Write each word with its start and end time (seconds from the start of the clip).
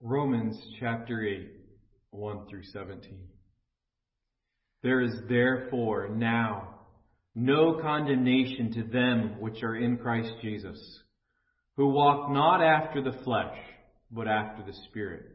Romans 0.00 0.56
chapter 0.78 1.26
8, 1.26 1.50
1 2.12 2.46
through 2.48 2.62
17. 2.72 3.18
There 4.84 5.00
is 5.00 5.12
therefore 5.28 6.08
now 6.08 6.76
no 7.34 7.80
condemnation 7.82 8.72
to 8.74 8.84
them 8.84 9.40
which 9.40 9.60
are 9.64 9.74
in 9.74 9.96
Christ 9.96 10.30
Jesus, 10.40 10.78
who 11.76 11.88
walk 11.88 12.30
not 12.30 12.62
after 12.62 13.02
the 13.02 13.18
flesh, 13.24 13.58
but 14.12 14.28
after 14.28 14.62
the 14.62 14.78
Spirit. 14.88 15.26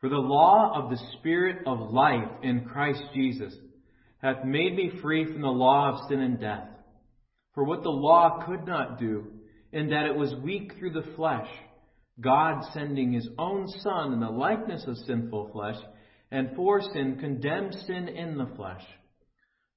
For 0.00 0.08
the 0.08 0.16
law 0.16 0.72
of 0.82 0.88
the 0.88 1.02
Spirit 1.18 1.58
of 1.66 1.92
life 1.92 2.30
in 2.42 2.64
Christ 2.64 3.02
Jesus 3.14 3.54
hath 4.22 4.42
made 4.42 4.74
me 4.74 4.90
free 5.02 5.26
from 5.26 5.42
the 5.42 5.48
law 5.48 5.90
of 5.90 6.08
sin 6.08 6.20
and 6.20 6.40
death. 6.40 6.68
For 7.54 7.64
what 7.64 7.82
the 7.82 7.90
law 7.90 8.42
could 8.46 8.66
not 8.66 8.98
do, 8.98 9.26
in 9.70 9.90
that 9.90 10.06
it 10.06 10.16
was 10.16 10.34
weak 10.42 10.76
through 10.78 10.92
the 10.92 11.14
flesh, 11.14 11.48
God 12.20 12.62
sending 12.72 13.12
his 13.12 13.28
own 13.38 13.66
Son 13.82 14.12
in 14.12 14.20
the 14.20 14.28
likeness 14.28 14.84
of 14.86 14.96
sinful 14.98 15.50
flesh, 15.52 15.76
and 16.30 16.54
for 16.54 16.80
sin 16.80 17.16
condemned 17.18 17.74
sin 17.86 18.08
in 18.08 18.36
the 18.36 18.50
flesh, 18.56 18.82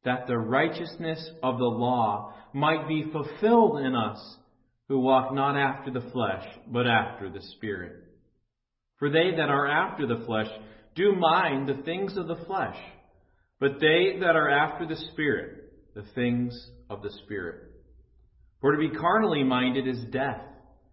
that 0.04 0.28
the 0.28 0.38
righteousness 0.38 1.30
of 1.42 1.58
the 1.58 1.64
law 1.64 2.34
might 2.54 2.88
be 2.88 3.06
fulfilled 3.12 3.80
in 3.80 3.96
us, 3.96 4.38
who 4.88 5.00
walk 5.00 5.34
not 5.34 5.58
after 5.58 5.92
the 5.92 6.12
flesh, 6.12 6.46
but 6.68 6.86
after 6.86 7.30
the 7.30 7.42
Spirit. 7.56 8.04
For 8.98 9.10
they 9.10 9.32
that 9.38 9.50
are 9.50 9.68
after 9.68 10.06
the 10.06 10.24
flesh 10.26 10.50
do 10.96 11.14
mind 11.16 11.68
the 11.68 11.82
things 11.84 12.16
of 12.18 12.28
the 12.28 12.44
flesh, 12.46 12.78
but 13.60 13.80
they 13.80 14.18
that 14.20 14.36
are 14.36 14.50
after 14.50 14.86
the 14.86 14.98
Spirit, 15.12 15.72
the 15.96 16.06
things 16.14 16.54
of 16.90 17.02
the 17.02 17.12
Spirit. 17.24 17.72
For 18.62 18.74
to 18.74 18.78
be 18.78 18.96
carnally 18.96 19.44
minded 19.44 19.88
is 19.88 20.04
death 20.12 20.42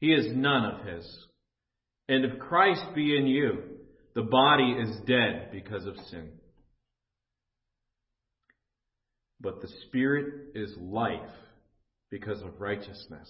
he 0.00 0.12
is 0.12 0.34
none 0.34 0.64
of 0.64 0.86
his. 0.86 1.26
And 2.08 2.24
if 2.24 2.38
Christ 2.40 2.82
be 2.94 3.16
in 3.16 3.26
you, 3.26 3.58
the 4.14 4.22
body 4.22 4.72
is 4.72 4.96
dead 5.06 5.50
because 5.52 5.86
of 5.86 5.96
sin. 6.10 6.30
But 9.40 9.62
the 9.62 9.68
Spirit 9.86 10.48
is 10.54 10.74
life 10.78 11.20
because 12.10 12.42
of 12.42 12.60
righteousness. 12.60 13.28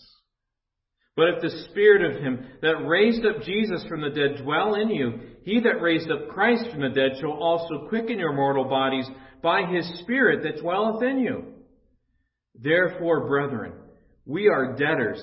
But 1.17 1.29
if 1.35 1.43
the 1.43 1.69
Spirit 1.71 2.17
of 2.17 2.23
Him 2.23 2.47
that 2.63 2.87
raised 2.87 3.27
up 3.27 3.43
Jesus 3.43 3.85
from 3.89 4.01
the 4.01 4.11
dead 4.11 4.43
dwell 4.43 4.75
in 4.75 4.89
you, 4.89 5.21
He 5.43 5.61
that 5.61 5.83
raised 5.83 6.11
up 6.11 6.29
Christ 6.29 6.71
from 6.71 6.81
the 6.81 6.89
dead 6.89 7.19
shall 7.21 7.33
also 7.33 7.89
quicken 7.89 8.19
your 8.19 8.33
mortal 8.33 8.65
bodies 8.65 9.07
by 9.43 9.67
His 9.67 10.01
Spirit 10.01 10.43
that 10.45 10.63
dwelleth 10.63 11.03
in 11.03 11.21
you. 11.21 11.45
Therefore, 12.55 13.29
brethren, 13.29 13.73
we 14.25 14.49
are 14.49 14.77
debtors 14.77 15.23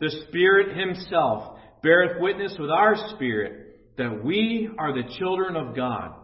The 0.00 0.10
Spirit 0.28 0.76
Himself 0.76 1.58
beareth 1.82 2.20
witness 2.20 2.56
with 2.58 2.70
our 2.70 2.94
spirit 3.14 3.96
that 3.96 4.24
we 4.24 4.70
are 4.78 4.92
the 4.92 5.14
children 5.18 5.56
of 5.56 5.74
God. 5.74 6.14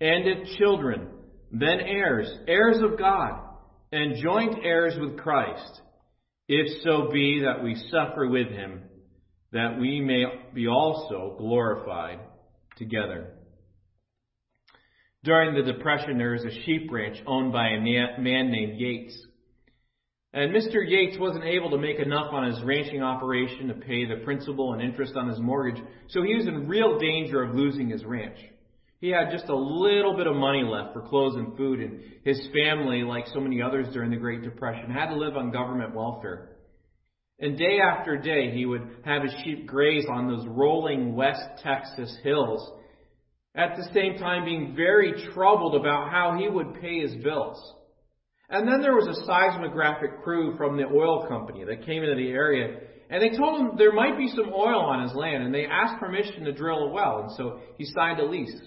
And 0.00 0.26
if 0.26 0.58
children, 0.58 1.08
then 1.50 1.80
heirs, 1.80 2.30
heirs 2.46 2.78
of 2.80 2.98
God, 2.98 3.40
and 3.92 4.22
joint 4.22 4.64
heirs 4.64 4.94
with 4.98 5.18
Christ, 5.18 5.80
if 6.48 6.82
so 6.82 7.10
be 7.12 7.42
that 7.44 7.62
we 7.62 7.74
suffer 7.90 8.28
with 8.28 8.48
Him, 8.48 8.82
that 9.52 9.78
we 9.80 10.00
may 10.00 10.24
be 10.54 10.68
also 10.68 11.34
glorified 11.38 12.20
together. 12.76 13.32
During 15.22 15.54
the 15.54 15.72
Depression, 15.72 16.16
there 16.16 16.32
was 16.32 16.44
a 16.44 16.64
sheep 16.64 16.90
ranch 16.90 17.18
owned 17.26 17.52
by 17.52 17.68
a 17.68 17.80
man 17.80 18.50
named 18.50 18.80
Yates. 18.80 19.20
And 20.32 20.54
Mr. 20.54 20.86
Yates 20.86 21.18
wasn't 21.18 21.44
able 21.44 21.70
to 21.70 21.78
make 21.78 21.98
enough 21.98 22.32
on 22.32 22.52
his 22.52 22.62
ranching 22.62 23.02
operation 23.02 23.66
to 23.66 23.74
pay 23.74 24.04
the 24.04 24.22
principal 24.24 24.74
and 24.74 24.82
interest 24.82 25.14
on 25.16 25.28
his 25.28 25.40
mortgage, 25.40 25.82
so 26.08 26.22
he 26.22 26.36
was 26.36 26.46
in 26.46 26.68
real 26.68 26.98
danger 26.98 27.42
of 27.42 27.56
losing 27.56 27.88
his 27.88 28.04
ranch. 28.04 28.38
He 29.00 29.08
had 29.08 29.32
just 29.32 29.48
a 29.48 29.56
little 29.56 30.16
bit 30.16 30.28
of 30.28 30.36
money 30.36 30.62
left 30.62 30.92
for 30.92 31.00
clothes 31.00 31.34
and 31.34 31.56
food, 31.56 31.80
and 31.80 32.00
his 32.22 32.40
family, 32.52 33.02
like 33.02 33.26
so 33.32 33.40
many 33.40 33.60
others 33.60 33.92
during 33.92 34.10
the 34.10 34.16
Great 34.16 34.42
Depression, 34.42 34.90
had 34.90 35.06
to 35.06 35.16
live 35.16 35.36
on 35.36 35.50
government 35.50 35.96
welfare. 35.96 36.50
And 37.40 37.58
day 37.58 37.78
after 37.80 38.16
day, 38.16 38.52
he 38.52 38.66
would 38.66 38.82
have 39.04 39.22
his 39.22 39.34
sheep 39.42 39.66
graze 39.66 40.04
on 40.08 40.28
those 40.28 40.46
rolling 40.46 41.16
West 41.16 41.40
Texas 41.62 42.14
hills, 42.22 42.70
at 43.56 43.74
the 43.76 43.88
same 43.92 44.18
time 44.18 44.44
being 44.44 44.76
very 44.76 45.28
troubled 45.32 45.74
about 45.74 46.12
how 46.12 46.36
he 46.38 46.48
would 46.48 46.80
pay 46.80 47.00
his 47.00 47.16
bills. 47.16 47.58
And 48.50 48.66
then 48.66 48.82
there 48.82 48.96
was 48.96 49.06
a 49.06 49.24
seismographic 49.26 50.22
crew 50.22 50.56
from 50.56 50.76
the 50.76 50.84
oil 50.84 51.26
company 51.28 51.64
that 51.64 51.86
came 51.86 52.02
into 52.02 52.16
the 52.16 52.30
area, 52.30 52.80
and 53.08 53.22
they 53.22 53.36
told 53.36 53.60
him 53.60 53.76
there 53.76 53.92
might 53.92 54.18
be 54.18 54.28
some 54.28 54.52
oil 54.52 54.80
on 54.80 55.02
his 55.02 55.14
land, 55.14 55.44
and 55.44 55.54
they 55.54 55.66
asked 55.66 56.00
permission 56.00 56.44
to 56.44 56.52
drill 56.52 56.88
a 56.88 56.88
well, 56.90 57.22
and 57.22 57.36
so 57.36 57.60
he 57.78 57.84
signed 57.84 58.18
a 58.18 58.24
lease. 58.24 58.60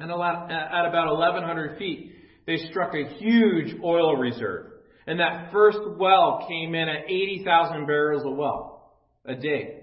And 0.00 0.10
at 0.10 0.86
about 0.86 1.16
1,100 1.18 1.78
feet, 1.78 2.12
they 2.46 2.56
struck 2.70 2.94
a 2.94 3.18
huge 3.18 3.74
oil 3.82 4.16
reserve. 4.16 4.72
And 5.06 5.20
that 5.20 5.52
first 5.52 5.78
well 5.98 6.46
came 6.48 6.74
in 6.74 6.88
at 6.88 7.04
80,000 7.06 7.86
barrels 7.86 8.22
a 8.24 8.30
well 8.30 8.94
a 9.24 9.34
day. 9.34 9.80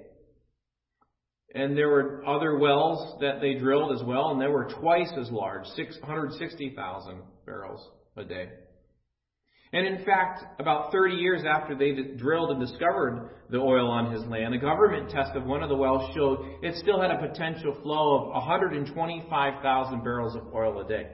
And 1.54 1.78
there 1.78 1.90
were 1.90 2.24
other 2.26 2.58
wells 2.58 3.20
that 3.22 3.40
they 3.40 3.54
drilled 3.54 3.96
as 3.96 4.04
well, 4.04 4.32
and 4.32 4.42
they 4.42 4.48
were 4.48 4.66
twice 4.80 5.12
as 5.20 5.30
large, 5.32 5.66
660,000 5.76 7.22
barrels 7.46 7.88
a 8.18 8.24
day. 8.24 8.50
And 9.76 9.86
in 9.86 10.06
fact, 10.06 10.42
about 10.58 10.94
30 10.94 11.16
years 11.16 11.42
after 11.46 11.76
they 11.76 11.92
drilled 12.16 12.52
and 12.52 12.62
discovered 12.62 13.30
the 13.50 13.58
oil 13.58 13.90
on 13.90 14.10
his 14.10 14.24
land, 14.24 14.54
a 14.54 14.58
government 14.58 15.10
test 15.10 15.36
of 15.36 15.44
one 15.44 15.62
of 15.64 15.68
the 15.68 15.76
wells 15.76 16.16
showed 16.16 16.60
it 16.62 16.76
still 16.78 17.02
had 17.02 17.12
a 17.12 17.18
potential 17.18 17.78
flow 17.84 18.22
of 18.22 18.28
125,000 18.30 20.02
barrels 20.02 20.34
of 20.34 20.44
oil 20.54 20.80
a 20.80 20.88
day. 20.88 21.08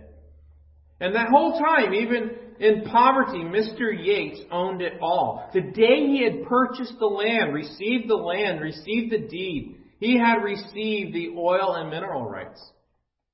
And 0.99 1.15
that 1.15 1.29
whole 1.29 1.57
time, 1.57 1.95
even 1.95 2.35
in 2.59 2.83
poverty, 2.83 3.39
Mr. 3.39 3.91
Yates 3.97 4.41
owned 4.51 4.83
it 4.83 4.93
all. 5.01 5.49
The 5.55 5.61
day 5.61 6.05
he 6.05 6.23
had 6.23 6.43
purchased 6.47 6.99
the 6.99 7.07
land, 7.07 7.55
received 7.55 8.07
the 8.07 8.15
land, 8.15 8.61
received 8.61 9.11
the 9.11 9.27
deed, 9.27 9.77
he 9.99 10.19
had 10.19 10.43
received 10.43 11.15
the 11.15 11.29
oil 11.35 11.73
and 11.73 11.89
mineral 11.89 12.29
rights. 12.29 12.61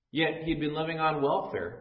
Yet 0.10 0.44
he'd 0.46 0.62
been 0.62 0.74
living 0.74 1.02
on 1.02 1.22
welfare. 1.22 1.80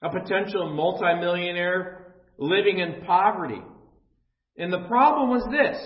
A 0.00 0.10
potential 0.10 0.72
multimillionaire 0.72 2.01
living 2.38 2.78
in 2.78 3.04
poverty. 3.04 3.62
And 4.56 4.72
the 4.72 4.86
problem 4.88 5.30
was 5.30 5.46
this. 5.50 5.78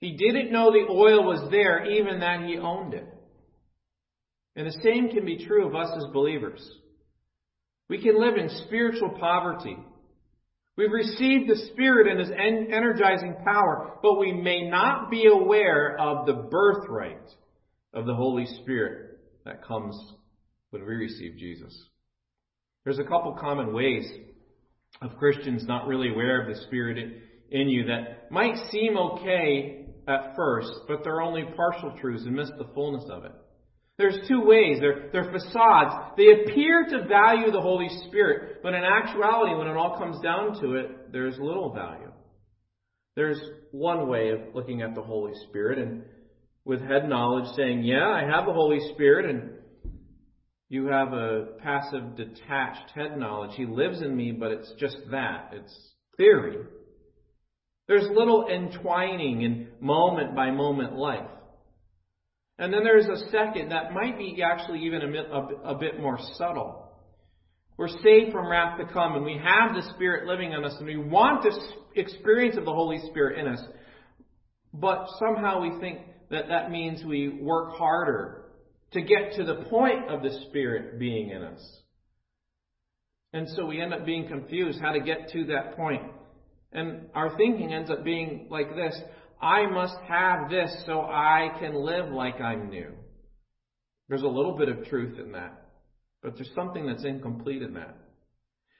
He 0.00 0.16
didn't 0.16 0.52
know 0.52 0.70
the 0.70 0.90
oil 0.90 1.24
was 1.24 1.50
there, 1.50 1.84
even 1.90 2.20
that 2.20 2.44
he 2.44 2.56
owned 2.56 2.94
it. 2.94 3.06
And 4.54 4.66
the 4.66 4.80
same 4.82 5.08
can 5.08 5.24
be 5.24 5.44
true 5.46 5.66
of 5.66 5.74
us 5.74 5.90
as 5.96 6.12
believers. 6.12 6.68
We 7.88 8.02
can 8.02 8.20
live 8.20 8.36
in 8.36 8.50
spiritual 8.66 9.10
poverty. 9.10 9.76
We've 10.76 10.92
received 10.92 11.48
the 11.48 11.70
Spirit 11.72 12.06
and 12.06 12.20
His 12.20 12.30
energizing 12.30 13.34
power, 13.44 13.98
but 14.02 14.18
we 14.18 14.32
may 14.32 14.68
not 14.68 15.10
be 15.10 15.26
aware 15.26 15.98
of 15.98 16.26
the 16.26 16.34
birthright 16.34 17.18
of 17.92 18.06
the 18.06 18.14
Holy 18.14 18.46
Spirit 18.62 19.18
that 19.44 19.64
comes 19.64 19.96
when 20.70 20.82
we 20.86 20.94
receive 20.94 21.36
Jesus. 21.36 21.76
There's 22.84 22.98
a 23.00 23.04
couple 23.04 23.36
common 23.40 23.72
ways 23.72 24.08
of 25.00 25.16
Christians 25.16 25.64
not 25.66 25.86
really 25.86 26.10
aware 26.10 26.40
of 26.40 26.48
the 26.48 26.62
Spirit 26.64 26.98
in 27.50 27.68
you 27.68 27.86
that 27.86 28.30
might 28.30 28.56
seem 28.70 28.96
okay 28.96 29.86
at 30.06 30.34
first, 30.34 30.70
but 30.88 31.04
they're 31.04 31.20
only 31.20 31.44
partial 31.56 31.92
truths 32.00 32.24
and 32.24 32.34
miss 32.34 32.50
the 32.58 32.68
fullness 32.74 33.04
of 33.10 33.24
it. 33.24 33.32
There's 33.98 34.28
two 34.28 34.40
ways. 34.40 34.78
They're, 34.80 35.10
they're 35.12 35.32
facades. 35.32 36.14
They 36.16 36.30
appear 36.30 36.86
to 36.90 37.08
value 37.08 37.50
the 37.50 37.60
Holy 37.60 37.88
Spirit, 38.06 38.62
but 38.62 38.72
in 38.72 38.84
actuality, 38.84 39.54
when 39.56 39.66
it 39.66 39.76
all 39.76 39.98
comes 39.98 40.20
down 40.22 40.60
to 40.60 40.74
it, 40.74 41.12
there's 41.12 41.36
little 41.38 41.74
value. 41.74 42.12
There's 43.16 43.40
one 43.72 44.08
way 44.08 44.30
of 44.30 44.54
looking 44.54 44.82
at 44.82 44.94
the 44.94 45.02
Holy 45.02 45.32
Spirit, 45.48 45.78
and 45.80 46.04
with 46.64 46.80
head 46.80 47.08
knowledge 47.08 47.48
saying, 47.56 47.82
Yeah, 47.82 48.06
I 48.06 48.20
have 48.20 48.46
the 48.46 48.52
Holy 48.52 48.78
Spirit, 48.94 49.28
and 49.28 49.50
you 50.68 50.86
have 50.86 51.12
a 51.14 51.46
passive, 51.62 52.16
detached 52.16 52.90
head 52.94 53.16
knowledge. 53.16 53.52
He 53.56 53.64
lives 53.64 54.02
in 54.02 54.14
me, 54.14 54.32
but 54.32 54.50
it's 54.50 54.70
just 54.78 54.98
that. 55.10 55.50
It's 55.52 55.74
theory. 56.16 56.58
There's 57.86 58.06
little 58.14 58.48
entwining 58.48 59.42
in 59.42 59.68
moment 59.80 60.36
by 60.36 60.50
moment 60.50 60.94
life. 60.94 61.30
And 62.58 62.72
then 62.72 62.84
there's 62.84 63.06
a 63.06 63.30
second 63.30 63.70
that 63.70 63.92
might 63.92 64.18
be 64.18 64.42
actually 64.42 64.80
even 64.80 65.00
a 65.64 65.74
bit, 65.74 66.00
more 66.00 66.18
subtle. 66.34 66.92
We're 67.78 67.88
saved 67.88 68.32
from 68.32 68.50
wrath 68.50 68.78
to 68.78 68.92
come, 68.92 69.14
and 69.14 69.24
we 69.24 69.40
have 69.42 69.74
the 69.74 69.88
Spirit 69.94 70.26
living 70.26 70.52
in 70.52 70.64
us, 70.64 70.74
and 70.78 70.86
we 70.86 70.96
want 70.96 71.44
this 71.44 71.56
experience 71.94 72.58
of 72.58 72.64
the 72.64 72.74
Holy 72.74 72.98
Spirit 73.10 73.38
in 73.38 73.46
us. 73.46 73.62
But 74.74 75.06
somehow 75.18 75.62
we 75.62 75.80
think 75.80 76.00
that 76.30 76.48
that 76.48 76.70
means 76.70 77.04
we 77.04 77.28
work 77.40 77.76
harder 77.76 78.47
to 78.92 79.02
get 79.02 79.34
to 79.36 79.44
the 79.44 79.66
point 79.68 80.08
of 80.08 80.22
the 80.22 80.44
Spirit 80.48 80.98
being 80.98 81.30
in 81.30 81.42
us. 81.42 81.78
And 83.32 83.48
so 83.50 83.66
we 83.66 83.80
end 83.80 83.92
up 83.92 84.06
being 84.06 84.26
confused 84.26 84.80
how 84.80 84.92
to 84.92 85.00
get 85.00 85.28
to 85.32 85.44
that 85.46 85.76
point. 85.76 86.02
And 86.72 87.08
our 87.14 87.36
thinking 87.36 87.72
ends 87.72 87.90
up 87.90 88.04
being 88.04 88.46
like 88.50 88.74
this 88.74 88.98
I 89.40 89.66
must 89.66 89.96
have 90.08 90.50
this 90.50 90.74
so 90.86 91.02
I 91.02 91.54
can 91.60 91.74
live 91.74 92.10
like 92.10 92.40
I'm 92.40 92.70
new. 92.70 92.92
There's 94.08 94.22
a 94.22 94.28
little 94.28 94.56
bit 94.56 94.68
of 94.68 94.86
truth 94.86 95.18
in 95.18 95.32
that, 95.32 95.68
but 96.22 96.34
there's 96.34 96.50
something 96.54 96.86
that's 96.86 97.04
incomplete 97.04 97.62
in 97.62 97.74
that. 97.74 97.96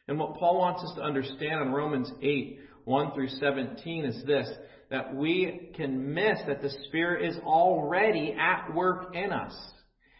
And 0.08 0.18
what 0.18 0.36
Paul 0.36 0.58
wants 0.58 0.82
us 0.82 0.94
to 0.96 1.02
understand 1.02 1.60
in 1.60 1.72
Romans 1.72 2.10
8, 2.22 2.58
1 2.84 3.12
through 3.12 3.28
17 3.28 4.04
is 4.06 4.24
this 4.24 4.48
that 4.90 5.14
we 5.14 5.70
can 5.76 6.14
miss 6.14 6.38
that 6.46 6.62
the 6.62 6.70
Spirit 6.88 7.28
is 7.28 7.36
already 7.44 8.34
at 8.38 8.74
work 8.74 9.14
in 9.14 9.32
us. 9.32 9.54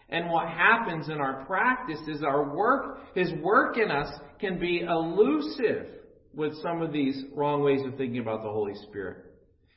And 0.08 0.30
what 0.30 0.48
happens 0.48 1.08
in 1.08 1.20
our 1.20 1.44
practice 1.44 2.00
is 2.08 2.22
our 2.22 2.54
work, 2.54 3.14
His 3.14 3.30
work 3.42 3.76
in 3.76 3.90
us 3.90 4.08
can 4.40 4.58
be 4.58 4.80
elusive 4.80 5.86
with 6.34 6.54
some 6.62 6.80
of 6.80 6.92
these 6.92 7.24
wrong 7.34 7.62
ways 7.62 7.80
of 7.84 7.96
thinking 7.96 8.20
about 8.20 8.42
the 8.42 8.50
Holy 8.50 8.74
Spirit. 8.88 9.24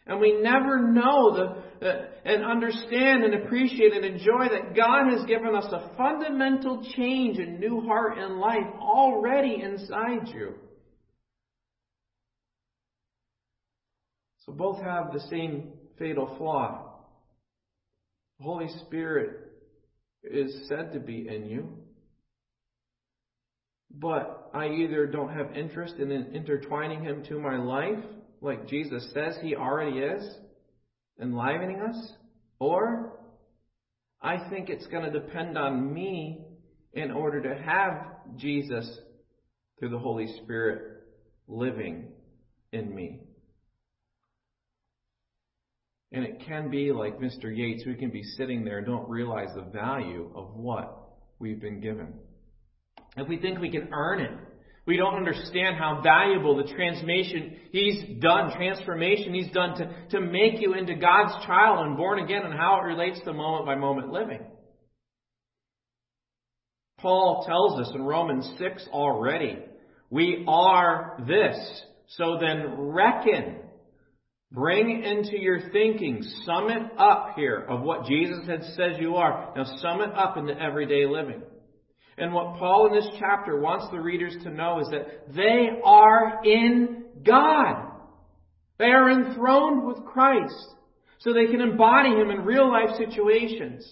And 0.07 0.19
we 0.19 0.41
never 0.41 0.91
know 0.91 1.63
the, 1.79 1.87
uh, 1.87 2.05
and 2.25 2.43
understand 2.43 3.23
and 3.23 3.35
appreciate 3.35 3.93
and 3.93 4.03
enjoy 4.03 4.49
that 4.49 4.75
God 4.75 5.11
has 5.11 5.25
given 5.25 5.53
us 5.53 5.71
a 5.71 5.95
fundamental 5.95 6.83
change 6.95 7.37
and 7.37 7.59
new 7.59 7.81
heart 7.81 8.17
and 8.17 8.39
life 8.39 8.67
already 8.79 9.61
inside 9.61 10.27
you. 10.33 10.55
So 14.45 14.53
both 14.53 14.81
have 14.81 15.13
the 15.13 15.19
same 15.29 15.73
fatal 15.99 16.35
flaw. 16.37 16.95
The 18.39 18.43
Holy 18.43 18.69
Spirit 18.85 19.40
is 20.23 20.67
said 20.67 20.93
to 20.93 20.99
be 20.99 21.27
in 21.27 21.45
you. 21.45 21.69
But 23.93 24.49
I 24.53 24.67
either 24.67 25.05
don't 25.05 25.33
have 25.33 25.55
interest 25.55 25.95
in 25.95 26.11
intertwining 26.11 27.03
Him 27.03 27.23
to 27.25 27.39
my 27.39 27.57
life 27.57 28.03
like 28.41 28.67
Jesus 28.67 29.07
says 29.13 29.37
he 29.41 29.55
already 29.55 29.99
is, 29.99 30.35
enlivening 31.21 31.79
us, 31.79 32.13
or 32.59 33.19
I 34.21 34.49
think 34.49 34.69
it's 34.69 34.87
going 34.87 35.11
to 35.11 35.19
depend 35.19 35.57
on 35.57 35.93
me 35.93 36.43
in 36.93 37.11
order 37.11 37.41
to 37.43 37.63
have 37.63 38.37
Jesus 38.37 38.99
through 39.79 39.89
the 39.89 39.99
Holy 39.99 40.27
Spirit 40.43 41.03
living 41.47 42.07
in 42.71 42.93
me. 42.93 43.19
And 46.11 46.25
it 46.25 46.43
can 46.45 46.69
be 46.69 46.91
like 46.91 47.19
Mr. 47.19 47.55
Yates, 47.55 47.85
we 47.85 47.95
can 47.95 48.09
be 48.09 48.23
sitting 48.37 48.65
there 48.65 48.79
and 48.79 48.87
don't 48.87 49.09
realize 49.09 49.49
the 49.55 49.61
value 49.61 50.29
of 50.35 50.55
what 50.55 51.09
we've 51.39 51.61
been 51.61 51.79
given. 51.79 52.13
If 53.15 53.27
we 53.27 53.37
think 53.37 53.59
we 53.59 53.71
can 53.71 53.89
earn 53.93 54.19
it, 54.19 54.31
we 54.85 54.97
don't 54.97 55.15
understand 55.15 55.77
how 55.77 56.01
valuable 56.03 56.57
the 56.57 56.71
transformation 56.73 57.55
He's 57.71 58.19
done, 58.19 58.51
transformation 58.51 59.33
He's 59.33 59.51
done 59.51 59.77
to, 59.77 59.93
to 60.09 60.19
make 60.19 60.59
you 60.59 60.73
into 60.73 60.95
God's 60.95 61.45
child 61.45 61.85
and 61.85 61.95
born 61.95 62.19
again 62.19 62.43
and 62.43 62.53
how 62.53 62.79
it 62.81 62.85
relates 62.85 63.19
to 63.25 63.33
moment 63.33 63.65
by 63.65 63.75
moment 63.75 64.11
living. 64.11 64.41
Paul 66.97 67.45
tells 67.47 67.87
us 67.87 67.95
in 67.95 68.01
Romans 68.01 68.49
6 68.59 68.87
already, 68.91 69.57
we 70.09 70.43
are 70.47 71.23
this. 71.27 71.57
So 72.17 72.37
then 72.39 72.75
reckon. 72.77 73.60
Bring 74.51 75.03
into 75.03 75.39
your 75.39 75.71
thinking, 75.71 76.21
sum 76.45 76.69
it 76.69 76.83
up 76.97 77.35
here 77.37 77.65
of 77.69 77.81
what 77.81 78.05
Jesus 78.05 78.45
had 78.47 78.63
said 78.75 78.97
you 78.99 79.15
are. 79.15 79.53
Now 79.55 79.63
sum 79.77 80.01
it 80.01 80.13
up 80.13 80.35
into 80.35 80.59
everyday 80.59 81.05
living. 81.05 81.41
And 82.17 82.33
what 82.33 82.57
Paul 82.57 82.87
in 82.87 82.93
this 82.93 83.09
chapter 83.17 83.59
wants 83.59 83.87
the 83.91 83.99
readers 84.01 84.35
to 84.43 84.49
know 84.49 84.79
is 84.79 84.89
that 84.89 85.33
they 85.33 85.69
are 85.85 86.41
in 86.43 87.03
God. 87.25 87.91
They 88.77 88.87
are 88.87 89.09
enthroned 89.09 89.87
with 89.87 90.03
Christ. 90.05 90.75
So 91.19 91.33
they 91.33 91.45
can 91.45 91.61
embody 91.61 92.09
Him 92.09 92.29
in 92.29 92.43
real 92.43 92.69
life 92.69 92.97
situations. 92.97 93.89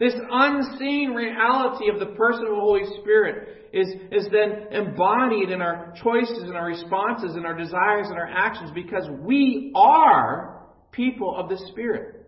This 0.00 0.14
unseen 0.30 1.10
reality 1.10 1.90
of 1.90 1.98
the 2.00 2.14
person 2.16 2.44
of 2.44 2.54
the 2.54 2.60
Holy 2.60 2.86
Spirit 3.02 3.68
is, 3.74 3.86
is 4.10 4.26
then 4.32 4.68
embodied 4.72 5.50
in 5.50 5.60
our 5.60 5.92
choices 6.02 6.42
and 6.44 6.56
our 6.56 6.68
responses 6.68 7.36
and 7.36 7.44
our 7.44 7.54
desires 7.54 8.06
and 8.08 8.18
our 8.18 8.26
actions 8.26 8.70
because 8.74 9.06
we 9.20 9.72
are 9.76 10.68
people 10.90 11.36
of 11.36 11.50
the 11.50 11.58
Spirit. 11.70 12.26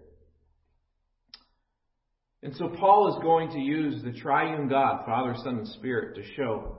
And 2.43 2.55
so 2.57 2.69
Paul 2.69 3.17
is 3.17 3.23
going 3.23 3.51
to 3.53 3.59
use 3.59 4.03
the 4.03 4.13
triune 4.13 4.69
God, 4.69 5.07
Father, 5.07 5.35
Son, 5.43 5.59
and 5.59 5.69
Spirit, 5.69 6.17
to 6.17 6.23
show 6.37 6.77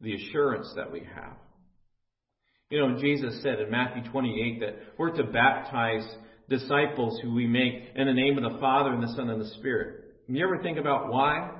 the 0.00 0.14
assurance 0.14 0.72
that 0.76 0.92
we 0.92 1.00
have. 1.00 1.36
You 2.70 2.86
know, 2.86 3.00
Jesus 3.00 3.42
said 3.42 3.58
in 3.60 3.70
Matthew 3.70 4.08
28 4.12 4.60
that 4.60 4.76
we're 4.96 5.10
to 5.16 5.24
baptize 5.24 6.06
disciples 6.48 7.20
who 7.22 7.34
we 7.34 7.46
make 7.46 7.90
in 7.94 8.06
the 8.06 8.12
name 8.12 8.38
of 8.38 8.52
the 8.52 8.58
Father 8.58 8.92
and 8.92 9.02
the 9.02 9.14
Son 9.14 9.30
and 9.30 9.40
the 9.40 9.50
Spirit. 9.58 10.04
You 10.28 10.44
ever 10.44 10.62
think 10.62 10.78
about 10.78 11.10
why? 11.10 11.50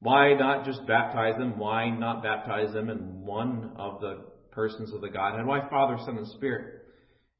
Why 0.00 0.34
not 0.34 0.64
just 0.64 0.86
baptize 0.86 1.38
them? 1.38 1.58
Why 1.58 1.88
not 1.90 2.22
baptize 2.22 2.72
them 2.72 2.90
in 2.90 3.24
one 3.24 3.72
of 3.76 4.00
the 4.00 4.24
persons 4.50 4.92
of 4.92 5.00
the 5.00 5.08
Godhead? 5.08 5.46
Why 5.46 5.68
Father, 5.68 5.96
Son, 6.04 6.18
and 6.18 6.28
Spirit? 6.28 6.82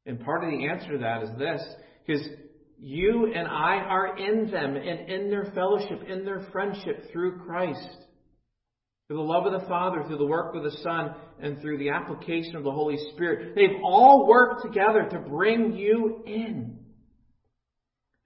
And 0.06 0.24
part 0.24 0.44
of 0.44 0.50
the 0.50 0.66
answer 0.68 0.92
to 0.92 0.98
that 0.98 1.22
is 1.22 1.30
this, 1.38 1.62
because 2.06 2.26
you 2.78 3.32
and 3.34 3.46
I 3.46 3.76
are 3.76 4.16
in 4.16 4.50
them 4.50 4.76
and 4.76 5.10
in 5.10 5.30
their 5.30 5.50
fellowship, 5.54 6.02
in 6.08 6.24
their 6.24 6.46
friendship 6.52 7.10
through 7.12 7.40
Christ. 7.44 8.05
Through 9.08 9.18
the 9.18 9.22
love 9.22 9.46
of 9.46 9.60
the 9.60 9.66
Father, 9.68 10.02
through 10.06 10.18
the 10.18 10.26
work 10.26 10.54
of 10.56 10.64
the 10.64 10.76
Son, 10.82 11.14
and 11.40 11.60
through 11.60 11.78
the 11.78 11.90
application 11.90 12.56
of 12.56 12.64
the 12.64 12.72
Holy 12.72 12.96
Spirit. 13.12 13.54
They've 13.54 13.80
all 13.84 14.26
worked 14.26 14.62
together 14.62 15.06
to 15.10 15.18
bring 15.18 15.74
you 15.74 16.22
in. 16.26 16.78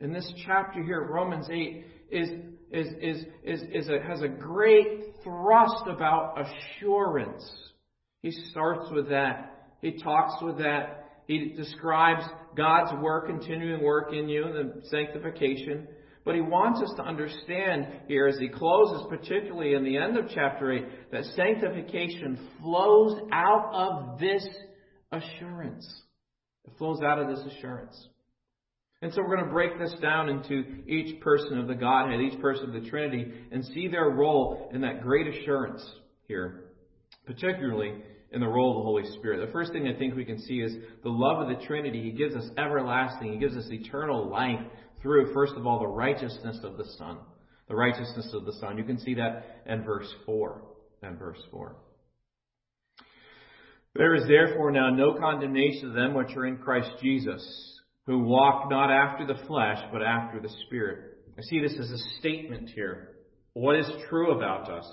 And 0.01 0.15
this 0.15 0.33
chapter 0.47 0.83
here, 0.83 1.07
Romans 1.11 1.49
8, 1.51 1.85
is, 2.11 2.29
is, 2.71 2.87
is, 3.03 3.25
is, 3.45 3.61
is 3.73 3.89
a, 3.89 4.01
has 4.01 4.23
a 4.23 4.29
great 4.29 5.15
thrust 5.23 5.87
about 5.87 6.39
assurance. 6.39 7.45
He 8.23 8.31
starts 8.51 8.91
with 8.91 9.11
that. 9.11 9.75
He 9.83 10.01
talks 10.03 10.43
with 10.43 10.59
that. 10.59 11.23
He 11.27 11.55
describes 11.57 12.25
God's 12.57 13.01
work, 13.03 13.27
continuing 13.27 13.83
work 13.83 14.13
in 14.13 14.29
you, 14.29 14.45
the 14.45 14.83
sanctification. 14.89 15.87
But 16.25 16.35
he 16.35 16.43
wants 16.43 16.81
us 16.83 16.93
to 16.97 17.03
understand 17.03 17.87
here 18.07 18.27
as 18.27 18.39
he 18.39 18.49
closes, 18.49 19.07
particularly 19.09 19.75
in 19.75 19.85
the 19.85 19.97
end 19.97 20.19
of 20.19 20.27
chapter 20.35 20.73
8, 20.73 21.13
that 21.13 21.25
sanctification 21.37 22.49
flows 22.61 23.21
out 23.33 23.71
of 23.73 24.21
this 24.21 24.47
assurance. 25.13 26.03
It 26.67 26.73
flows 26.77 27.01
out 27.03 27.19
of 27.19 27.29
this 27.29 27.55
assurance. 27.55 28.09
And 29.03 29.13
so 29.15 29.23
we're 29.23 29.37
going 29.37 29.49
to 29.49 29.53
break 29.53 29.79
this 29.79 29.95
down 30.03 30.29
into 30.29 30.87
each 30.87 31.21
person 31.21 31.59
of 31.59 31.67
the 31.67 31.75
Godhead, 31.75 32.21
each 32.21 32.39
person 32.41 32.75
of 32.75 32.83
the 32.83 32.89
Trinity, 32.91 33.33
and 33.51 33.65
see 33.65 33.89
their 33.89 34.11
role 34.11 34.71
in 34.75 34.83
that 34.83 35.01
great 35.01 35.27
assurance 35.27 35.83
here, 36.29 36.65
particularly 37.25 37.95
in 38.33 38.41
the 38.41 38.47
role 38.47 38.73
of 38.73 38.77
the 38.77 38.85
Holy 38.85 39.19
Spirit. 39.19 39.45
The 39.45 39.53
first 39.53 39.73
thing 39.73 39.89
I 39.89 39.99
think 39.99 40.15
we 40.15 40.27
can 40.27 40.39
see 40.39 40.61
is 40.61 40.77
the 41.03 41.09
love 41.09 41.41
of 41.41 41.49
the 41.49 41.65
Trinity. 41.67 42.03
He 42.03 42.13
gives 42.13 42.37
us 42.37 42.45
everlasting, 42.59 43.33
He 43.33 43.39
gives 43.39 43.57
us 43.57 43.67
eternal 43.71 44.29
life 44.29 44.61
through, 45.03 45.33
first 45.33 45.55
of 45.57 45.67
all, 45.67 45.79
the 45.79 45.87
righteousness 45.87 46.59
of 46.63 46.77
the 46.77 46.85
Son. 46.99 47.19
The 47.69 47.77
righteousness 47.77 48.31
of 48.35 48.45
the 48.45 48.53
Son. 48.55 48.77
You 48.77 48.85
can 48.85 48.99
see 48.99 49.15
that 49.15 49.63
in 49.67 49.85
verse 49.85 50.13
4. 50.27 50.63
In 51.03 51.17
verse 51.17 51.41
4. 51.51 51.77
There 53.95 54.15
is 54.15 54.27
therefore 54.29 54.71
now 54.71 54.91
no 54.91 55.15
condemnation 55.15 55.89
to 55.89 55.95
them 55.95 56.15
which 56.15 56.37
are 56.37 56.47
in 56.47 56.59
Christ 56.59 56.91
Jesus, 57.03 57.81
who 58.07 58.21
walk 58.21 58.71
not 58.71 58.91
after 58.91 59.27
the 59.27 59.41
flesh, 59.47 59.79
but 59.93 60.03
after 60.03 60.41
the 60.41 60.53
Spirit. 60.67 61.17
I 61.37 61.43
see 61.43 61.61
this 61.61 61.77
as 61.79 61.91
a 61.91 62.19
statement 62.19 62.69
here. 62.69 63.17
What 63.55 63.77
is 63.77 63.91
true 64.09 64.37
about 64.37 64.71
us? 64.71 64.87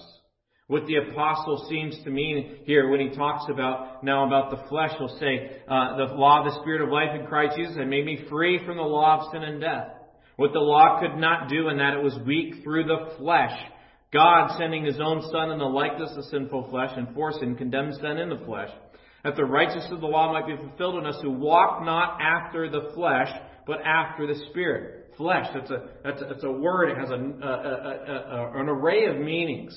What 0.67 0.85
the 0.85 0.95
apostle 0.95 1.67
seems 1.69 1.97
to 2.03 2.09
mean 2.09 2.59
here 2.65 2.89
when 2.89 2.99
he 2.99 3.15
talks 3.15 3.49
about 3.49 4.03
now 4.03 4.25
about 4.25 4.51
the 4.51 4.67
flesh, 4.67 4.91
he'll 4.97 5.17
say, 5.19 5.61
uh, 5.67 5.95
the 5.95 6.13
law 6.15 6.39
of 6.39 6.45
the 6.45 6.59
Spirit 6.61 6.81
of 6.81 6.89
life 6.89 7.17
in 7.17 7.25
Christ 7.25 7.55
Jesus 7.57 7.77
had 7.77 7.87
made 7.87 8.05
me 8.05 8.25
free 8.29 8.59
from 8.65 8.77
the 8.77 8.83
law 8.83 9.19
of 9.19 9.31
sin 9.31 9.43
and 9.43 9.61
death. 9.61 9.87
What 10.37 10.53
the 10.53 10.59
law 10.59 10.99
could 11.01 11.19
not 11.19 11.49
do 11.49 11.67
in 11.67 11.77
that 11.77 11.95
it 11.95 12.03
was 12.03 12.17
weak 12.25 12.63
through 12.63 12.85
the 12.85 13.15
flesh. 13.17 13.57
God 14.13 14.55
sending 14.57 14.85
his 14.85 14.99
own 14.99 15.21
Son 15.31 15.51
in 15.51 15.57
the 15.57 15.65
likeness 15.65 16.13
of 16.15 16.23
sinful 16.25 16.69
flesh 16.69 16.91
and 16.95 17.13
for 17.13 17.33
sin 17.33 17.55
condemned 17.55 17.95
sin 17.95 18.17
in 18.17 18.29
the 18.29 18.45
flesh. 18.45 18.69
That 19.23 19.35
the 19.35 19.45
righteousness 19.45 19.91
of 19.91 19.99
the 19.99 20.07
law 20.07 20.31
might 20.31 20.47
be 20.47 20.55
fulfilled 20.55 20.99
in 20.99 21.05
us 21.05 21.19
who 21.21 21.31
walk 21.31 21.83
not 21.83 22.19
after 22.21 22.69
the 22.69 22.91
flesh, 22.93 23.29
but 23.65 23.79
after 23.83 24.27
the 24.27 24.39
Spirit. 24.49 25.13
Flesh, 25.17 25.47
that's 25.53 25.71
a, 25.71 25.89
that's 26.03 26.21
a, 26.21 26.25
that's 26.25 26.43
a 26.43 26.51
word, 26.51 26.91
it 26.91 26.97
has 26.97 27.09
a, 27.09 27.15
a, 27.15 28.55
a, 28.55 28.61
an 28.61 28.69
array 28.69 29.07
of 29.07 29.17
meanings. 29.17 29.75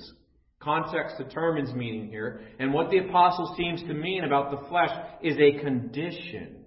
Context 0.60 1.16
determines 1.16 1.72
meaning 1.74 2.08
here. 2.10 2.42
And 2.58 2.74
what 2.74 2.90
the 2.90 2.98
apostle 2.98 3.54
seems 3.56 3.80
to 3.84 3.94
mean 3.94 4.24
about 4.24 4.50
the 4.50 4.68
flesh 4.68 4.90
is 5.22 5.36
a 5.38 5.58
condition. 5.64 6.59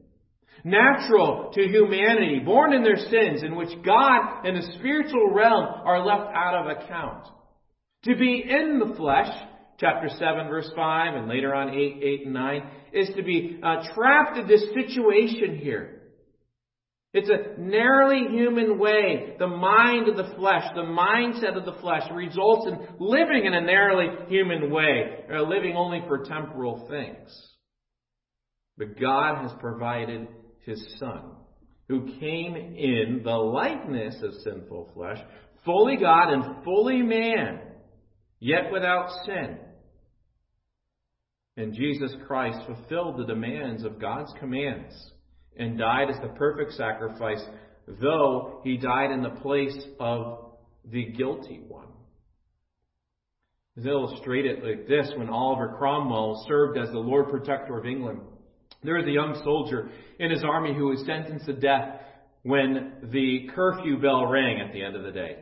Natural 0.64 1.52
to 1.54 1.62
humanity, 1.62 2.40
born 2.40 2.74
in 2.74 2.84
their 2.84 2.98
sins, 2.98 3.44
in 3.44 3.56
which 3.56 3.70
God 3.86 4.46
and 4.46 4.56
the 4.56 4.74
spiritual 4.78 5.32
realm 5.34 5.66
are 5.84 6.06
left 6.06 6.32
out 6.34 6.56
of 6.56 6.78
account. 6.78 7.28
To 8.06 8.16
be 8.16 8.46
in 8.48 8.80
the 8.80 8.96
flesh, 8.96 9.28
chapter 9.78 10.08
7 10.08 10.48
verse 10.48 10.70
5 10.76 11.16
and 11.16 11.28
later 11.28 11.54
on 11.54 11.70
8, 11.70 12.00
8 12.02 12.26
and 12.26 12.34
9, 12.34 12.70
is 12.94 13.10
to 13.16 13.24
be 13.24 13.60
uh, 13.62 13.94
trapped 13.94 14.38
in 14.38 14.48
this 14.48 14.64
situation 14.74 15.58
here. 15.58 16.02
It's 17.14 17.30
a 17.30 17.60
narrowly 17.60 18.36
human 18.36 18.80
way. 18.80 19.36
The 19.38 19.48
mind 19.48 20.08
of 20.08 20.18
the 20.18 20.34
flesh, 20.36 20.64
the 20.74 20.82
mindset 20.82 21.56
of 21.56 21.66
the 21.66 21.80
flesh 21.80 22.10
results 22.12 22.68
in 22.68 22.88
living 23.00 23.46
in 23.46 23.54
a 23.54 23.62
narrowly 23.62 24.08
human 24.30 24.72
way, 24.72 25.26
or 25.30 25.42
living 25.42 25.76
only 25.76 26.02
for 26.08 26.26
temporal 26.26 26.88
things. 26.90 27.30
But 28.78 29.00
God 29.00 29.44
has 29.44 29.52
provided 29.60 30.28
His 30.66 30.84
Son, 31.00 31.22
who 31.88 32.18
came 32.20 32.56
in 32.56 33.22
the 33.24 33.32
likeness 33.32 34.16
of 34.24 34.34
sinful 34.44 34.92
flesh, 34.94 35.20
fully 35.66 35.98
God 35.98 36.32
and 36.32 36.64
fully 36.64 37.02
man, 37.02 37.60
yet 38.40 38.72
without 38.72 39.10
sin. 39.26 39.58
And 41.56 41.74
Jesus 41.74 42.12
Christ 42.26 42.60
fulfilled 42.66 43.18
the 43.18 43.26
demands 43.26 43.84
of 43.84 44.02
God's 44.02 44.34
commands 44.40 44.94
and 45.58 45.78
died 45.78 46.10
as 46.10 46.20
the 46.22 46.30
perfect 46.30 46.74
sacrifice, 46.74 47.44
though 47.88 48.62
he 48.64 48.78
died 48.78 49.12
in 49.12 49.22
the 49.22 49.42
place 49.42 49.78
of 50.00 50.54
the 50.86 51.06
guilty 51.12 51.62
one. 51.68 51.88
Is 53.76 53.86
illustrated 53.86 54.64
like 54.64 54.88
this 54.88 55.12
when 55.18 55.30
Oliver 55.30 55.76
Cromwell 55.78 56.46
served 56.48 56.78
as 56.78 56.92
the 56.92 57.00
Lord 57.00 57.30
Protector 57.30 57.78
of 57.78 57.86
England. 57.86 58.20
There 58.84 58.96
was 58.96 59.06
a 59.06 59.12
young 59.12 59.40
soldier 59.44 59.90
in 60.20 60.32
his 60.32 60.44
army 60.44 60.74
who 60.74 60.88
was 60.88 61.06
sentenced 61.06 61.46
to 61.46 61.54
death 61.54 62.00
when 62.44 62.94
the 63.12 63.48
curfew 63.56 64.02
bell 64.02 64.28
rang 64.28 64.60
at 64.60 64.74
the 64.74 64.84
end 64.84 64.96
of 64.96 65.04
the 65.04 65.12
day. 65.12 65.38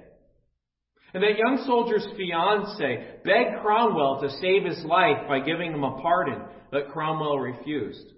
And 1.13 1.23
that 1.23 1.37
young 1.37 1.63
soldier's 1.65 2.07
fiance 2.15 3.19
begged 3.25 3.61
Cromwell 3.61 4.21
to 4.21 4.29
save 4.39 4.63
his 4.63 4.83
life 4.85 5.27
by 5.27 5.39
giving 5.39 5.73
him 5.73 5.83
a 5.83 5.99
pardon, 6.01 6.41
but 6.71 6.91
Cromwell 6.91 7.39
refused 7.39 8.13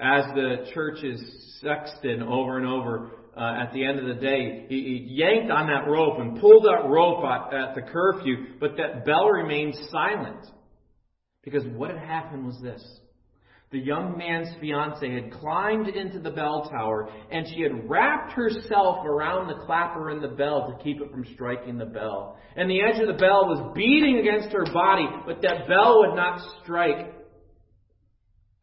as 0.00 0.24
the 0.34 0.66
church's 0.72 1.20
sexton 1.60 2.22
over 2.22 2.56
and 2.56 2.66
over 2.66 3.10
uh, 3.36 3.62
at 3.62 3.72
the 3.72 3.84
end 3.84 3.98
of 3.98 4.06
the 4.06 4.20
day, 4.20 4.66
he, 4.68 4.74
he, 4.74 5.06
yanked 5.08 5.52
on 5.52 5.66
that 5.68 5.88
rope 5.88 6.18
and 6.18 6.40
pulled 6.40 6.64
that 6.64 6.88
rope 6.88 7.22
at, 7.24 7.54
at 7.54 7.74
the 7.74 7.82
curfew, 7.82 8.56
but 8.58 8.76
that 8.76 9.04
bell 9.04 9.28
remained 9.28 9.74
silent. 9.90 10.44
Because 11.42 11.64
what 11.76 11.90
had 11.90 11.98
happened 11.98 12.46
was 12.46 12.58
this. 12.62 12.82
The 13.70 13.78
young 13.78 14.18
man's 14.18 14.48
fiance 14.60 15.08
had 15.08 15.30
climbed 15.30 15.88
into 15.88 16.18
the 16.18 16.30
bell 16.30 16.68
tower 16.68 17.08
and 17.30 17.46
she 17.46 17.62
had 17.62 17.88
wrapped 17.88 18.32
herself 18.32 19.06
around 19.06 19.46
the 19.46 19.64
clapper 19.64 20.10
in 20.10 20.20
the 20.20 20.28
bell 20.28 20.66
to 20.76 20.82
keep 20.82 21.00
it 21.00 21.10
from 21.12 21.24
striking 21.34 21.78
the 21.78 21.84
bell. 21.84 22.36
And 22.56 22.68
the 22.68 22.80
edge 22.82 23.00
of 23.00 23.06
the 23.06 23.12
bell 23.12 23.46
was 23.46 23.72
beating 23.76 24.18
against 24.18 24.52
her 24.52 24.64
body, 24.64 25.06
but 25.24 25.40
that 25.42 25.68
bell 25.68 26.00
would 26.00 26.16
not 26.16 26.40
strike 26.62 27.14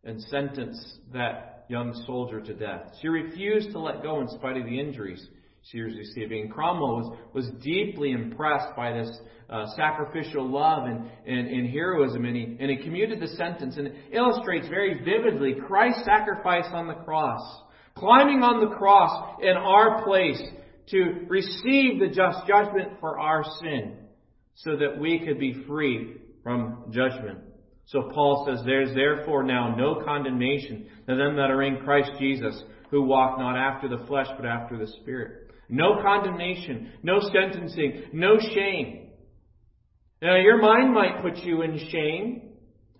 and 0.03 0.21
sentence 0.23 0.97
that 1.13 1.65
young 1.69 1.93
soldier 2.05 2.41
to 2.41 2.53
death. 2.53 2.91
She 3.01 3.07
refused 3.07 3.71
to 3.71 3.79
let 3.79 4.03
go 4.03 4.19
in 4.19 4.27
spite 4.27 4.57
of 4.57 4.65
the 4.65 4.77
injuries 4.77 5.25
she 5.63 5.79
receiving. 5.79 6.49
Cromwell 6.49 6.95
was, 6.97 7.17
was 7.33 7.49
deeply 7.61 8.11
impressed 8.11 8.75
by 8.75 8.93
this 8.93 9.09
uh, 9.49 9.65
sacrificial 9.75 10.47
love 10.47 10.85
and, 10.85 11.09
and, 11.25 11.47
and 11.47 11.69
heroism, 11.69 12.25
and 12.25 12.35
he, 12.35 12.57
and 12.59 12.69
he 12.69 12.77
commuted 12.77 13.19
the 13.19 13.27
sentence 13.29 13.77
and 13.77 13.87
it 13.87 13.95
illustrates 14.11 14.67
very 14.67 15.03
vividly 15.03 15.55
Christ's 15.67 16.05
sacrifice 16.05 16.67
on 16.71 16.87
the 16.87 16.93
cross, 16.93 17.41
climbing 17.95 18.43
on 18.43 18.59
the 18.59 18.75
cross 18.75 19.39
in 19.41 19.55
our 19.55 20.03
place 20.03 20.41
to 20.89 21.25
receive 21.27 21.99
the 21.99 22.07
just 22.07 22.47
judgment 22.47 22.99
for 22.99 23.19
our 23.19 23.43
sin 23.61 23.97
so 24.55 24.75
that 24.77 24.99
we 24.99 25.19
could 25.19 25.39
be 25.39 25.63
free 25.67 26.15
from 26.43 26.85
judgment. 26.91 27.39
So 27.85 28.09
Paul 28.13 28.45
says, 28.47 28.65
There's 28.65 28.93
therefore 28.93 29.43
now 29.43 29.75
no 29.75 30.03
condemnation 30.03 30.87
to 31.07 31.15
them 31.15 31.35
that 31.35 31.51
are 31.51 31.63
in 31.63 31.77
Christ 31.83 32.11
Jesus, 32.19 32.63
who 32.89 33.03
walk 33.03 33.37
not 33.37 33.57
after 33.57 33.87
the 33.87 34.05
flesh, 34.05 34.27
but 34.35 34.45
after 34.45 34.77
the 34.77 34.87
Spirit. 35.01 35.46
No 35.69 36.01
condemnation, 36.01 36.93
no 37.03 37.19
sentencing, 37.19 38.09
no 38.13 38.37
shame. 38.39 39.09
Now, 40.21 40.35
your 40.37 40.61
mind 40.61 40.93
might 40.93 41.21
put 41.21 41.37
you 41.37 41.61
in 41.61 41.77
shame. 41.91 42.49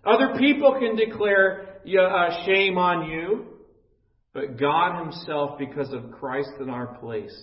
Other 0.04 0.38
people 0.38 0.76
can 0.78 0.96
declare 0.96 1.80
uh, 1.86 2.44
shame 2.44 2.78
on 2.78 3.08
you. 3.08 3.46
But 4.34 4.58
God 4.58 5.02
Himself, 5.02 5.58
because 5.58 5.92
of 5.92 6.12
Christ 6.12 6.50
in 6.60 6.68
our 6.68 6.98
place, 6.98 7.36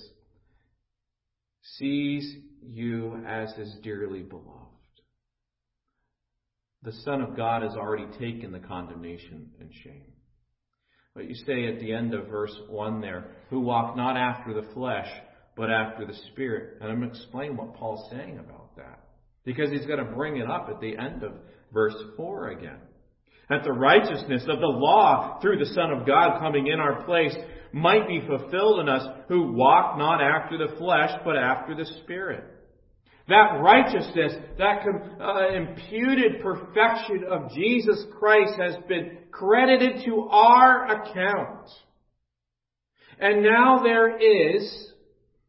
sees 1.78 2.36
you 2.62 3.20
as 3.28 3.54
His 3.56 3.76
dearly 3.84 4.22
beloved 4.22 4.66
the 6.86 6.94
Son 7.04 7.22
of 7.22 7.36
God 7.36 7.64
has 7.64 7.74
already 7.74 8.06
taken 8.20 8.52
the 8.52 8.60
condemnation 8.60 9.50
and 9.60 9.72
shame. 9.84 10.14
But 11.16 11.30
you 11.30 11.36
say 11.36 11.68
at 11.68 11.80
the 11.80 11.94
end 11.94 12.14
of 12.14 12.28
verse 12.28 12.56
1 12.68 13.00
there, 13.00 13.32
who 13.50 13.62
walk 13.62 13.96
not 13.96 14.18
after 14.18 14.54
the 14.54 14.68
flesh, 14.74 15.08
but 15.56 15.72
after 15.72 16.06
the 16.06 16.14
Spirit. 16.32 16.78
And 16.82 16.92
I'm 16.92 17.00
going 17.00 17.10
to 17.10 17.16
explain 17.16 17.56
what 17.56 17.74
Paul's 17.76 18.10
saying 18.12 18.38
about 18.38 18.76
that. 18.76 19.00
Because 19.46 19.72
he's 19.72 19.86
going 19.86 20.06
to 20.06 20.12
bring 20.12 20.38
it 20.38 20.50
up 20.50 20.68
at 20.70 20.82
the 20.82 20.98
end 20.98 21.24
of 21.24 21.32
verse 21.74 21.96
4 22.18 22.50
again. 22.50 22.80
That 23.50 23.64
the 23.64 23.72
righteousness 23.72 24.44
of 24.50 24.60
the 24.60 24.66
law 24.66 25.40
through 25.42 25.60
the 25.60 25.74
Son 25.74 25.92
of 25.92 26.06
God 26.06 26.40
coming 26.40 26.68
in 26.68 26.80
our 26.80 27.06
place 27.06 27.36
might 27.72 28.08
be 28.08 28.22
fulfilled 28.28 28.82
in 28.82 28.90
us 28.90 29.08
who 29.30 29.54
walk 29.54 29.98
not 29.98 30.22
after 30.22 30.58
the 30.58 30.76
flesh, 30.78 31.12
but 31.24 31.38
after 31.38 31.76
the 31.76 31.86
Spirit. 32.04 32.44
That 33.28 33.60
righteousness, 33.60 34.34
that 34.60 34.86
uh, 35.20 35.56
imputed 35.56 36.42
perfection 36.44 37.26
of 37.30 37.52
Jesus 37.52 38.06
Christ 38.20 38.54
has 38.60 38.76
been 38.88 39.18
credited 39.32 40.06
to 40.06 40.28
our 40.30 40.86
account. 40.86 41.70
And 43.20 43.42
now 43.42 43.82
there 43.84 44.18
is 44.18 44.92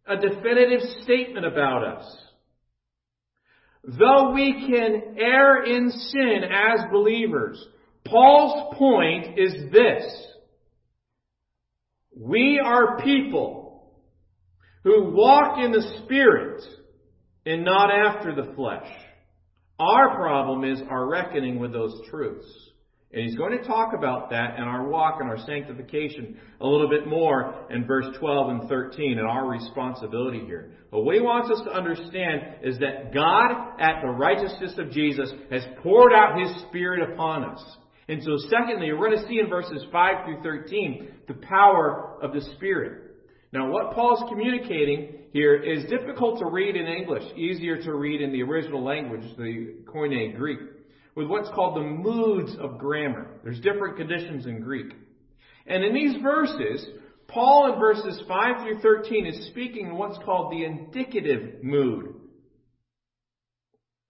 a 0.06 0.16
definitive 0.16 0.80
statement 1.02 1.44
about 1.44 1.84
us. 1.84 2.16
Though 3.84 4.32
we 4.32 4.66
can 4.68 5.16
err 5.18 5.64
in 5.64 5.90
sin 5.90 6.40
as 6.50 6.80
believers, 6.90 7.62
Paul's 8.04 8.74
point 8.76 9.38
is 9.38 9.70
this. 9.70 10.04
We 12.18 12.60
are 12.64 12.98
people 13.00 13.92
who 14.82 15.12
walk 15.12 15.58
in 15.58 15.72
the 15.72 16.00
Spirit 16.04 16.62
and 17.46 17.64
not 17.64 17.90
after 17.90 18.34
the 18.34 18.52
flesh. 18.54 18.86
Our 19.78 20.16
problem 20.16 20.64
is 20.64 20.82
our 20.90 21.08
reckoning 21.08 21.58
with 21.58 21.72
those 21.72 22.00
truths. 22.10 22.46
And 23.12 23.24
he's 23.24 23.36
going 23.36 23.56
to 23.56 23.64
talk 23.64 23.94
about 23.96 24.30
that 24.30 24.56
and 24.56 24.64
our 24.64 24.88
walk 24.88 25.18
and 25.20 25.30
our 25.30 25.38
sanctification 25.46 26.38
a 26.60 26.66
little 26.66 26.88
bit 26.88 27.06
more 27.06 27.66
in 27.70 27.86
verse 27.86 28.06
12 28.18 28.48
and 28.48 28.68
13 28.68 29.18
and 29.18 29.26
our 29.26 29.48
responsibility 29.48 30.40
here. 30.44 30.72
But 30.90 31.02
what 31.02 31.14
he 31.14 31.20
wants 31.20 31.50
us 31.50 31.64
to 31.64 31.72
understand 31.72 32.42
is 32.62 32.78
that 32.78 33.14
God, 33.14 33.80
at 33.80 34.02
the 34.02 34.08
righteousness 34.08 34.74
of 34.78 34.90
Jesus, 34.90 35.32
has 35.50 35.62
poured 35.82 36.12
out 36.12 36.40
his 36.40 36.50
Spirit 36.68 37.12
upon 37.12 37.44
us. 37.44 37.64
And 38.08 38.22
so 38.22 38.36
secondly, 38.50 38.92
we're 38.92 39.08
going 39.08 39.22
to 39.22 39.28
see 39.28 39.38
in 39.38 39.48
verses 39.48 39.84
5 39.92 40.24
through 40.24 40.42
13 40.42 41.08
the 41.28 41.34
power 41.34 42.18
of 42.20 42.32
the 42.32 42.40
Spirit. 42.56 43.14
Now, 43.52 43.70
what 43.70 43.94
Paul's 43.94 44.28
communicating 44.28 45.25
here 45.36 45.54
is 45.54 45.84
difficult 45.90 46.38
to 46.38 46.46
read 46.46 46.76
in 46.76 46.86
English, 46.86 47.22
easier 47.36 47.76
to 47.82 47.92
read 47.92 48.22
in 48.22 48.32
the 48.32 48.42
original 48.42 48.82
language, 48.82 49.20
the 49.36 49.74
Koine 49.84 50.34
Greek, 50.34 50.60
with 51.14 51.26
what's 51.26 51.50
called 51.50 51.76
the 51.76 51.86
moods 51.86 52.56
of 52.58 52.78
grammar. 52.78 53.38
There's 53.44 53.60
different 53.60 53.98
conditions 53.98 54.46
in 54.46 54.62
Greek. 54.62 54.94
And 55.66 55.84
in 55.84 55.92
these 55.92 56.16
verses, 56.22 56.86
Paul 57.28 57.74
in 57.74 57.78
verses 57.78 58.18
5 58.26 58.62
through 58.62 58.80
13 58.80 59.26
is 59.26 59.48
speaking 59.48 59.88
in 59.88 59.96
what's 59.96 60.16
called 60.24 60.52
the 60.52 60.64
indicative 60.64 61.62
mood. 61.62 62.14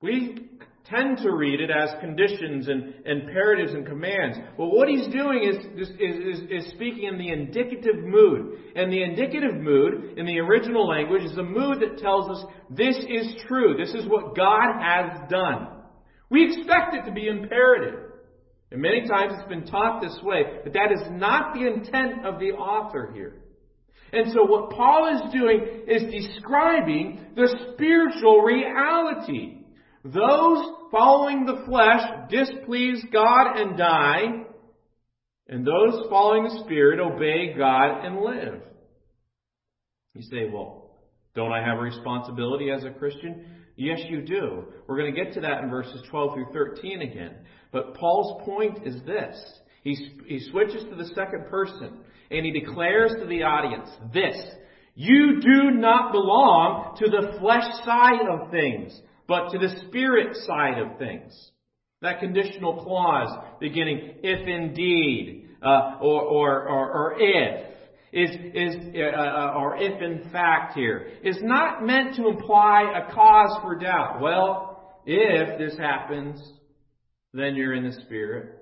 We 0.01 0.49
tend 0.89 1.19
to 1.19 1.33
read 1.33 1.61
it 1.61 1.71
as 1.71 1.91
conditions 2.01 2.69
and 2.69 2.95
imperatives 3.05 3.73
and 3.73 3.87
commands. 3.87 4.39
Well, 4.57 4.71
what 4.71 4.89
he's 4.89 5.07
doing 5.09 5.43
is, 5.43 5.89
is, 5.89 5.95
is, 5.99 6.41
is, 6.51 6.71
speaking 6.73 7.05
in 7.05 7.19
the 7.19 7.31
indicative 7.31 7.97
mood. 8.05 8.59
And 8.75 8.93
the 8.93 9.03
indicative 9.03 9.55
mood 9.55 10.17
in 10.17 10.27
the 10.27 10.39
original 10.39 10.87
language 10.87 11.23
is 11.23 11.37
a 11.37 11.43
mood 11.43 11.81
that 11.81 11.99
tells 11.99 12.31
us 12.31 12.45
this 12.71 12.97
is 12.97 13.35
true. 13.49 13.77
This 13.77 13.95
is 13.95 14.09
what 14.09 14.37
God 14.37 14.81
has 14.81 15.29
done. 15.29 15.69
We 16.31 16.45
expect 16.45 16.95
it 16.95 17.05
to 17.07 17.13
be 17.13 17.29
imperative. 17.29 18.01
And 18.71 18.83
many 18.83 19.07
times 19.07 19.33
it's 19.37 19.49
been 19.49 19.67
taught 19.67 20.03
this 20.03 20.19
way, 20.23 20.43
but 20.65 20.73
that 20.73 20.91
is 20.93 21.03
not 21.11 21.55
the 21.55 21.67
intent 21.67 22.27
of 22.27 22.41
the 22.41 22.51
author 22.53 23.11
here. 23.15 23.35
And 24.13 24.33
so 24.33 24.45
what 24.45 24.71
Paul 24.71 25.15
is 25.15 25.33
doing 25.33 25.85
is 25.89 26.03
describing 26.13 27.27
the 27.35 27.49
spiritual 27.73 28.41
reality. 28.41 29.56
Those 30.13 30.65
following 30.91 31.47
the 31.47 31.65
flesh 31.67 32.31
displease 32.31 33.05
God 33.13 33.57
and 33.57 33.77
die, 33.77 34.25
and 35.49 35.67
those 35.67 36.07
following 36.09 36.45
the 36.45 36.63
Spirit 36.65 37.01
obey 37.01 37.55
God 37.57 38.05
and 38.05 38.21
live. 38.21 38.63
You 40.15 40.23
say, 40.23 40.51
well, 40.53 40.91
don't 41.35 41.53
I 41.53 41.63
have 41.65 41.79
a 41.79 41.83
responsibility 41.83 42.71
as 42.71 42.85
a 42.85 42.91
Christian? 42.91 43.47
Yes, 43.77 44.01
you 44.09 44.23
do. 44.23 44.65
We're 44.87 44.97
going 44.97 45.15
to 45.15 45.25
get 45.25 45.35
to 45.35 45.41
that 45.43 45.63
in 45.63 45.71
verses 45.71 46.01
12 46.11 46.35
through 46.35 46.53
13 46.53 47.03
again. 47.03 47.35
But 47.73 47.95
Paul's 47.95 48.43
point 48.45 48.87
is 48.87 49.03
this. 49.05 49.37
He, 49.85 49.95
he 50.27 50.41
switches 50.51 50.85
to 50.85 50.97
the 50.97 51.11
second 51.15 51.47
person 51.51 51.99
and 52.31 52.47
he 52.47 52.59
declares 52.59 53.13
to 53.21 53.27
the 53.27 53.43
audience 53.43 53.89
this. 54.13 54.37
You 54.95 55.41
do 55.41 55.73
not 55.73 56.13
belong 56.13 56.97
to 56.99 57.11
the 57.11 57.39
flesh 57.39 57.71
side 57.85 58.27
of 58.31 58.51
things, 58.51 58.99
but 59.29 59.51
to 59.51 59.59
the 59.59 59.75
spirit 59.89 60.37
side 60.47 60.79
of 60.79 60.99
things. 60.99 61.33
That 62.03 62.21
conditional 62.21 62.85
clause 62.85 63.57
beginning, 63.59 64.17
if 64.23 64.47
indeed, 64.47 65.49
uh, 65.63 65.97
or, 66.01 66.23
or, 66.23 66.69
or, 66.69 66.93
or 66.93 67.17
if, 67.19 67.67
is, 68.13 68.31
is, 68.55 68.77
uh, 68.95 69.19
uh, 69.19 69.55
or 69.57 69.77
if 69.77 70.01
in 70.01 70.31
fact 70.31 70.75
here, 70.75 71.09
is 71.23 71.39
not 71.43 71.85
meant 71.85 72.17
to 72.17 72.29
imply 72.29 72.93
a 72.95 73.13
cause 73.13 73.59
for 73.63 73.79
doubt. 73.79 74.21
Well, 74.21 75.01
if 75.07 75.59
this 75.59 75.79
happens, 75.79 76.41
then 77.33 77.55
you're 77.55 77.75
in 77.75 77.85
the 77.85 77.93
Spirit. 78.05 78.59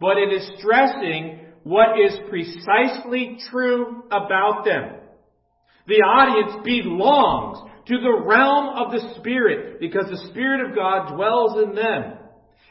But 0.00 0.16
it 0.18 0.32
is 0.32 0.50
stressing 0.58 1.40
what 1.64 1.98
is 1.98 2.18
precisely 2.28 3.38
true 3.50 4.04
about 4.10 4.64
them. 4.64 4.94
The 5.86 5.96
audience 5.96 6.62
belongs 6.64 7.70
to 7.88 7.98
the 7.98 8.22
realm 8.24 8.76
of 8.76 8.92
the 8.92 9.14
Spirit 9.18 9.80
because 9.80 10.06
the 10.10 10.28
Spirit 10.30 10.68
of 10.68 10.76
God 10.76 11.14
dwells 11.14 11.62
in 11.62 11.74
them. 11.74 12.14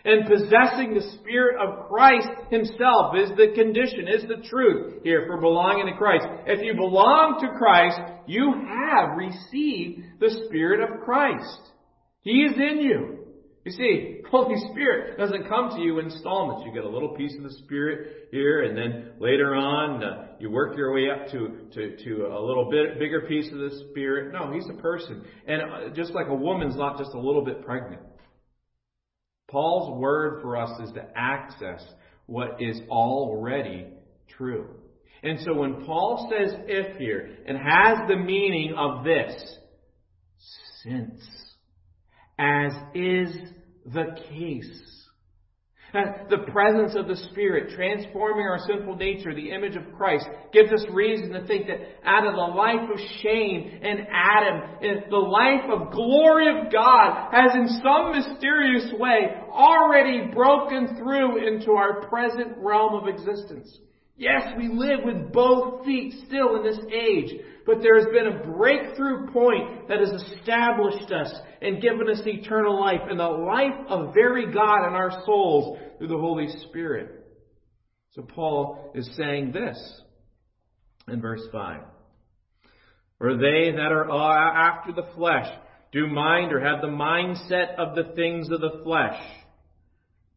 And 0.05 0.25
possessing 0.25 0.93
the 0.93 1.17
Spirit 1.19 1.57
of 1.59 1.89
Christ 1.89 2.29
Himself 2.49 3.15
is 3.17 3.29
the 3.31 3.51
condition, 3.53 4.07
is 4.07 4.23
the 4.23 4.47
truth 4.47 5.03
here 5.03 5.25
for 5.27 5.41
belonging 5.41 5.87
to 5.87 5.97
Christ. 5.97 6.25
If 6.45 6.63
you 6.63 6.75
belong 6.75 7.39
to 7.41 7.57
Christ, 7.57 7.99
you 8.25 8.53
have 8.53 9.17
received 9.17 10.03
the 10.21 10.45
Spirit 10.45 10.79
of 10.79 11.01
Christ. 11.01 11.59
He 12.21 12.43
is 12.43 12.53
in 12.55 12.79
you. 12.79 13.26
You 13.67 13.73
see, 13.73 14.21
Holy 14.31 14.55
Spirit 14.71 15.17
doesn't 15.17 15.49
come 15.49 15.71
to 15.71 15.81
you 15.81 15.99
in 15.99 16.05
installments. 16.05 16.63
You 16.65 16.73
get 16.73 16.85
a 16.85 16.89
little 16.89 17.09
piece 17.09 17.35
of 17.35 17.43
the 17.43 17.51
Spirit 17.65 18.29
here, 18.31 18.63
and 18.63 18.77
then 18.77 19.11
later 19.19 19.55
on, 19.55 20.01
uh, 20.01 20.27
you 20.39 20.49
work 20.49 20.77
your 20.77 20.93
way 20.93 21.09
up 21.09 21.29
to, 21.33 21.67
to, 21.73 21.97
to 21.97 22.27
a 22.27 22.39
little 22.39 22.69
bit 22.71 22.97
bigger 22.97 23.27
piece 23.27 23.51
of 23.51 23.57
the 23.57 23.83
Spirit. 23.89 24.31
No, 24.31 24.53
He's 24.53 24.69
a 24.69 24.81
person. 24.81 25.25
And 25.45 25.61
uh, 25.61 25.89
just 25.93 26.13
like 26.13 26.27
a 26.29 26.33
woman's 26.33 26.77
not 26.77 26.97
just 26.97 27.11
a 27.13 27.19
little 27.19 27.43
bit 27.43 27.65
pregnant. 27.65 28.01
Paul's 29.49 29.99
word 29.99 30.41
for 30.41 30.55
us 30.55 30.69
is 30.87 30.93
to 30.93 31.05
access 31.13 31.83
what 32.25 32.61
is 32.61 32.79
already 32.89 33.87
true. 34.29 34.69
And 35.23 35.39
so 35.43 35.53
when 35.53 35.83
Paul 35.83 36.31
says 36.31 36.57
if 36.67 36.95
here, 36.95 37.31
it 37.45 37.57
has 37.57 37.97
the 38.07 38.15
meaning 38.15 38.75
of 38.77 39.03
this, 39.03 39.57
since, 40.85 41.19
as 42.39 42.71
is 42.93 43.35
the 43.93 44.17
case. 44.29 44.83
The 45.93 46.45
presence 46.51 46.95
of 46.95 47.07
the 47.07 47.15
Spirit 47.31 47.73
transforming 47.73 48.45
our 48.45 48.59
sinful 48.67 48.97
nature, 48.97 49.33
the 49.33 49.51
image 49.51 49.77
of 49.77 49.83
Christ, 49.95 50.27
gives 50.51 50.71
us 50.71 50.85
reason 50.91 51.31
to 51.31 51.47
think 51.47 51.67
that 51.67 51.79
out 52.03 52.27
of 52.27 52.33
the 52.33 52.55
life 52.55 52.89
of 52.93 52.99
shame 53.21 53.79
in 53.81 54.05
Adam, 54.11 55.09
the 55.09 55.17
life 55.17 55.63
of 55.71 55.91
glory 55.93 56.49
of 56.49 56.71
God 56.73 57.29
has 57.31 57.55
in 57.55 57.67
some 57.81 58.11
mysterious 58.11 58.91
way 58.99 59.37
already 59.49 60.29
broken 60.33 60.97
through 60.97 61.47
into 61.47 61.71
our 61.71 62.05
present 62.07 62.57
realm 62.57 62.93
of 62.93 63.07
existence. 63.07 63.79
Yes, 64.17 64.43
we 64.57 64.67
live 64.67 64.99
with 65.05 65.31
both 65.31 65.85
feet 65.85 66.15
still 66.27 66.57
in 66.57 66.63
this 66.63 66.79
age, 66.93 67.39
but 67.67 67.81
there 67.81 67.99
has 67.99 68.07
been 68.11 68.27
a 68.27 68.51
breakthrough 68.55 69.29
point 69.31 69.89
that 69.89 69.99
has 69.99 70.09
established 70.09 71.11
us 71.11 71.31
and 71.61 71.81
given 71.81 72.09
us 72.09 72.21
eternal 72.25 72.79
life 72.79 73.01
and 73.07 73.19
the 73.19 73.27
life 73.27 73.87
of 73.89 74.13
very 74.13 74.51
God 74.51 74.87
in 74.87 74.93
our 74.93 75.21
souls 75.25 75.77
through 75.97 76.07
the 76.07 76.17
Holy 76.17 76.47
Spirit. 76.69 77.25
So 78.11 78.21
Paul 78.23 78.91
is 78.95 79.07
saying 79.15 79.51
this 79.51 80.01
in 81.07 81.21
verse 81.21 81.43
5. 81.51 81.81
For 83.17 83.35
they 83.35 83.71
that 83.75 83.91
are 83.91 84.09
after 84.11 84.93
the 84.93 85.07
flesh 85.15 85.47
do 85.91 86.07
mind 86.07 86.53
or 86.53 86.59
have 86.59 86.81
the 86.81 86.87
mindset 86.87 87.75
of 87.75 87.95
the 87.95 88.13
things 88.15 88.49
of 88.49 88.61
the 88.61 88.81
flesh. 88.83 89.21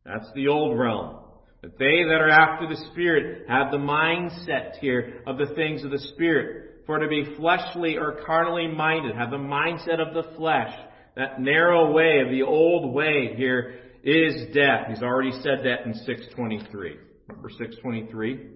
That's 0.05 0.31
the 0.35 0.49
old 0.49 0.79
realm. 0.79 1.17
But 1.61 1.79
they 1.79 2.05
that 2.09 2.21
are 2.21 2.31
after 2.31 2.67
the 2.67 2.81
Spirit 2.91 3.47
have 3.49 3.71
the 3.71 3.77
mindset 3.77 4.79
here 4.81 5.23
of 5.27 5.37
the 5.39 5.55
things 5.55 5.85
of 5.85 5.91
the 5.91 5.99
Spirit. 5.99 6.70
For 6.87 6.99
to 6.99 7.09
be 7.09 7.37
fleshly 7.37 7.97
or 7.97 8.21
carnally 8.27 8.69
minded, 8.69 9.15
have 9.17 9.31
the 9.31 9.37
mindset 9.37 10.01
of 10.01 10.15
the 10.15 10.37
flesh. 10.37 10.73
That 11.17 11.41
narrow 11.41 11.93
way 11.93 12.21
of 12.25 12.31
the 12.31 12.43
old 12.43 12.95
way 12.95 13.35
here 13.37 13.81
is 14.03 14.55
death. 14.55 14.87
He's 14.89 15.03
already 15.03 15.33
said 15.43 15.65
that 15.65 15.87
in 15.87 15.95
623. 15.95 16.97
Remember 17.29 17.51
623? 17.51 18.47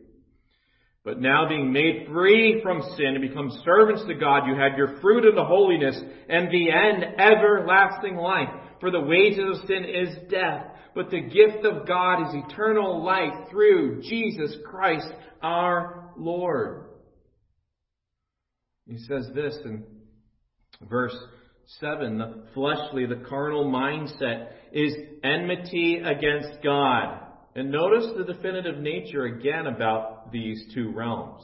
But 1.04 1.20
now 1.20 1.48
being 1.48 1.72
made 1.72 2.06
free 2.10 2.60
from 2.62 2.80
sin 2.96 3.14
and 3.14 3.20
become 3.20 3.50
servants 3.64 4.04
to 4.06 4.14
God, 4.14 4.46
you 4.46 4.54
have 4.54 4.78
your 4.78 5.00
fruit 5.00 5.26
of 5.26 5.34
the 5.34 5.44
holiness 5.44 6.00
and 6.28 6.48
the 6.48 6.70
end 6.70 7.04
everlasting 7.18 8.16
life. 8.16 8.48
For 8.80 8.90
the 8.90 9.00
wages 9.00 9.60
of 9.60 9.66
sin 9.66 9.84
is 9.84 10.30
death 10.30 10.66
but 10.94 11.10
the 11.10 11.20
gift 11.20 11.64
of 11.64 11.87
God 11.87 12.28
is 12.28 12.44
eternal 12.46 13.04
life 13.04 13.48
through 13.50 14.02
Jesus 14.02 14.56
Christ 14.64 15.08
our 15.42 16.12
Lord. 16.16 16.83
He 18.86 18.98
says 18.98 19.28
this 19.34 19.56
in 19.64 19.84
verse 20.82 21.16
7 21.80 22.18
the 22.18 22.44
fleshly, 22.52 23.06
the 23.06 23.24
carnal 23.28 23.64
mindset 23.64 24.48
is 24.72 24.94
enmity 25.22 26.02
against 26.04 26.62
God. 26.62 27.20
And 27.54 27.70
notice 27.70 28.10
the 28.16 28.24
definitive 28.24 28.78
nature 28.78 29.24
again 29.24 29.66
about 29.66 30.32
these 30.32 30.62
two 30.74 30.90
realms. 30.90 31.42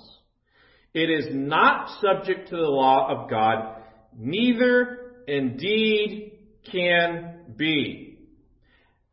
It 0.92 1.08
is 1.08 1.26
not 1.30 2.00
subject 2.00 2.50
to 2.50 2.56
the 2.56 2.62
law 2.62 3.08
of 3.08 3.30
God, 3.30 3.76
neither 4.18 5.12
indeed 5.28 6.32
can 6.70 7.54
be. 7.56 8.09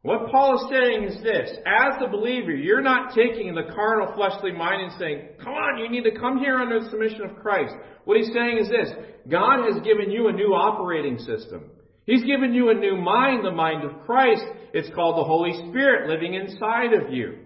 What 0.07 0.31
Paul 0.31 0.55
is 0.55 0.69
saying 0.71 1.03
is 1.03 1.21
this. 1.21 1.49
As 1.65 1.99
the 1.99 2.07
believer, 2.07 2.55
you're 2.55 2.79
not 2.79 3.13
taking 3.13 3.53
the 3.53 3.73
carnal 3.75 4.15
fleshly 4.15 4.53
mind 4.53 4.83
and 4.83 4.93
saying, 4.97 5.27
come 5.43 5.51
on, 5.51 5.79
you 5.79 5.89
need 5.89 6.09
to 6.09 6.17
come 6.17 6.37
here 6.37 6.59
under 6.59 6.79
the 6.79 6.89
submission 6.89 7.23
of 7.23 7.35
Christ. 7.35 7.75
What 8.05 8.15
he's 8.15 8.31
saying 8.33 8.57
is 8.57 8.69
this. 8.69 8.87
God 9.27 9.65
has 9.69 9.83
given 9.83 10.09
you 10.09 10.29
a 10.29 10.31
new 10.31 10.53
operating 10.53 11.17
system. 11.17 11.71
He's 12.05 12.23
given 12.23 12.53
you 12.53 12.69
a 12.69 12.73
new 12.73 12.95
mind, 12.95 13.43
the 13.43 13.51
mind 13.51 13.83
of 13.83 14.05
Christ. 14.05 14.45
It's 14.73 14.89
called 14.95 15.17
the 15.17 15.27
Holy 15.27 15.51
Spirit 15.69 16.07
living 16.07 16.35
inside 16.35 16.93
of 16.93 17.11
you. 17.11 17.39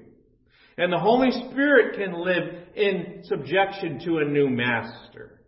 And 0.77 0.93
the 0.93 0.99
Holy 0.99 1.31
Spirit 1.31 1.97
can 1.97 2.13
live 2.13 2.43
in 2.75 3.23
subjection 3.23 4.01
to 4.05 4.19
a 4.19 4.25
new 4.25 4.51
master. 4.51 5.41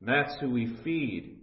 That's 0.00 0.32
who 0.40 0.50
we 0.50 0.76
feed. 0.84 1.40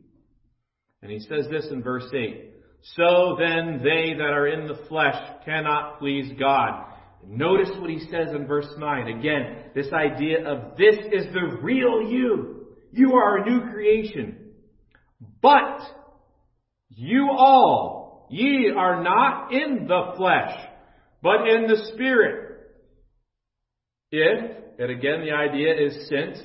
And 1.01 1.11
he 1.11 1.19
says 1.19 1.47
this 1.51 1.67
in 1.71 1.83
verse 1.83 2.07
8. 2.13 2.53
So 2.95 3.37
then 3.37 3.81
they 3.83 4.13
that 4.17 4.33
are 4.33 4.47
in 4.47 4.67
the 4.67 4.85
flesh 4.87 5.15
cannot 5.45 5.99
please 5.99 6.31
God. 6.39 6.85
Notice 7.27 7.69
what 7.77 7.89
he 7.89 7.99
says 7.99 8.29
in 8.33 8.47
verse 8.47 8.69
9. 8.77 9.07
Again, 9.19 9.71
this 9.75 9.87
idea 9.91 10.47
of 10.47 10.77
this 10.77 10.95
is 11.11 11.25
the 11.33 11.57
real 11.61 12.01
you. 12.01 12.67
You 12.91 13.13
are 13.13 13.37
a 13.37 13.49
new 13.49 13.71
creation. 13.71 14.37
But 15.41 15.81
you 16.89 17.29
all, 17.31 18.27
ye 18.29 18.71
are 18.75 19.03
not 19.03 19.51
in 19.51 19.87
the 19.87 20.13
flesh, 20.15 20.55
but 21.21 21.47
in 21.47 21.67
the 21.67 21.91
Spirit. 21.93 22.59
If, 24.11 24.57
and 24.79 24.89
again 24.91 25.25
the 25.25 25.33
idea 25.33 25.73
is 25.73 26.07
since, 26.07 26.39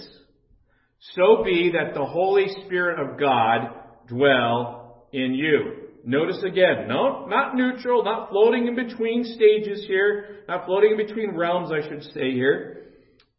so 1.14 1.44
be 1.44 1.72
that 1.72 1.94
the 1.94 2.04
Holy 2.04 2.46
Spirit 2.64 2.98
of 2.98 3.20
God 3.20 3.68
dwell 4.08 5.06
in 5.12 5.34
you. 5.34 5.81
Notice 6.04 6.42
again, 6.42 6.88
no, 6.88 7.26
not 7.26 7.54
neutral, 7.54 8.02
not 8.02 8.30
floating 8.30 8.66
in 8.66 8.74
between 8.74 9.24
stages 9.24 9.84
here, 9.86 10.44
not 10.48 10.66
floating 10.66 10.92
in 10.92 10.96
between 10.96 11.36
realms, 11.36 11.70
I 11.70 11.88
should 11.88 12.02
say 12.12 12.32
here, 12.32 12.88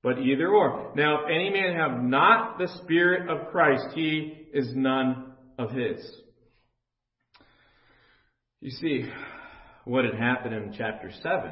but 0.01 0.19
either 0.19 0.47
or. 0.49 0.93
Now, 0.95 1.23
if 1.23 1.29
any 1.29 1.49
man 1.49 1.75
have 1.75 2.01
not 2.01 2.57
the 2.57 2.69
Spirit 2.83 3.29
of 3.29 3.51
Christ, 3.51 3.87
he 3.93 4.47
is 4.53 4.71
none 4.73 5.33
of 5.57 5.71
his. 5.71 5.99
You 8.61 8.71
see, 8.71 9.09
what 9.83 10.05
had 10.05 10.15
happened 10.15 10.55
in 10.55 10.73
chapter 10.77 11.11
7, 11.21 11.51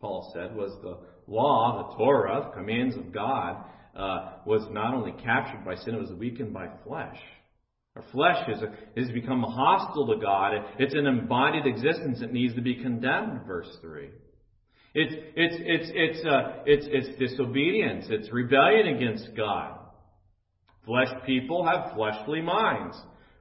Paul 0.00 0.30
said, 0.32 0.56
was 0.56 0.72
the 0.82 0.98
law, 1.26 1.90
the 1.90 1.96
Torah, 1.96 2.48
the 2.48 2.56
commands 2.56 2.96
of 2.96 3.12
God, 3.12 3.62
uh, 3.94 4.32
was 4.46 4.66
not 4.70 4.94
only 4.94 5.12
captured 5.22 5.64
by 5.66 5.74
sin, 5.74 5.94
it 5.94 6.00
was 6.00 6.12
weakened 6.12 6.54
by 6.54 6.68
flesh. 6.86 7.18
Our 7.96 8.04
flesh 8.12 8.46
is, 8.48 8.62
is 8.94 9.10
become 9.12 9.42
hostile 9.42 10.06
to 10.08 10.20
God. 10.20 10.52
It's 10.78 10.94
an 10.94 11.06
embodied 11.06 11.66
existence 11.66 12.20
that 12.20 12.32
needs 12.32 12.54
to 12.54 12.60
be 12.60 12.74
condemned, 12.74 13.46
verse 13.46 13.74
3. 13.80 14.10
It's, 14.94 15.14
it's, 15.34 15.56
it's, 15.58 15.90
it's, 15.94 16.26
uh, 16.26 16.62
it's, 16.66 16.86
it's 16.90 17.18
disobedience. 17.18 18.06
It's 18.10 18.30
rebellion 18.30 18.96
against 18.96 19.34
God. 19.34 19.78
Flesh 20.84 21.08
people 21.24 21.66
have 21.66 21.94
fleshly 21.94 22.42
minds. 22.42 22.96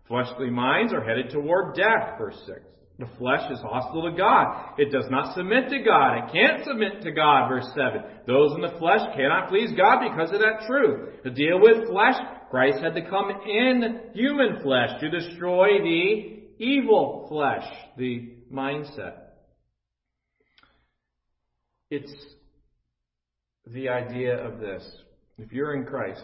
Fleshly 0.07 0.49
minds 0.49 0.93
are 0.93 1.03
headed 1.03 1.31
toward 1.31 1.75
death, 1.75 2.17
verse 2.17 2.37
6. 2.47 2.59
The 2.97 3.07
flesh 3.17 3.51
is 3.51 3.59
hostile 3.59 4.09
to 4.09 4.17
God. 4.17 4.75
It 4.77 4.89
does 4.89 5.07
not 5.09 5.35
submit 5.35 5.67
to 5.69 5.79
God. 5.79 6.17
It 6.17 6.31
can't 6.31 6.63
submit 6.63 7.01
to 7.01 7.11
God, 7.11 7.49
verse 7.49 7.67
7. 7.75 8.01
Those 8.25 8.55
in 8.55 8.61
the 8.61 8.77
flesh 8.79 9.01
cannot 9.17 9.49
please 9.49 9.71
God 9.75 9.99
because 10.09 10.31
of 10.31 10.39
that 10.39 10.65
truth. 10.65 11.21
To 11.23 11.29
deal 11.29 11.59
with 11.59 11.89
flesh, 11.89 12.15
Christ 12.55 12.81
had 12.81 12.95
to 12.95 13.01
come 13.09 13.31
in 13.31 13.99
human 14.13 14.61
flesh 14.63 15.01
to 15.01 15.09
destroy 15.09 15.77
the 15.83 16.39
evil 16.57 17.25
flesh, 17.27 17.65
the 17.97 18.29
mindset. 18.49 19.15
It's 21.91 22.13
the 23.67 23.89
idea 23.89 24.37
of 24.37 24.61
this. 24.61 24.89
If 25.37 25.51
you're 25.51 25.75
in 25.75 25.83
Christ, 25.83 26.23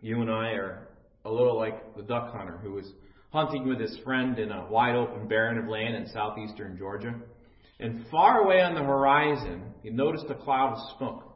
you 0.00 0.22
and 0.22 0.30
I 0.30 0.52
are 0.52 0.88
a 1.26 1.30
little 1.30 1.58
like 1.58 1.94
the 1.94 2.04
duck 2.04 2.32
hunter 2.32 2.56
who 2.62 2.72
was 2.72 2.90
hunting 3.30 3.68
with 3.68 3.80
his 3.80 3.98
friend 4.02 4.38
in 4.38 4.50
a 4.50 4.66
wide 4.70 4.96
open 4.96 5.28
barren 5.28 5.58
of 5.58 5.68
land 5.68 5.94
in 5.94 6.08
southeastern 6.08 6.78
Georgia. 6.78 7.14
And 7.80 8.06
far 8.10 8.44
away 8.44 8.62
on 8.62 8.74
the 8.74 8.80
horizon, 8.80 9.74
he 9.82 9.90
noticed 9.90 10.24
a 10.30 10.34
cloud 10.34 10.72
of 10.72 10.96
smoke. 10.96 11.27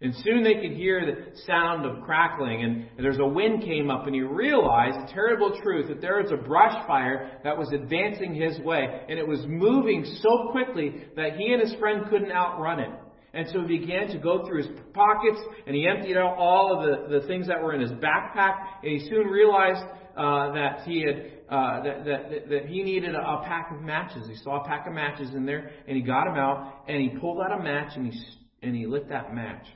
And 0.00 0.14
soon 0.22 0.44
they 0.44 0.54
could 0.54 0.76
hear 0.76 1.04
the 1.04 1.36
sound 1.44 1.84
of 1.84 2.04
crackling, 2.04 2.62
and 2.62 3.04
there's 3.04 3.18
a 3.18 3.26
wind 3.26 3.64
came 3.64 3.90
up, 3.90 4.06
and 4.06 4.14
he 4.14 4.20
realized 4.20 5.08
the 5.08 5.12
terrible 5.12 5.58
truth 5.60 5.88
that 5.88 6.00
there 6.00 6.22
was 6.22 6.30
a 6.30 6.36
brush 6.36 6.86
fire 6.86 7.40
that 7.42 7.58
was 7.58 7.72
advancing 7.72 8.32
his 8.32 8.60
way, 8.60 8.86
and 9.08 9.18
it 9.18 9.26
was 9.26 9.40
moving 9.48 10.04
so 10.22 10.50
quickly 10.52 11.04
that 11.16 11.36
he 11.36 11.52
and 11.52 11.60
his 11.60 11.74
friend 11.80 12.04
couldn't 12.08 12.30
outrun 12.30 12.78
it. 12.78 12.90
And 13.34 13.48
so 13.52 13.62
he 13.66 13.78
began 13.78 14.06
to 14.08 14.18
go 14.18 14.46
through 14.46 14.62
his 14.62 14.78
pockets, 14.94 15.40
and 15.66 15.74
he 15.74 15.88
emptied 15.88 16.16
out 16.16 16.36
all 16.38 16.78
of 16.78 17.10
the, 17.10 17.20
the 17.20 17.26
things 17.26 17.48
that 17.48 17.60
were 17.60 17.74
in 17.74 17.80
his 17.80 17.90
backpack, 17.90 18.54
and 18.84 19.00
he 19.00 19.08
soon 19.08 19.26
realized 19.26 19.82
uh, 20.16 20.52
that 20.52 20.82
he 20.86 21.02
had 21.02 21.32
uh, 21.48 21.82
that, 21.82 22.04
that, 22.04 22.48
that 22.50 22.66
he 22.66 22.82
needed 22.82 23.14
a, 23.14 23.42
pack 23.44 23.72
of 23.72 23.80
matches. 23.80 24.28
He 24.28 24.36
saw 24.36 24.62
a 24.62 24.68
pack 24.68 24.86
of 24.86 24.92
matches 24.92 25.34
in 25.34 25.46
there, 25.46 25.70
and 25.86 25.96
he 25.96 26.02
got 26.02 26.24
them 26.24 26.36
out, 26.36 26.84
and 26.86 27.00
he 27.00 27.18
pulled 27.18 27.40
out 27.40 27.58
a 27.58 27.62
match, 27.62 27.92
and 27.96 28.12
he 28.12 28.20
and 28.62 28.74
he 28.74 28.86
lit 28.86 29.08
that 29.08 29.34
match, 29.34 29.66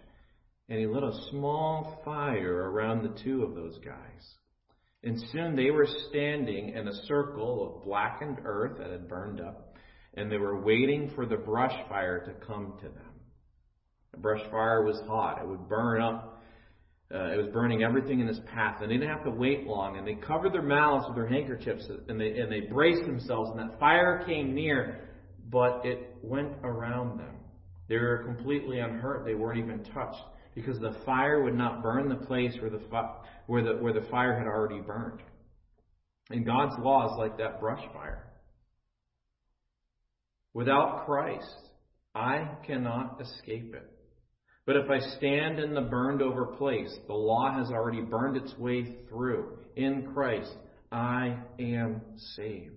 and 0.72 0.80
he 0.80 0.86
lit 0.86 1.02
a 1.02 1.28
small 1.28 2.00
fire 2.02 2.70
around 2.70 3.02
the 3.02 3.22
two 3.22 3.42
of 3.42 3.54
those 3.54 3.78
guys. 3.84 4.34
And 5.04 5.22
soon 5.30 5.54
they 5.54 5.70
were 5.70 5.86
standing 6.08 6.70
in 6.70 6.88
a 6.88 7.04
circle 7.06 7.76
of 7.76 7.84
blackened 7.84 8.38
earth 8.46 8.78
that 8.78 8.90
had 8.90 9.06
burned 9.06 9.38
up, 9.38 9.76
and 10.14 10.32
they 10.32 10.38
were 10.38 10.64
waiting 10.64 11.12
for 11.14 11.26
the 11.26 11.36
brush 11.36 11.74
fire 11.90 12.24
to 12.24 12.46
come 12.46 12.78
to 12.80 12.86
them. 12.88 13.20
The 14.12 14.20
brush 14.20 14.40
fire 14.50 14.82
was 14.82 14.98
hot; 15.06 15.42
it 15.42 15.46
would 15.46 15.68
burn 15.68 16.00
up 16.00 16.40
uh, 17.14 17.34
it 17.34 17.36
was 17.36 17.48
burning 17.52 17.82
everything 17.82 18.20
in 18.20 18.26
its 18.28 18.40
path, 18.46 18.80
and 18.80 18.90
they 18.90 18.94
didn't 18.94 19.10
have 19.10 19.24
to 19.24 19.30
wait 19.30 19.66
long. 19.66 19.98
And 19.98 20.06
they 20.06 20.14
covered 20.14 20.54
their 20.54 20.62
mouths 20.62 21.04
with 21.06 21.16
their 21.16 21.28
handkerchiefs, 21.28 21.86
and 22.08 22.18
they 22.18 22.38
and 22.38 22.50
they 22.50 22.60
braced 22.60 23.04
themselves. 23.04 23.50
And 23.50 23.58
that 23.58 23.78
fire 23.78 24.24
came 24.24 24.54
near, 24.54 25.10
but 25.50 25.84
it 25.84 26.16
went 26.22 26.54
around 26.64 27.18
them. 27.18 27.34
They 27.90 27.98
were 27.98 28.22
completely 28.24 28.78
unhurt. 28.78 29.26
They 29.26 29.34
weren't 29.34 29.58
even 29.58 29.84
touched 29.92 30.22
because 30.54 30.78
the 30.78 30.96
fire 31.04 31.42
would 31.42 31.54
not 31.54 31.82
burn 31.82 32.08
the 32.08 32.26
place 32.26 32.54
where 32.60 32.70
the 32.70 32.80
where 33.46 33.62
the 33.62 33.82
where 33.82 33.92
the 33.92 34.06
fire 34.10 34.36
had 34.36 34.46
already 34.46 34.80
burned. 34.80 35.22
And 36.30 36.46
God's 36.46 36.74
law 36.78 37.12
is 37.12 37.18
like 37.18 37.38
that 37.38 37.60
brush 37.60 37.82
fire. 37.92 38.26
Without 40.54 41.06
Christ, 41.06 41.54
I 42.14 42.48
cannot 42.66 43.20
escape 43.20 43.74
it. 43.74 43.90
But 44.64 44.76
if 44.76 44.90
I 44.90 45.00
stand 45.16 45.58
in 45.58 45.74
the 45.74 45.80
burned 45.80 46.22
over 46.22 46.46
place, 46.46 46.94
the 47.06 47.14
law 47.14 47.52
has 47.52 47.70
already 47.70 48.02
burned 48.02 48.36
its 48.36 48.56
way 48.58 48.96
through. 49.08 49.58
In 49.76 50.12
Christ, 50.14 50.54
I 50.92 51.36
am 51.58 52.02
saved. 52.36 52.76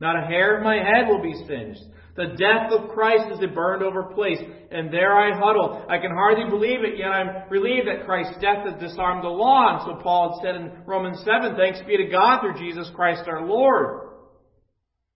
Not 0.00 0.16
a 0.16 0.26
hair 0.26 0.56
of 0.56 0.62
my 0.62 0.76
head 0.76 1.08
will 1.08 1.20
be 1.20 1.34
singed. 1.46 1.82
The 2.16 2.36
death 2.38 2.72
of 2.72 2.90
Christ 2.90 3.32
is 3.32 3.42
a 3.42 3.52
burned 3.52 3.82
over 3.82 4.04
place, 4.04 4.38
and 4.70 4.92
there 4.92 5.16
I 5.16 5.32
huddle. 5.32 5.86
I 5.88 5.98
can 5.98 6.10
hardly 6.10 6.48
believe 6.48 6.84
it, 6.84 6.98
yet 6.98 7.08
I'm 7.08 7.48
relieved 7.48 7.88
that 7.88 8.04
Christ's 8.04 8.40
death 8.40 8.66
has 8.66 8.80
disarmed 8.80 9.24
the 9.24 9.28
law. 9.28 9.78
And 9.78 9.82
so 9.86 10.02
Paul 10.02 10.40
had 10.40 10.46
said 10.46 10.56
in 10.56 10.84
Romans 10.84 11.22
7, 11.24 11.56
thanks 11.56 11.80
be 11.86 11.96
to 11.96 12.10
God 12.10 12.40
through 12.40 12.58
Jesus 12.58 12.90
Christ 12.94 13.22
our 13.26 13.46
Lord. 13.46 14.08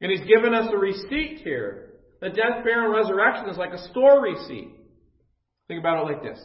And 0.00 0.10
he's 0.10 0.26
given 0.26 0.54
us 0.54 0.68
a 0.72 0.76
receipt 0.76 1.40
here. 1.44 1.90
The 2.20 2.30
death, 2.30 2.64
burial, 2.64 2.86
and 2.86 2.94
resurrection 2.94 3.48
is 3.50 3.58
like 3.58 3.72
a 3.72 3.88
store 3.90 4.22
receipt. 4.22 4.70
Think 5.68 5.80
about 5.80 6.02
it 6.02 6.12
like 6.12 6.22
this. 6.22 6.40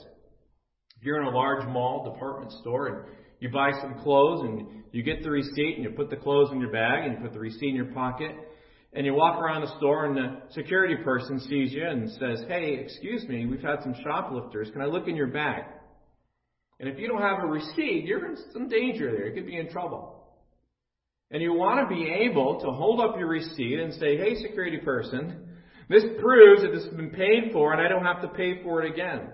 If 1.00 1.06
you're 1.06 1.22
in 1.22 1.28
a 1.28 1.36
large 1.36 1.65
mall 1.67 2.12
department 2.12 2.52
store 2.62 2.88
and 2.88 3.06
you 3.39 3.50
buy 3.50 3.72
some 3.82 4.00
clothes 4.02 4.41
and 4.41 4.84
you 4.91 5.04
get 5.04 5.24
the 5.24 5.30
receipt 5.32 5.76
and 5.76 5.84
you 5.84 5.91
put 5.91 6.10
the 6.10 6.15
clothes 6.15 6.50
in 6.52 6.60
your 6.60 6.72
bag 6.72 7.06
and 7.06 7.13
you 7.13 7.20
put 7.20 7.34
the 7.34 7.39
receipt 7.39 7.70
in 7.70 7.76
your 7.76 7.93
pocket 7.93 8.32
and 8.93 9.06
you 9.06 9.13
walk 9.13 9.39
around 9.39 9.62
the 9.62 9.78
store 9.78 10.06
and 10.06 10.15
the 10.15 10.41
security 10.54 10.95
person 11.04 11.39
sees 11.41 11.71
you 11.71 11.86
and 11.86 12.10
says, 12.12 12.43
Hey, 12.47 12.80
excuse 12.84 13.28
me, 13.28 13.45
we've 13.45 13.62
had 13.62 13.84
some 13.84 13.95
shoplifters. 14.04 14.69
Can 14.71 14.82
I 14.82 14.86
look 14.86 15.08
in 15.08 15.15
your 15.15 15.28
bag? 15.28 15.63
And 16.80 16.88
if 16.88 17.00
you 17.00 17.08
don't 17.08 17.21
have 17.21 17.43
a 17.43 17.47
receipt, 17.47 18.06
you're 18.06 18.26
in 18.28 18.38
some 18.54 18.69
danger 18.69 19.12
there. 19.12 19.28
You 19.28 19.34
could 19.34 19.47
be 19.47 19.58
in 19.58 19.69
trouble. 19.69 20.23
And 21.32 21.41
you 21.41 21.54
want 21.54 21.88
to 21.88 21.93
be 21.93 22.10
able 22.10 22.62
to 22.62 22.67
hold 22.67 23.02
up 23.02 23.17
your 23.17 23.28
receipt 23.28 23.80
and 23.80 23.93
say, 23.93 24.17
Hey, 24.17 24.36
security 24.36 24.78
person, 24.78 25.47
this 25.89 26.04
proves 26.19 26.63
that 26.63 26.71
this 26.71 26.84
has 26.84 26.93
been 26.93 27.12
paid 27.12 27.52
for 27.52 27.73
and 27.73 27.82
I 27.82 27.88
don't 27.88 28.06
have 28.06 28.21
to 28.21 28.30
pay 28.30 28.63
for 28.63 28.84
it 28.84 28.91
again. 28.91 29.30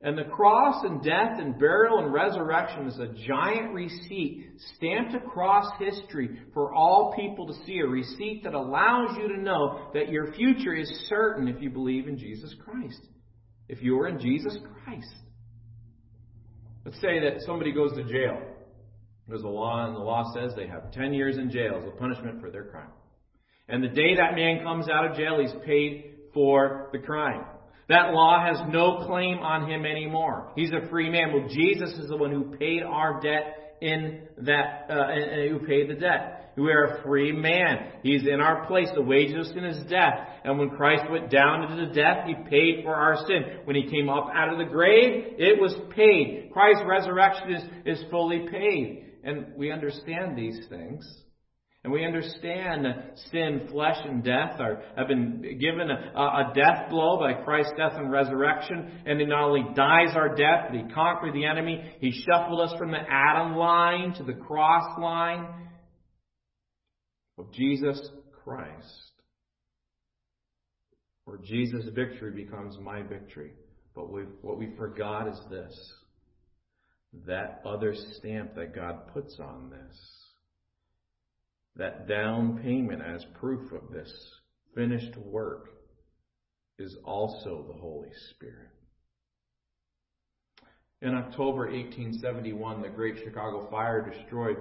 And 0.00 0.16
the 0.16 0.24
cross 0.24 0.84
and 0.84 1.02
death 1.02 1.40
and 1.40 1.58
burial 1.58 1.98
and 1.98 2.12
resurrection 2.12 2.86
is 2.86 2.98
a 3.00 3.08
giant 3.26 3.74
receipt 3.74 4.46
stamped 4.76 5.14
across 5.14 5.66
history 5.80 6.38
for 6.54 6.72
all 6.72 7.14
people 7.16 7.48
to 7.48 7.54
see. 7.66 7.80
A 7.80 7.86
receipt 7.86 8.44
that 8.44 8.54
allows 8.54 9.16
you 9.20 9.26
to 9.28 9.40
know 9.40 9.90
that 9.94 10.08
your 10.08 10.32
future 10.34 10.74
is 10.74 10.88
certain 11.08 11.48
if 11.48 11.60
you 11.60 11.70
believe 11.70 12.06
in 12.06 12.16
Jesus 12.16 12.54
Christ. 12.64 13.00
If 13.68 13.82
you 13.82 13.98
are 13.98 14.06
in 14.06 14.20
Jesus 14.20 14.56
Christ. 14.84 15.12
Let's 16.84 17.00
say 17.00 17.18
that 17.20 17.42
somebody 17.44 17.72
goes 17.72 17.92
to 17.94 18.04
jail. 18.04 18.40
There's 19.26 19.42
a 19.42 19.48
law, 19.48 19.84
and 19.84 19.96
the 19.96 20.00
law 20.00 20.32
says 20.32 20.52
they 20.54 20.68
have 20.68 20.92
10 20.92 21.12
years 21.12 21.38
in 21.38 21.50
jail 21.50 21.76
as 21.76 21.84
a 21.86 21.90
punishment 21.98 22.40
for 22.40 22.50
their 22.50 22.64
crime. 22.64 22.92
And 23.68 23.82
the 23.82 23.88
day 23.88 24.14
that 24.14 24.36
man 24.36 24.62
comes 24.62 24.88
out 24.88 25.10
of 25.10 25.16
jail, 25.16 25.38
he's 25.40 25.52
paid 25.66 26.14
for 26.32 26.88
the 26.92 26.98
crime. 26.98 27.44
That 27.88 28.12
law 28.12 28.44
has 28.44 28.60
no 28.70 29.04
claim 29.06 29.38
on 29.38 29.68
him 29.68 29.86
anymore. 29.86 30.52
He's 30.54 30.72
a 30.72 30.88
free 30.90 31.08
man. 31.08 31.32
Well, 31.32 31.48
Jesus 31.48 31.98
is 31.98 32.08
the 32.08 32.16
one 32.16 32.30
who 32.30 32.56
paid 32.56 32.82
our 32.82 33.20
debt 33.20 33.76
in 33.80 34.22
that, 34.38 34.86
uh, 34.90 35.08
and, 35.08 35.22
and 35.22 35.50
who 35.50 35.66
paid 35.66 35.88
the 35.88 35.94
debt. 35.94 36.52
We 36.56 36.72
are 36.72 36.84
a 36.84 37.02
free 37.02 37.32
man. 37.32 37.92
He's 38.02 38.26
in 38.26 38.40
our 38.40 38.66
place. 38.66 38.88
The 38.94 39.02
wages 39.02 39.48
of 39.48 39.54
sin 39.54 39.64
is 39.64 39.88
death. 39.88 40.18
And 40.44 40.58
when 40.58 40.70
Christ 40.70 41.04
went 41.10 41.30
down 41.30 41.62
into 41.62 41.86
the 41.86 41.94
death, 41.94 42.26
He 42.26 42.34
paid 42.50 42.84
for 42.84 42.94
our 42.94 43.16
sin. 43.26 43.60
When 43.64 43.76
He 43.76 43.88
came 43.88 44.08
up 44.08 44.28
out 44.34 44.52
of 44.52 44.58
the 44.58 44.64
grave, 44.64 45.34
it 45.38 45.60
was 45.60 45.74
paid. 45.94 46.50
Christ's 46.52 46.82
resurrection 46.84 47.52
is, 47.52 47.98
is 47.98 48.10
fully 48.10 48.46
paid. 48.50 49.06
And 49.22 49.54
we 49.56 49.70
understand 49.70 50.36
these 50.36 50.66
things. 50.68 51.06
And 51.88 51.94
we 51.94 52.04
understand 52.04 52.86
sin, 53.32 53.66
flesh, 53.70 53.96
and 54.04 54.22
death 54.22 54.60
are, 54.60 54.82
have 54.94 55.08
been 55.08 55.40
given 55.58 55.90
a, 55.90 56.20
a 56.20 56.52
death 56.54 56.90
blow 56.90 57.18
by 57.18 57.32
Christ's 57.44 57.72
death 57.78 57.94
and 57.94 58.10
resurrection. 58.10 59.04
And 59.06 59.18
He 59.18 59.24
not 59.24 59.44
only 59.44 59.64
dies 59.74 60.14
our 60.14 60.36
death, 60.36 60.66
but 60.68 60.76
He 60.76 60.92
conquered 60.92 61.32
the 61.32 61.46
enemy. 61.46 61.82
He 61.98 62.12
shuffled 62.12 62.60
us 62.60 62.78
from 62.78 62.90
the 62.90 62.98
Adam 63.08 63.56
line 63.56 64.12
to 64.18 64.22
the 64.22 64.34
cross 64.34 64.98
line 65.00 65.46
of 67.38 67.50
Jesus 67.54 67.98
Christ. 68.44 69.12
Where 71.24 71.38
Jesus' 71.38 71.86
victory 71.94 72.32
becomes 72.32 72.76
my 72.82 73.00
victory. 73.00 73.52
But 73.94 74.12
we, 74.12 74.24
what 74.42 74.58
we 74.58 74.76
forgot 74.76 75.26
is 75.26 75.40
this 75.50 75.94
that 77.24 77.62
other 77.64 77.94
stamp 78.18 78.56
that 78.56 78.74
God 78.74 79.10
puts 79.14 79.38
on 79.40 79.70
this, 79.70 80.17
that 81.78 82.06
down 82.06 82.60
payment 82.62 83.02
as 83.02 83.24
proof 83.40 83.72
of 83.72 83.90
this 83.90 84.12
finished 84.74 85.16
work, 85.16 85.70
is 86.78 86.96
also 87.04 87.64
the 87.66 87.80
Holy 87.80 88.10
Spirit. 88.30 88.68
In 91.00 91.14
October 91.14 91.66
1871, 91.70 92.82
the 92.82 92.88
Great 92.88 93.16
Chicago 93.24 93.68
Fire 93.70 94.08
destroyed 94.10 94.56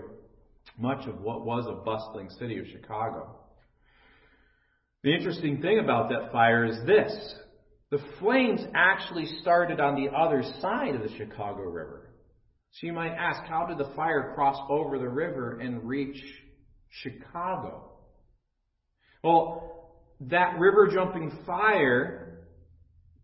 much 0.78 1.08
of 1.08 1.22
what 1.22 1.46
was 1.46 1.66
a 1.68 1.84
bustling 1.84 2.30
city 2.40 2.60
of 2.60 2.68
Chicago. 2.68 3.36
The 5.04 5.14
interesting 5.14 5.62
thing 5.62 5.80
about 5.80 6.10
that 6.10 6.32
fire 6.32 6.66
is 6.66 6.78
this 6.86 7.36
the 7.90 8.00
flames 8.20 8.62
actually 8.76 9.26
started 9.42 9.80
on 9.80 9.96
the 9.96 10.12
other 10.16 10.44
side 10.60 10.94
of 10.94 11.02
the 11.02 11.16
Chicago 11.18 11.62
River. 11.62 12.10
So 12.72 12.88
you 12.88 12.94
might 12.94 13.14
ask, 13.14 13.42
how 13.44 13.66
did 13.66 13.78
the 13.78 13.94
fire 13.96 14.34
cross 14.36 14.58
over 14.70 15.00
the 15.00 15.08
river 15.08 15.60
and 15.60 15.88
reach 15.88 16.22
Chicago? 16.90 17.92
Well, 19.24 19.92
that 20.22 20.58
river 20.58 20.88
jumping 20.88 21.32
fire 21.46 22.28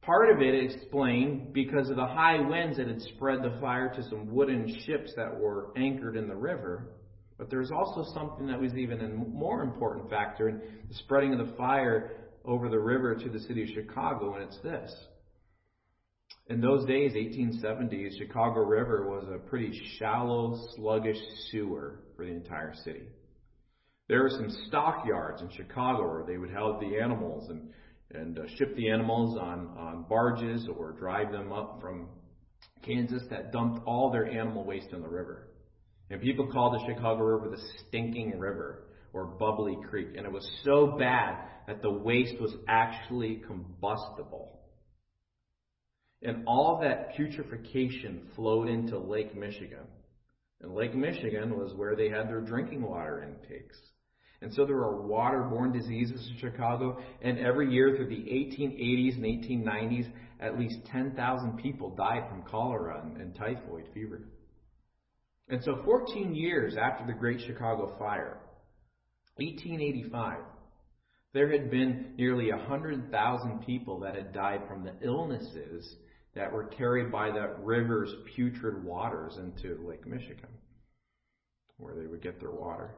Part 0.06 0.30
of 0.30 0.41
it 0.41 0.54
explained 0.54 1.54
because 1.54 1.89
of 1.89 1.95
the 1.95 2.06
high 2.06 2.41
winds 2.41 2.78
that 2.78 2.88
had 2.88 3.02
spread 3.02 3.41
the 3.41 3.58
fire 3.62 3.93
to 3.95 4.04
some 4.10 4.34
wooden 4.34 4.67
ships 4.86 5.13
that 5.15 5.39
were 5.39 5.71
anchored 5.78 6.17
in 6.17 6.28
the 6.28 6.36
river. 6.36 6.89
But 7.38 7.49
there's 7.49 7.71
also 7.71 8.04
something 8.13 8.47
that 8.47 8.60
was 8.60 8.76
even 8.76 8.99
a 8.99 9.08
more 9.08 9.63
important 9.63 10.10
factor 10.10 10.49
in 10.49 10.60
the 10.89 10.93
spreading 10.95 11.32
of 11.32 11.47
the 11.47 11.54
fire 11.56 12.12
over 12.43 12.67
the 12.67 12.80
river 12.80 13.15
to 13.15 13.30
the 13.30 13.39
city 13.39 13.63
of 13.63 13.69
Chicago, 13.69 14.36
and 14.36 14.43
it's 14.43 14.60
this. 14.62 14.93
In 16.47 16.60
those 16.60 16.86
days, 16.86 17.13
1870s, 17.13 18.17
Chicago 18.17 18.60
River 18.60 19.08
was 19.08 19.26
a 19.34 19.38
pretty 19.38 19.71
shallow, 19.97 20.60
sluggish 20.76 21.17
sewer 21.49 22.02
for 22.17 22.26
the 22.26 22.32
entire 22.32 22.73
city. 22.84 23.04
There 24.10 24.24
were 24.24 24.30
some 24.30 24.50
stockyards 24.68 25.42
in 25.42 25.50
Chicago 25.52 26.08
where 26.10 26.24
they 26.26 26.38
would 26.38 26.52
house 26.52 26.80
the 26.82 27.00
animals 27.00 27.50
and 27.50 27.70
and 28.13 28.38
uh, 28.38 28.44
ship 28.58 28.76
the 28.76 28.89
animals 28.89 29.38
on, 29.38 29.70
on 29.78 30.06
barges 30.08 30.68
or 30.78 30.92
drive 30.92 31.32
them 31.32 31.52
up 31.52 31.80
from 31.82 32.08
Kansas 32.84 33.24
that 33.30 33.52
dumped 33.52 33.86
all 33.86 34.12
their 34.12 34.30
animal 34.30 34.63
waste 34.63 34.92
in 34.92 35.02
the 35.02 35.08
river. 35.08 35.50
And 36.10 36.22
people 36.22 36.52
called 36.52 36.76
the 36.76 36.94
Chicago 36.94 37.24
River 37.24 37.50
the 37.50 37.63
stinking 37.88 38.38
river 38.38 38.84
or 39.13 39.26
bubbly 39.26 39.78
creek. 39.89 40.10
And 40.16 40.26
it 40.26 40.32
was 40.32 40.48
so 40.63 40.96
bad 41.00 41.38
that 41.68 41.82
the 41.82 41.92
waste 41.92 42.39
was 42.39 42.54
actually 42.68 43.42
combustible. 43.48 44.60
And 46.22 46.44
all 46.46 46.80
that 46.82 47.16
putrefaction 47.16 48.28
flowed 48.36 48.70
into 48.70 48.98
Lake 48.98 49.36
Michigan. 49.36 49.88
And 50.62 50.74
Lake 50.74 50.96
Michigan 50.96 51.58
was 51.58 51.74
where 51.74 51.96
they 51.96 52.10
had 52.10 52.30
their 52.30 52.42
drinking 52.42 52.84
water 52.84 53.24
intakes. 53.24 53.78
And 54.43 54.53
so 54.53 54.65
there 54.65 54.84
are 54.84 54.99
waterborne 55.01 55.71
diseases 55.71 56.29
in 56.29 56.38
Chicago, 56.38 57.01
and 57.21 57.39
every 57.39 57.71
year 57.71 57.95
through 57.95 58.10
the 58.10 58.15
1880s 58.15 59.15
and 59.15 59.23
1890s, 59.23 60.12
at 60.41 60.60
least 60.60 60.79
10,000 60.91 61.58
people 61.60 61.95
died 61.95 62.27
from 62.27 62.43
cholera 62.43 63.01
and, 63.01 63.15
and 63.21 63.34
typhoid 63.36 63.86
fever. 63.93 64.23
And 65.47 65.63
so 65.63 65.82
14 65.86 66.36
years 66.36 66.75
after 66.75 67.06
the 67.06 67.17
Great 67.17 67.39
Chicago 67.47 67.95
Fire, 67.97 68.38
1885, 69.38 70.39
there 71.32 71.49
had 71.49 71.71
been 71.71 72.13
nearly 72.17 72.51
100,000 72.51 73.65
people 73.65 74.01
that 74.01 74.15
had 74.15 74.34
died 74.34 74.63
from 74.67 74.84
the 74.84 74.93
illnesses 75.01 75.95
that 76.36 76.51
were 76.51 76.65
carried 76.65 77.13
by 77.13 77.32
that 77.32 77.63
river's 77.63 78.13
putrid 78.36 78.84
waters 78.84 79.38
into 79.38 79.88
Lake 79.88 80.06
Michigan, 80.06 80.49
where 81.77 81.95
they 81.95 82.08
would 82.08 82.21
get 82.21 82.41
their 82.41 82.51
water. 82.51 82.93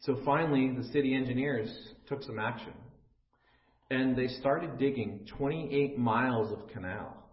So 0.00 0.18
finally, 0.24 0.74
the 0.76 0.88
city 0.92 1.14
engineers 1.14 1.68
took 2.08 2.22
some 2.22 2.38
action. 2.38 2.72
And 3.90 4.16
they 4.16 4.28
started 4.28 4.78
digging 4.78 5.26
28 5.38 5.98
miles 5.98 6.52
of 6.52 6.68
canal. 6.68 7.26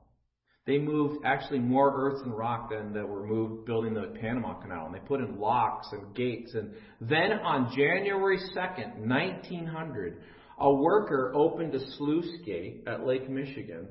They 0.65 0.77
moved 0.77 1.25
actually 1.25 1.59
more 1.59 1.91
earth 1.93 2.23
and 2.23 2.37
rock 2.37 2.69
than 2.69 2.93
that 2.93 3.07
were 3.07 3.25
moved 3.25 3.65
building 3.65 3.93
the 3.93 4.13
Panama 4.21 4.53
Canal. 4.53 4.85
And 4.85 4.95
they 4.95 4.99
put 4.99 5.19
in 5.19 5.37
locks 5.37 5.87
and 5.91 6.15
gates. 6.15 6.53
And 6.53 6.73
then 7.01 7.33
on 7.33 7.75
January 7.75 8.39
2nd, 8.55 8.99
1900, 8.99 10.21
a 10.59 10.73
worker 10.73 11.33
opened 11.35 11.75
a 11.75 11.91
sluice 11.97 12.29
gate 12.45 12.83
at 12.87 13.05
Lake 13.05 13.29
Michigan. 13.29 13.87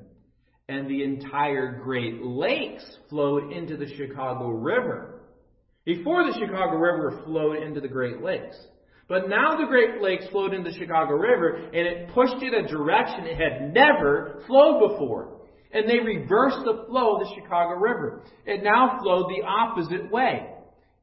And 0.67 0.89
the 0.89 1.03
entire 1.03 1.79
Great 1.83 2.23
Lakes 2.23 2.83
flowed 3.09 3.51
into 3.51 3.77
the 3.77 3.93
Chicago 3.95 4.47
River. 4.47 5.12
Before 5.85 6.23
the 6.23 6.37
Chicago 6.39 6.77
River 6.77 7.21
flowed 7.25 7.61
into 7.61 7.81
the 7.81 7.87
Great 7.87 8.21
Lakes. 8.21 8.57
But 9.09 9.27
now 9.27 9.57
the 9.57 9.67
Great 9.67 10.01
Lakes 10.01 10.25
flowed 10.31 10.53
into 10.53 10.71
the 10.71 10.77
Chicago 10.77 11.13
River, 11.13 11.55
and 11.55 11.75
it 11.75 12.13
pushed 12.13 12.41
it 12.41 12.53
a 12.53 12.67
direction 12.67 13.25
it 13.25 13.37
had 13.37 13.73
never 13.73 14.43
flowed 14.47 14.89
before. 14.89 15.41
And 15.73 15.89
they 15.89 15.99
reversed 15.99 16.59
the 16.63 16.85
flow 16.87 17.15
of 17.15 17.27
the 17.27 17.35
Chicago 17.35 17.79
River. 17.79 18.23
It 18.45 18.63
now 18.63 18.99
flowed 19.01 19.27
the 19.29 19.43
opposite 19.45 20.09
way 20.09 20.47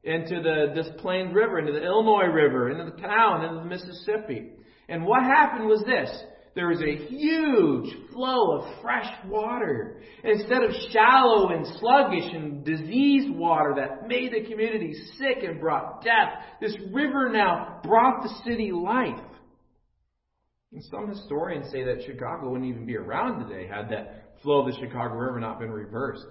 into 0.03 0.41
the 0.41 0.73
Des 0.73 0.97
Plaines 0.99 1.33
River, 1.33 1.59
into 1.59 1.73
the 1.73 1.83
Illinois 1.83 2.25
River, 2.25 2.71
into 2.71 2.85
the 2.85 2.99
canal, 2.99 3.35
and 3.35 3.43
into 3.45 3.59
the 3.59 3.69
Mississippi. 3.69 4.49
And 4.89 5.05
what 5.05 5.23
happened 5.23 5.67
was 5.67 5.83
this 5.85 6.09
there 6.53 6.67
was 6.67 6.81
a 6.81 7.05
huge 7.07 7.95
flow 8.11 8.57
of 8.57 8.81
fresh 8.81 9.09
water. 9.25 10.01
Instead 10.23 10.63
of 10.63 10.71
shallow 10.91 11.49
and 11.49 11.65
sluggish 11.79 12.33
and 12.33 12.65
diseased 12.65 13.33
water 13.33 13.73
that 13.77 14.07
made 14.07 14.33
the 14.33 14.49
community 14.49 14.93
sick 15.17 15.43
and 15.43 15.61
brought 15.61 16.03
death, 16.03 16.43
this 16.59 16.75
river 16.91 17.29
now 17.31 17.79
brought 17.83 18.21
the 18.23 18.33
city 18.43 18.71
life. 18.71 19.23
And 20.73 20.83
some 20.91 21.09
historians 21.09 21.71
say 21.71 21.83
that 21.83 22.03
Chicago 22.05 22.49
wouldn't 22.49 22.69
even 22.69 22.85
be 22.85 22.97
around 22.97 23.47
today 23.47 23.67
had 23.67 23.89
that 23.89 24.37
flow 24.41 24.65
of 24.65 24.73
the 24.73 24.79
Chicago 24.79 25.15
River 25.15 25.39
not 25.39 25.59
been 25.59 25.71
reversed. 25.71 26.25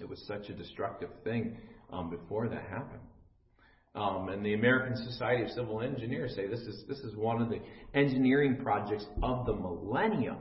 It 0.00 0.08
was 0.08 0.24
such 0.26 0.48
a 0.48 0.54
destructive 0.54 1.10
thing 1.22 1.56
um, 1.92 2.10
before 2.10 2.48
that 2.48 2.62
happened. 2.62 3.02
Um, 3.94 4.30
and 4.30 4.44
the 4.44 4.54
American 4.54 4.96
Society 4.96 5.42
of 5.42 5.50
Civil 5.50 5.82
Engineers 5.82 6.34
say 6.34 6.46
this 6.46 6.60
is, 6.60 6.84
this 6.88 6.98
is 7.00 7.14
one 7.14 7.42
of 7.42 7.50
the 7.50 7.60
engineering 7.94 8.56
projects 8.62 9.04
of 9.22 9.44
the 9.44 9.52
millennium. 9.52 10.38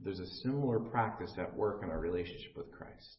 There's 0.00 0.20
a 0.20 0.26
similar 0.42 0.78
practice 0.78 1.32
at 1.38 1.54
work 1.54 1.82
in 1.82 1.90
our 1.90 1.98
relationship 1.98 2.56
with 2.56 2.72
Christ. 2.72 3.16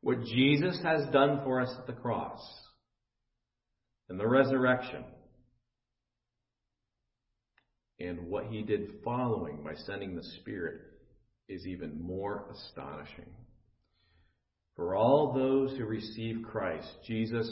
What 0.00 0.24
Jesus 0.24 0.78
has 0.82 1.06
done 1.12 1.40
for 1.44 1.60
us 1.60 1.74
at 1.78 1.86
the 1.86 1.92
cross 1.92 2.40
and 4.08 4.18
the 4.18 4.28
resurrection, 4.28 5.04
and 7.98 8.28
what 8.28 8.46
he 8.46 8.62
did 8.62 9.02
following 9.04 9.62
by 9.64 9.74
sending 9.86 10.14
the 10.14 10.24
Spirit 10.40 10.80
is 11.48 11.66
even 11.66 12.00
more 12.00 12.46
astonishing. 12.52 13.30
For 14.76 14.96
all 14.96 15.32
those 15.32 15.76
who 15.76 15.84
receive 15.84 16.42
Christ, 16.42 16.88
Jesus 17.06 17.48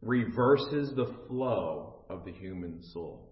reverses 0.00 0.92
the 0.94 1.14
flow 1.28 2.04
of 2.08 2.24
the 2.24 2.32
human 2.32 2.82
soul. 2.92 3.28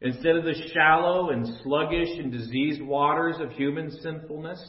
Instead 0.00 0.36
of 0.36 0.44
the 0.44 0.70
shallow 0.74 1.30
and 1.30 1.46
sluggish 1.62 2.18
and 2.18 2.30
diseased 2.30 2.82
waters 2.82 3.36
of 3.40 3.52
human 3.52 3.90
sinfulness, 3.90 4.62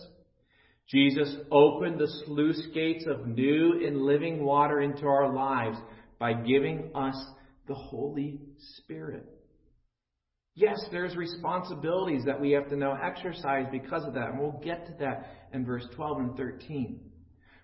Jesus 0.90 1.36
opened 1.52 2.00
the 2.00 2.08
sluice 2.26 2.66
gates 2.74 3.06
of 3.08 3.28
new 3.28 3.86
and 3.86 4.02
living 4.02 4.44
water 4.44 4.82
into 4.82 5.06
our 5.06 5.34
lives 5.34 5.78
by 6.18 6.34
giving 6.34 6.92
us 6.96 7.16
the 7.68 7.76
Holy 7.76 8.40
Spirit. 8.78 9.26
Yes, 10.56 10.80
there's 10.92 11.16
responsibilities 11.16 12.24
that 12.26 12.40
we 12.40 12.52
have 12.52 12.70
to 12.70 12.78
now 12.78 12.98
exercise 13.04 13.66
because 13.72 14.06
of 14.06 14.14
that, 14.14 14.30
and 14.30 14.40
we'll 14.40 14.60
get 14.64 14.88
to 14.88 14.94
that 15.00 15.50
in 15.54 15.66
verse 15.66 15.86
12 15.96 16.18
and 16.20 16.38
13. 16.38 17.00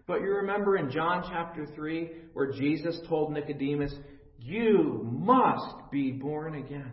But 0.06 0.22
you 0.22 0.36
remember 0.36 0.78
in 0.78 0.92
John 0.92 1.26
chapter 1.30 1.68
3 1.76 2.10
where 2.34 2.52
Jesus 2.52 3.00
told 3.08 3.32
Nicodemus, 3.32 3.94
You 4.38 5.08
must 5.12 5.92
be 5.92 6.12
born 6.12 6.56
again. 6.56 6.92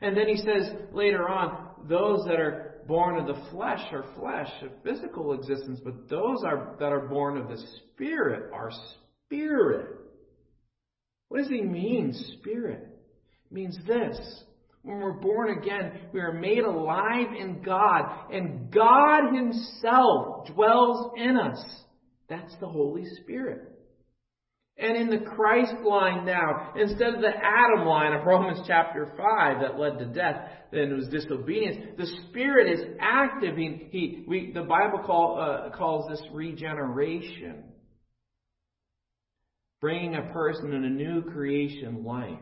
And 0.00 0.16
then 0.16 0.28
he 0.28 0.36
says 0.36 0.70
later 0.92 1.28
on, 1.28 1.88
Those 1.88 2.24
that 2.26 2.38
are 2.38 2.82
born 2.86 3.18
of 3.18 3.26
the 3.26 3.50
flesh 3.50 3.80
are 3.92 4.04
flesh, 4.18 4.50
a 4.62 4.82
physical 4.82 5.32
existence, 5.32 5.80
but 5.84 6.08
those 6.08 6.42
are, 6.44 6.76
that 6.78 6.92
are 6.92 7.08
born 7.08 7.36
of 7.36 7.48
the 7.48 7.62
Spirit 7.94 8.50
are 8.52 8.70
spirit. 9.28 9.88
What 11.28 11.42
does 11.42 11.48
he 11.48 11.62
mean, 11.62 12.12
spirit? 12.38 12.80
It 13.46 13.54
means 13.54 13.78
this. 13.86 14.18
When 14.82 14.98
we're 14.98 15.12
born 15.12 15.58
again, 15.58 16.08
we 16.12 16.20
are 16.20 16.32
made 16.32 16.64
alive 16.64 17.28
in 17.38 17.62
God, 17.62 18.32
and 18.32 18.70
God 18.70 19.32
Himself 19.32 20.48
dwells 20.48 21.12
in 21.16 21.36
us. 21.36 21.64
That's 22.28 22.54
the 22.60 22.68
Holy 22.68 23.04
Spirit. 23.22 23.68
And 24.78 24.96
in 24.96 25.10
the 25.10 25.24
Christ 25.24 25.74
line 25.84 26.24
now, 26.24 26.72
instead 26.76 27.14
of 27.14 27.20
the 27.20 27.28
Adam 27.28 27.86
line 27.86 28.14
of 28.14 28.24
Romans 28.24 28.60
chapter 28.66 29.12
5 29.16 29.60
that 29.60 29.78
led 29.78 29.98
to 29.98 30.06
death, 30.06 30.48
then 30.72 30.90
it 30.90 30.94
was 30.94 31.08
disobedience, 31.08 31.94
the 31.98 32.06
Spirit 32.28 32.72
is 32.72 32.86
active. 32.98 33.56
He, 33.56 33.88
he, 33.90 34.24
we, 34.26 34.50
the 34.52 34.62
Bible 34.62 35.00
call, 35.04 35.38
uh, 35.38 35.76
calls 35.76 36.10
this 36.10 36.22
regeneration. 36.32 37.64
Bringing 39.80 40.16
a 40.16 40.32
person 40.32 40.72
in 40.72 40.84
a 40.84 40.90
new 40.90 41.22
creation 41.22 42.02
life. 42.02 42.38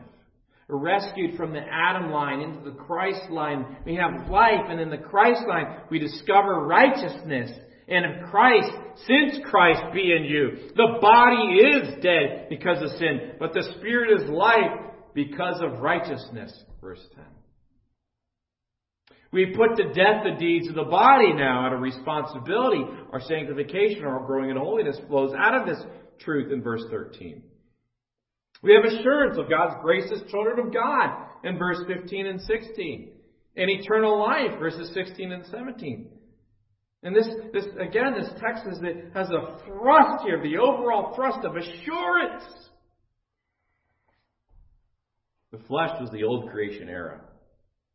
Rescued 0.73 1.35
from 1.35 1.51
the 1.51 1.59
Adam 1.59 2.11
line 2.11 2.39
into 2.39 2.63
the 2.63 2.77
Christ 2.77 3.29
line, 3.29 3.77
we 3.85 3.95
have 3.95 4.29
life, 4.29 4.65
and 4.69 4.79
in 4.79 4.89
the 4.89 4.97
Christ 4.97 5.41
line, 5.47 5.81
we 5.89 5.99
discover 5.99 6.65
righteousness 6.65 7.51
and 7.91 8.05
if 8.05 8.29
Christ, 8.29 8.71
since 9.05 9.45
Christ 9.49 9.81
be 9.93 10.13
in 10.13 10.23
you, 10.23 10.69
the 10.75 10.97
body 11.01 11.57
is 11.57 12.01
dead 12.01 12.47
because 12.49 12.81
of 12.81 12.97
sin, 12.97 13.33
but 13.37 13.53
the 13.53 13.73
spirit 13.77 14.21
is 14.21 14.29
life 14.29 14.93
because 15.13 15.61
of 15.61 15.81
righteousness. 15.81 16.53
Verse 16.79 17.01
10. 17.15 17.23
We 19.33 19.53
put 19.55 19.75
to 19.75 19.93
death 19.93 20.23
the 20.23 20.39
deeds 20.39 20.69
of 20.69 20.75
the 20.75 20.85
body 20.85 21.33
now 21.33 21.65
out 21.65 21.73
of 21.73 21.81
responsibility. 21.81 22.83
Our 23.11 23.21
sanctification, 23.21 24.05
our 24.05 24.25
growing 24.25 24.51
in 24.51 24.57
holiness 24.57 24.97
flows 25.09 25.33
out 25.37 25.59
of 25.59 25.67
this 25.67 25.83
truth 26.19 26.51
in 26.51 26.61
verse 26.61 26.83
13. 26.89 27.43
We 28.61 28.73
have 28.73 28.85
assurance 28.85 29.37
of 29.37 29.49
God's 29.49 29.75
grace 29.81 30.11
as 30.13 30.29
children 30.29 30.59
of 30.59 30.73
God 30.73 31.09
in 31.43 31.57
verse 31.57 31.79
15 31.87 32.27
and 32.27 32.41
16. 32.41 33.11
And 33.57 33.69
eternal 33.69 34.19
life, 34.19 34.59
verses 34.59 34.91
16 34.93 35.31
and 35.31 35.45
17. 35.45 36.07
And 37.03 37.15
this, 37.15 37.27
this 37.51 37.65
again, 37.79 38.13
this 38.17 38.29
text 38.39 38.63
is 38.71 38.79
has 39.13 39.29
a 39.29 39.57
thrust 39.65 40.23
here, 40.23 40.41
the 40.41 40.57
overall 40.57 41.15
thrust 41.15 41.39
of 41.43 41.55
assurance. 41.55 42.43
The 45.51 45.57
flesh 45.67 45.99
was 45.99 46.09
the 46.11 46.23
old 46.23 46.49
creation 46.49 46.87
era. 46.87 47.21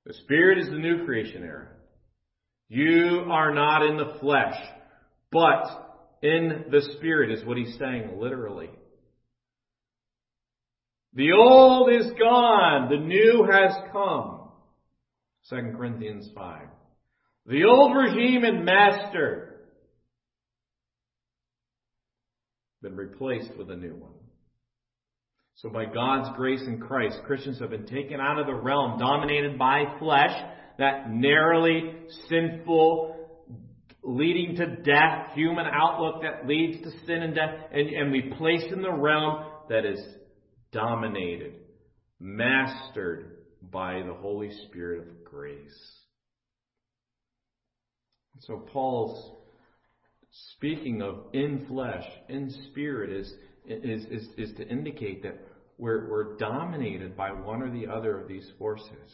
The 0.05 0.14
spirit 0.14 0.59
is 0.59 0.66
the 0.66 0.76
new 0.76 1.05
creation 1.05 1.42
era. 1.42 1.68
You 2.68 3.24
are 3.31 3.55
not 3.55 3.87
in 3.87 3.96
the 3.96 4.18
flesh, 4.20 4.57
but 5.31 5.64
in 6.22 6.64
the 6.70 6.83
spirit 6.96 7.31
is 7.31 7.44
what 7.44 7.57
he's 7.57 7.79
saying 7.79 8.18
literally. 8.18 8.70
The 11.16 11.33
old 11.33 11.90
is 11.94 12.12
gone, 12.18 12.90
the 12.90 12.98
new 12.98 13.48
has 13.50 13.72
come. 13.90 14.50
2 15.48 15.57
Corinthians 15.74 16.29
5. 16.35 16.66
The 17.46 17.64
old 17.64 17.96
regime 17.96 18.44
and 18.44 18.66
master 18.66 19.62
been 22.83 22.96
replaced 22.96 23.57
with 23.57 23.70
a 23.70 23.76
new 23.76 23.94
one. 23.94 24.12
So 25.55 25.70
by 25.70 25.87
God's 25.87 26.37
grace 26.37 26.61
in 26.66 26.81
Christ, 26.81 27.16
Christians 27.24 27.61
have 27.61 27.70
been 27.70 27.87
taken 27.87 28.20
out 28.20 28.38
of 28.38 28.46
the 28.46 28.55
realm 28.55 28.98
dominated 28.98 29.59
by 29.59 29.85
flesh, 29.98 30.37
that 30.79 31.11
narrowly 31.11 31.94
sinful, 32.29 33.16
leading 34.02 34.57
to 34.57 34.66
death, 34.66 35.33
human 35.35 35.64
outlook 35.64 36.20
that 36.20 36.46
leads 36.46 36.83
to 36.83 36.90
sin 37.07 37.22
and 37.22 37.35
death, 37.35 37.55
and, 37.72 37.88
and 37.88 38.12
we 38.12 38.35
placed 38.37 38.66
in 38.66 38.83
the 38.83 38.92
realm 38.92 39.46
that 39.70 39.87
is 39.87 39.98
dominated, 40.72 41.55
mastered 42.20 43.37
by 43.62 44.02
the 44.02 44.14
Holy 44.14 44.50
Spirit 44.68 45.00
of 45.00 45.24
grace. 45.24 45.96
So 48.40 48.59
Paul's 48.72 49.37
speaking 50.57 51.02
of 51.02 51.26
in 51.33 51.66
flesh, 51.66 52.05
in 52.29 52.50
spirit, 52.70 53.11
is, 53.11 53.33
is, 53.66 54.05
is, 54.07 54.29
is 54.37 54.57
to 54.57 54.68
indicate 54.68 55.22
that 55.22 55.38
we're, 55.79 56.09
we're 56.09 56.37
dominated 56.37 57.16
by 57.16 57.33
one 57.33 57.62
or 57.62 57.70
the 57.70 57.87
other 57.87 58.18
of 58.18 58.29
these 58.29 58.48
forces. 58.59 59.12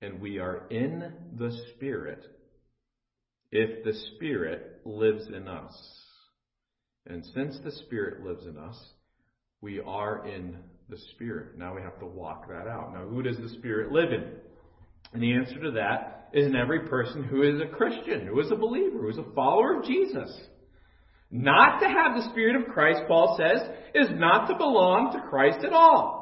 And 0.00 0.20
we 0.20 0.38
are 0.38 0.68
in 0.70 1.12
the 1.36 1.50
Spirit 1.74 2.24
if 3.50 3.84
the 3.84 3.92
Spirit 4.14 4.80
lives 4.84 5.26
in 5.34 5.48
us. 5.48 5.74
And 7.08 7.24
since 7.34 7.58
the 7.64 7.72
Spirit 7.72 8.24
lives 8.24 8.46
in 8.46 8.56
us, 8.58 8.76
we 9.60 9.80
are 9.80 10.26
in 10.26 10.56
the 10.88 10.98
Spirit. 11.14 11.58
Now 11.58 11.74
we 11.74 11.82
have 11.82 11.98
to 12.00 12.06
walk 12.06 12.48
that 12.48 12.68
out. 12.68 12.92
Now, 12.92 13.06
who 13.06 13.22
does 13.22 13.38
the 13.38 13.48
Spirit 13.58 13.92
live 13.92 14.12
in? 14.12 14.32
And 15.12 15.22
the 15.22 15.32
answer 15.32 15.58
to 15.60 15.70
that 15.72 16.28
is 16.32 16.46
in 16.46 16.54
every 16.54 16.86
person 16.86 17.24
who 17.24 17.42
is 17.42 17.60
a 17.60 17.74
Christian, 17.74 18.26
who 18.26 18.40
is 18.40 18.50
a 18.50 18.56
believer, 18.56 19.00
who 19.00 19.08
is 19.08 19.18
a 19.18 19.34
follower 19.34 19.78
of 19.78 19.84
Jesus. 19.84 20.30
Not 21.30 21.80
to 21.80 21.86
have 21.86 22.16
the 22.16 22.30
Spirit 22.30 22.56
of 22.56 22.72
Christ, 22.72 23.00
Paul 23.08 23.38
says, 23.38 23.68
is 23.94 24.08
not 24.12 24.46
to 24.48 24.54
belong 24.54 25.12
to 25.12 25.28
Christ 25.28 25.64
at 25.64 25.72
all. 25.72 26.18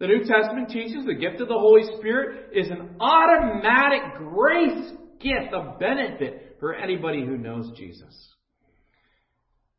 The 0.00 0.08
New 0.08 0.24
Testament 0.24 0.70
teaches 0.70 1.04
the 1.04 1.14
gift 1.14 1.40
of 1.40 1.48
the 1.48 1.58
Holy 1.58 1.82
Spirit 1.98 2.50
is 2.52 2.68
an 2.68 2.96
automatic 3.00 4.18
grace 4.18 4.92
gift, 5.20 5.52
a 5.52 5.76
benefit 5.78 6.56
for 6.58 6.74
anybody 6.74 7.24
who 7.24 7.38
knows 7.38 7.70
Jesus. 7.76 8.33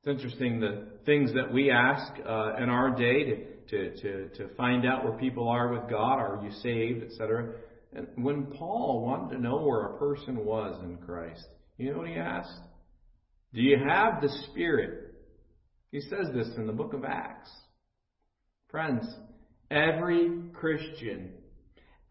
It's 0.05 0.23
interesting 0.23 0.59
the 0.59 0.85
things 1.07 1.33
that 1.33 1.51
we 1.51 1.71
ask 1.71 2.13
uh, 2.19 2.57
in 2.61 2.69
our 2.69 2.95
day 2.95 3.23
to, 3.23 3.45
to, 3.69 4.01
to, 4.01 4.29
to 4.35 4.55
find 4.55 4.85
out 4.85 5.03
where 5.03 5.17
people 5.17 5.49
are 5.49 5.73
with 5.73 5.89
God, 5.89 6.19
are 6.19 6.39
you 6.43 6.51
saved, 6.61 7.03
etc. 7.03 7.53
And 7.91 8.05
when 8.15 8.45
Paul 8.45 9.01
wanted 9.01 9.35
to 9.35 9.41
know 9.41 9.57
where 9.57 9.87
a 9.87 9.97
person 9.97 10.45
was 10.45 10.79
in 10.83 10.97
Christ, 10.97 11.43
you 11.79 11.91
know 11.91 11.97
what 11.97 12.07
he 12.07 12.17
asked? 12.17 12.59
Do 13.55 13.63
you 13.63 13.77
have 13.79 14.21
the 14.21 14.29
Spirit? 14.51 15.15
He 15.91 16.01
says 16.01 16.27
this 16.35 16.49
in 16.55 16.67
the 16.67 16.73
book 16.73 16.93
of 16.93 17.03
Acts. 17.03 17.49
Friends, 18.69 19.07
every 19.71 20.29
Christian, 20.53 21.31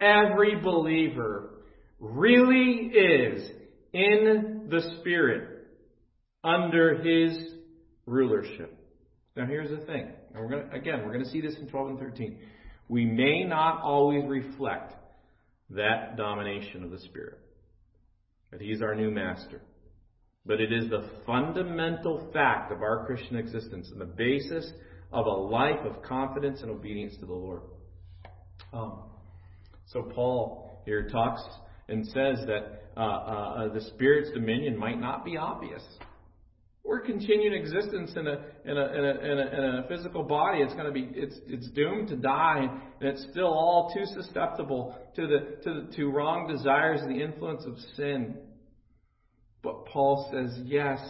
every 0.00 0.61
believer 0.61 1.62
really 2.00 2.90
is 2.92 3.48
in 3.92 4.66
the 4.68 4.96
Spirit 4.98 5.68
under 6.42 6.96
His 6.96 7.54
rulership. 8.07 8.77
Now 9.37 9.47
here's 9.47 9.71
the 9.71 9.85
thing. 9.87 10.12
And 10.35 10.43
we're 10.43 10.51
gonna, 10.51 10.71
again, 10.73 11.05
we're 11.05 11.12
to 11.19 11.31
see 11.31 11.40
this 11.40 11.57
in 11.61 11.69
12 11.69 11.90
and 11.90 11.99
13. 11.99 12.38
We 12.88 13.05
may 13.05 13.45
not 13.45 13.81
always 13.83 14.25
reflect 14.27 14.95
that 15.71 16.17
domination 16.17 16.85
of 16.85 16.90
the 16.90 16.99
Spirit. 17.01 17.38
That 18.53 18.61
He's 18.61 18.83
our 18.83 18.95
new 18.95 19.11
master. 19.11 19.61
But 20.47 20.61
it 20.61 20.73
is 20.73 20.90
the 20.90 21.09
fundamental 21.27 22.31
fact 22.33 22.71
of 22.71 22.83
our 22.83 23.07
Christian 23.07 23.37
existence 23.37 23.88
and 23.90 24.01
the 24.01 24.05
basis 24.05 24.71
of 25.12 25.27
a 25.27 25.31
life 25.31 25.81
of 25.87 26.03
confidence 26.03 26.61
and 26.61 26.71
obedience 26.71 27.17
to 27.21 27.27
the 27.27 27.33
Lord. 27.33 27.62
Um, 28.73 29.05
so 29.87 30.03
Paul 30.03 30.83
here 30.85 31.09
talks 31.09 31.43
and 31.88 32.05
says 32.07 32.45
that 32.47 32.83
uh, 32.97 33.01
uh, 33.01 33.73
the 33.73 33.81
Spirit's 33.81 34.31
dominion 34.33 34.77
might 34.77 35.01
not 35.01 35.25
be 35.25 35.37
obvious. 35.37 35.83
We're 36.85 37.01
continuing 37.01 37.55
existence 37.55 38.12
in 38.14 38.27
a 38.27 38.44
in 38.66 38.77
a 38.77 38.87
in 38.87 39.05
a, 39.05 39.33
in 39.33 39.38
a, 39.38 39.59
in 39.59 39.75
a 39.77 39.88
physical 39.88 40.23
body. 40.23 40.59
It's 40.61 40.75
going 40.75 40.87
to 40.87 40.92
be 40.92 41.09
it's 41.14 41.37
it's 41.47 41.68
doomed 41.70 42.09
to 42.09 42.16
die, 42.16 42.68
and 43.01 43.09
it's 43.09 43.27
still 43.31 43.47
all 43.47 43.90
too 43.94 44.05
susceptible 44.05 44.94
to 45.16 45.27
the 45.27 45.62
to 45.64 45.81
the, 45.81 45.97
to 45.97 46.11
wrong 46.11 46.47
desires 46.47 47.01
and 47.01 47.11
the 47.11 47.25
influence 47.25 47.64
of 47.64 47.79
sin. 47.97 48.37
But 49.62 49.87
Paul 49.87 50.29
says, 50.31 50.61
yes, 50.62 51.01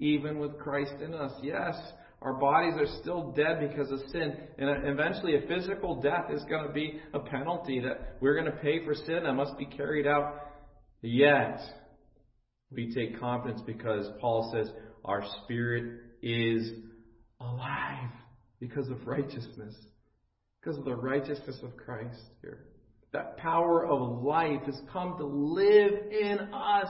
even 0.00 0.40
with 0.40 0.58
Christ 0.58 0.94
in 1.00 1.14
us, 1.14 1.30
yes, 1.40 1.76
our 2.20 2.34
bodies 2.34 2.74
are 2.76 2.98
still 3.00 3.30
dead 3.30 3.60
because 3.60 3.92
of 3.92 4.00
sin, 4.10 4.36
and 4.58 4.68
uh, 4.68 4.74
eventually 4.84 5.36
a 5.36 5.46
physical 5.46 6.00
death 6.02 6.32
is 6.32 6.42
going 6.48 6.66
to 6.66 6.72
be 6.72 7.00
a 7.14 7.20
penalty 7.20 7.78
that 7.78 8.16
we're 8.20 8.34
going 8.34 8.46
to 8.46 8.60
pay 8.60 8.84
for 8.84 8.94
sin 8.94 9.20
that 9.22 9.34
must 9.34 9.56
be 9.56 9.66
carried 9.66 10.08
out. 10.08 10.34
Yet 11.00 11.60
we 12.72 12.92
take 12.92 13.20
confidence 13.20 13.60
because 13.64 14.08
Paul 14.20 14.52
says 14.52 14.72
our 15.04 15.24
spirit 15.42 16.00
is 16.22 16.70
alive 17.40 18.10
because 18.60 18.88
of 18.88 19.06
righteousness, 19.06 19.74
because 20.60 20.78
of 20.78 20.84
the 20.84 20.94
righteousness 20.94 21.58
of 21.62 21.76
Christ 21.76 22.20
here. 22.40 22.66
That 23.12 23.36
power 23.36 23.86
of 23.86 24.22
life 24.22 24.62
has 24.66 24.80
come 24.92 25.16
to 25.18 25.26
live 25.26 25.92
in 26.10 26.38
us. 26.54 26.88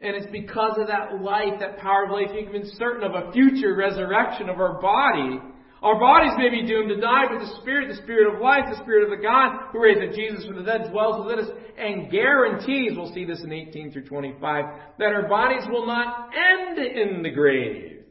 And 0.00 0.16
it's 0.16 0.30
because 0.30 0.76
of 0.78 0.88
that 0.88 1.22
life, 1.22 1.60
that 1.60 1.78
power 1.78 2.04
of 2.04 2.10
life, 2.10 2.30
you 2.36 2.44
can 2.44 2.60
be 2.62 2.68
certain 2.76 3.04
of 3.04 3.12
a 3.14 3.32
future 3.32 3.74
resurrection 3.74 4.48
of 4.48 4.58
our 4.58 4.80
body. 4.82 5.40
Our 5.84 6.00
bodies 6.00 6.32
may 6.38 6.48
be 6.48 6.66
doomed 6.66 6.88
to 6.88 6.96
die, 6.96 7.24
but 7.28 7.40
the 7.40 7.60
Spirit, 7.60 7.88
the 7.94 8.02
Spirit 8.02 8.34
of 8.34 8.40
life, 8.40 8.64
the 8.70 8.82
Spirit 8.82 9.04
of 9.04 9.10
the 9.10 9.22
God 9.22 9.68
who 9.70 9.82
raised 9.82 10.16
Jesus 10.16 10.46
from 10.46 10.56
the 10.56 10.62
dead 10.62 10.90
dwells 10.90 11.26
within 11.26 11.44
us 11.44 11.50
and 11.76 12.10
guarantees, 12.10 12.92
we'll 12.96 13.12
see 13.12 13.26
this 13.26 13.42
in 13.42 13.52
18 13.52 13.92
through 13.92 14.06
25, 14.06 14.64
that 14.98 15.12
our 15.12 15.28
bodies 15.28 15.64
will 15.68 15.86
not 15.86 16.30
end 16.32 16.78
in 16.78 17.22
the 17.22 17.30
grave. 17.30 18.04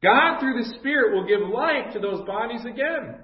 God, 0.00 0.38
through 0.38 0.62
the 0.62 0.78
Spirit, 0.78 1.12
will 1.12 1.26
give 1.26 1.40
life 1.52 1.92
to 1.94 1.98
those 1.98 2.24
bodies 2.26 2.60
again. 2.60 3.16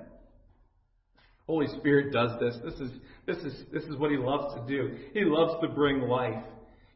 Holy 1.47 1.69
Spirit 1.79 2.13
does 2.13 2.41
this. 2.41 2.57
This 2.65 2.81
is, 2.81 2.91
this 3.25 3.39
is, 3.39 3.65
this 3.73 3.85
is 3.85 3.97
what 3.97 4.11
He 4.11 4.17
loves 4.17 4.53
to 4.55 4.67
do. 4.67 4.97
He 5.15 5.23
loves 5.25 5.61
to 5.63 5.69
bring 5.69 6.01
life. 6.01 6.43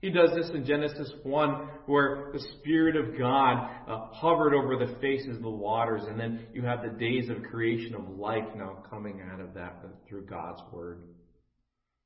He 0.01 0.11
does 0.11 0.31
this 0.35 0.51
in 0.55 0.65
Genesis 0.65 1.13
1, 1.23 1.51
where 1.87 2.31
the 2.33 2.41
Spirit 2.59 2.97
of 2.97 3.19
God 3.19 3.69
uh, 3.87 4.07
hovered 4.13 4.55
over 4.55 4.77
the 4.77 4.99
faces 5.01 5.37
of 5.37 5.43
the 5.43 5.51
waters, 5.51 6.03
and 6.09 6.19
then 6.19 6.47
you 6.55 6.63
have 6.63 6.83
the 6.83 6.99
days 6.99 7.29
of 7.29 7.43
creation 7.51 7.95
of 7.95 8.09
life 8.09 8.49
now 8.57 8.83
coming 8.89 9.23
out 9.31 9.41
of 9.41 9.53
that 9.55 9.85
through 10.09 10.25
God's 10.25 10.63
Word. 10.73 11.03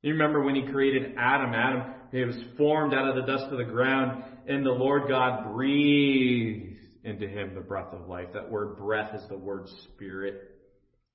You 0.01 0.11
remember 0.11 0.43
when 0.43 0.55
He 0.55 0.71
created 0.71 1.15
Adam? 1.17 1.53
Adam, 1.53 1.93
he 2.11 2.23
was 2.23 2.37
formed 2.57 2.93
out 2.93 3.09
of 3.09 3.15
the 3.15 3.29
dust 3.31 3.51
of 3.51 3.57
the 3.57 3.63
ground, 3.65 4.23
and 4.47 4.65
the 4.65 4.71
Lord 4.71 5.09
God 5.09 5.53
breathed 5.53 6.79
into 7.03 7.27
him 7.27 7.53
the 7.53 7.61
breath 7.61 7.93
of 7.93 8.07
life. 8.07 8.27
That 8.33 8.49
word 8.49 8.77
breath 8.77 9.13
is 9.13 9.27
the 9.29 9.37
word 9.37 9.67
spirit, 9.83 10.51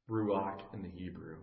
ruach 0.08 0.60
in 0.74 0.82
the 0.82 0.90
Hebrew. 0.90 1.36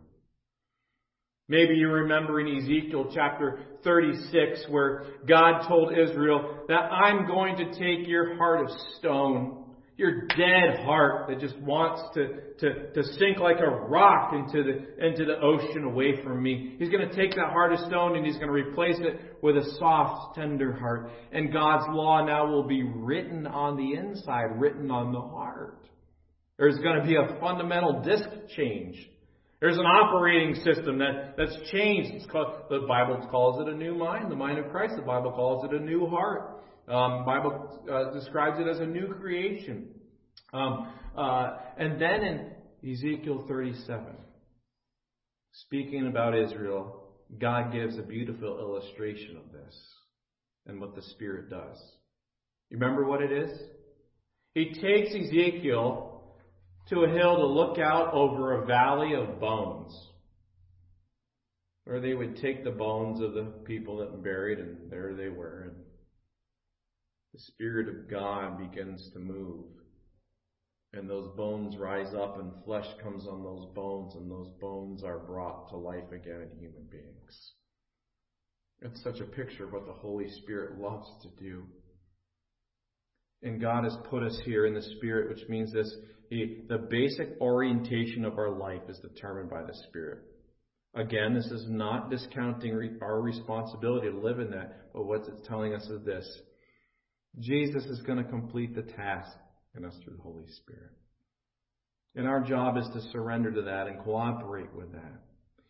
Maybe 1.49 1.75
you 1.75 1.87
remember 1.87 2.41
in 2.41 2.57
Ezekiel 2.57 3.09
chapter 3.13 3.59
36 3.85 4.65
where 4.69 5.05
God 5.25 5.65
told 5.65 5.97
Israel 5.97 6.65
that 6.67 6.91
I'm 6.91 7.25
going 7.25 7.55
to 7.57 7.71
take 7.71 8.05
your 8.05 8.35
heart 8.35 8.65
of 8.65 8.77
stone, 8.97 9.63
your 9.95 10.27
dead 10.27 10.83
heart 10.83 11.29
that 11.29 11.39
just 11.39 11.57
wants 11.59 12.01
to, 12.15 12.27
to, 12.59 12.91
to 12.91 13.03
sink 13.13 13.37
like 13.39 13.61
a 13.61 13.69
rock 13.69 14.33
into 14.33 14.61
the, 14.61 15.05
into 15.05 15.23
the 15.23 15.39
ocean 15.39 15.85
away 15.85 16.21
from 16.21 16.43
me. 16.43 16.75
He's 16.79 16.89
going 16.89 17.07
to 17.07 17.15
take 17.15 17.31
that 17.35 17.51
heart 17.51 17.71
of 17.71 17.79
stone 17.87 18.17
and 18.17 18.25
he's 18.25 18.35
going 18.35 18.47
to 18.47 18.53
replace 18.53 18.97
it 18.99 19.37
with 19.41 19.55
a 19.55 19.75
soft, 19.79 20.35
tender 20.35 20.73
heart. 20.73 21.11
And 21.31 21.53
God's 21.53 21.85
law 21.89 22.25
now 22.25 22.45
will 22.45 22.67
be 22.67 22.83
written 22.83 23.47
on 23.47 23.77
the 23.77 23.93
inside, 23.93 24.59
written 24.59 24.91
on 24.91 25.13
the 25.13 25.21
heart. 25.21 25.87
There's 26.57 26.77
going 26.79 26.99
to 26.99 27.07
be 27.07 27.15
a 27.15 27.39
fundamental 27.39 28.01
disc 28.01 28.27
change. 28.57 28.97
There's 29.59 29.77
an 29.77 29.85
operating 29.85 30.55
system 30.63 30.99
that, 30.99 31.35
that's 31.35 31.55
changed. 31.71 32.11
It's 32.13 32.25
called, 32.27 32.69
the 32.69 32.81
Bible 32.87 33.27
calls 33.31 33.59
it 33.61 33.73
a 33.73 33.75
new 33.75 33.95
mind, 33.95 34.31
the 34.31 34.35
mind 34.35 34.59
of 34.59 34.69
Christ. 34.69 34.93
The 34.95 35.01
Bible 35.01 35.31
calls 35.31 35.65
it 35.65 35.73
a 35.73 35.79
new 35.79 36.05
heart. 36.05 36.63
Um, 36.87 37.25
Bible 37.25 37.83
uh, 37.91 38.13
describes 38.13 38.59
it 38.59 38.67
as 38.67 38.79
a 38.79 38.85
new 38.85 39.07
creation. 39.07 39.87
Um, 40.53 40.89
uh, 41.17 41.57
and 41.77 41.99
then 41.99 42.23
in 42.23 42.91
Ezekiel 42.91 43.45
37, 43.47 44.05
speaking 45.53 46.07
about 46.07 46.37
Israel, 46.37 47.03
God 47.39 47.73
gives 47.73 47.97
a 47.97 48.03
beautiful 48.03 48.59
illustration 48.59 49.37
of 49.37 49.51
this 49.51 49.75
and 50.67 50.79
what 50.79 50.95
the 50.95 51.01
Spirit 51.01 51.49
does. 51.49 51.77
You 52.69 52.77
remember 52.77 53.05
what 53.05 53.21
it 53.21 53.31
is? 53.31 53.59
He 54.53 54.73
takes 54.73 55.15
Ezekiel 55.15 56.06
to 56.89 57.03
a 57.03 57.09
hill 57.09 57.37
to 57.37 57.45
look 57.45 57.77
out 57.79 58.13
over 58.13 58.53
a 58.53 58.65
valley 58.65 59.13
of 59.13 59.39
bones, 59.39 59.93
where 61.83 61.99
they 61.99 62.13
would 62.13 62.37
take 62.37 62.63
the 62.63 62.71
bones 62.71 63.21
of 63.21 63.33
the 63.33 63.45
people 63.65 63.97
that 63.97 64.11
were 64.11 64.17
buried, 64.17 64.59
and 64.59 64.91
there 64.91 65.13
they 65.13 65.29
were. 65.29 65.69
And 65.69 65.75
the 67.33 67.39
Spirit 67.39 67.89
of 67.89 68.09
God 68.09 68.57
begins 68.57 69.09
to 69.13 69.19
move. 69.19 69.65
And 70.93 71.09
those 71.09 71.35
bones 71.35 71.77
rise 71.77 72.13
up, 72.13 72.39
and 72.39 72.51
flesh 72.63 72.87
comes 73.03 73.27
on 73.27 73.43
those 73.43 73.67
bones, 73.75 74.15
and 74.15 74.31
those 74.31 74.49
bones 74.59 75.03
are 75.03 75.19
brought 75.19 75.69
to 75.69 75.77
life 75.77 76.11
again 76.11 76.41
in 76.41 76.59
human 76.59 76.87
beings. 76.89 77.51
It's 78.81 79.03
such 79.03 79.19
a 79.19 79.25
picture 79.25 79.65
of 79.65 79.73
what 79.73 79.85
the 79.85 79.93
Holy 79.93 80.29
Spirit 80.29 80.79
loves 80.79 81.09
to 81.23 81.43
do. 81.43 81.63
And 83.43 83.59
God 83.61 83.83
has 83.83 83.97
put 84.09 84.23
us 84.23 84.39
here 84.45 84.65
in 84.65 84.73
the 84.73 84.81
Spirit, 84.81 85.29
which 85.29 85.47
means 85.49 85.73
this 85.73 85.93
the, 86.29 86.57
the 86.67 86.77
basic 86.77 87.39
orientation 87.39 88.25
of 88.25 88.37
our 88.37 88.51
life 88.51 88.81
is 88.89 88.99
determined 88.99 89.49
by 89.49 89.63
the 89.63 89.73
Spirit. 89.87 90.19
Again, 90.95 91.33
this 91.33 91.45
is 91.45 91.65
not 91.69 92.09
discounting 92.09 92.73
re- 92.73 92.91
our 93.01 93.21
responsibility 93.21 94.09
to 94.09 94.17
live 94.17 94.39
in 94.39 94.51
that, 94.51 94.91
but 94.93 95.05
what 95.05 95.21
it's 95.27 95.47
telling 95.47 95.73
us 95.73 95.83
is 95.83 96.03
this 96.05 96.27
Jesus 97.39 97.85
is 97.85 98.01
going 98.01 98.17
to 98.17 98.29
complete 98.29 98.75
the 98.75 98.81
task 98.81 99.31
in 99.75 99.85
us 99.85 99.93
through 100.03 100.15
the 100.15 100.23
Holy 100.23 100.47
Spirit. 100.47 100.91
And 102.15 102.27
our 102.27 102.41
job 102.41 102.77
is 102.77 102.87
to 102.93 103.11
surrender 103.11 103.51
to 103.51 103.61
that 103.61 103.87
and 103.87 103.99
cooperate 103.99 104.73
with 104.73 104.91
that. 104.93 105.21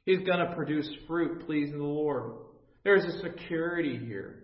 He's 0.06 0.26
going 0.26 0.40
to 0.40 0.56
produce 0.56 0.90
fruit 1.06 1.46
pleasing 1.46 1.78
the 1.78 1.84
Lord. 1.84 2.32
There's 2.86 3.04
a 3.04 3.20
security 3.20 3.98
here. 3.98 4.44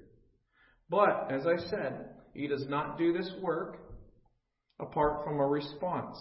But, 0.89 1.31
as 1.31 1.47
I 1.47 1.65
said, 1.69 2.09
He 2.33 2.47
does 2.47 2.65
not 2.67 2.97
do 2.97 3.13
this 3.13 3.31
work 3.41 3.82
apart 4.79 5.23
from 5.23 5.39
a 5.39 5.47
response. 5.47 6.17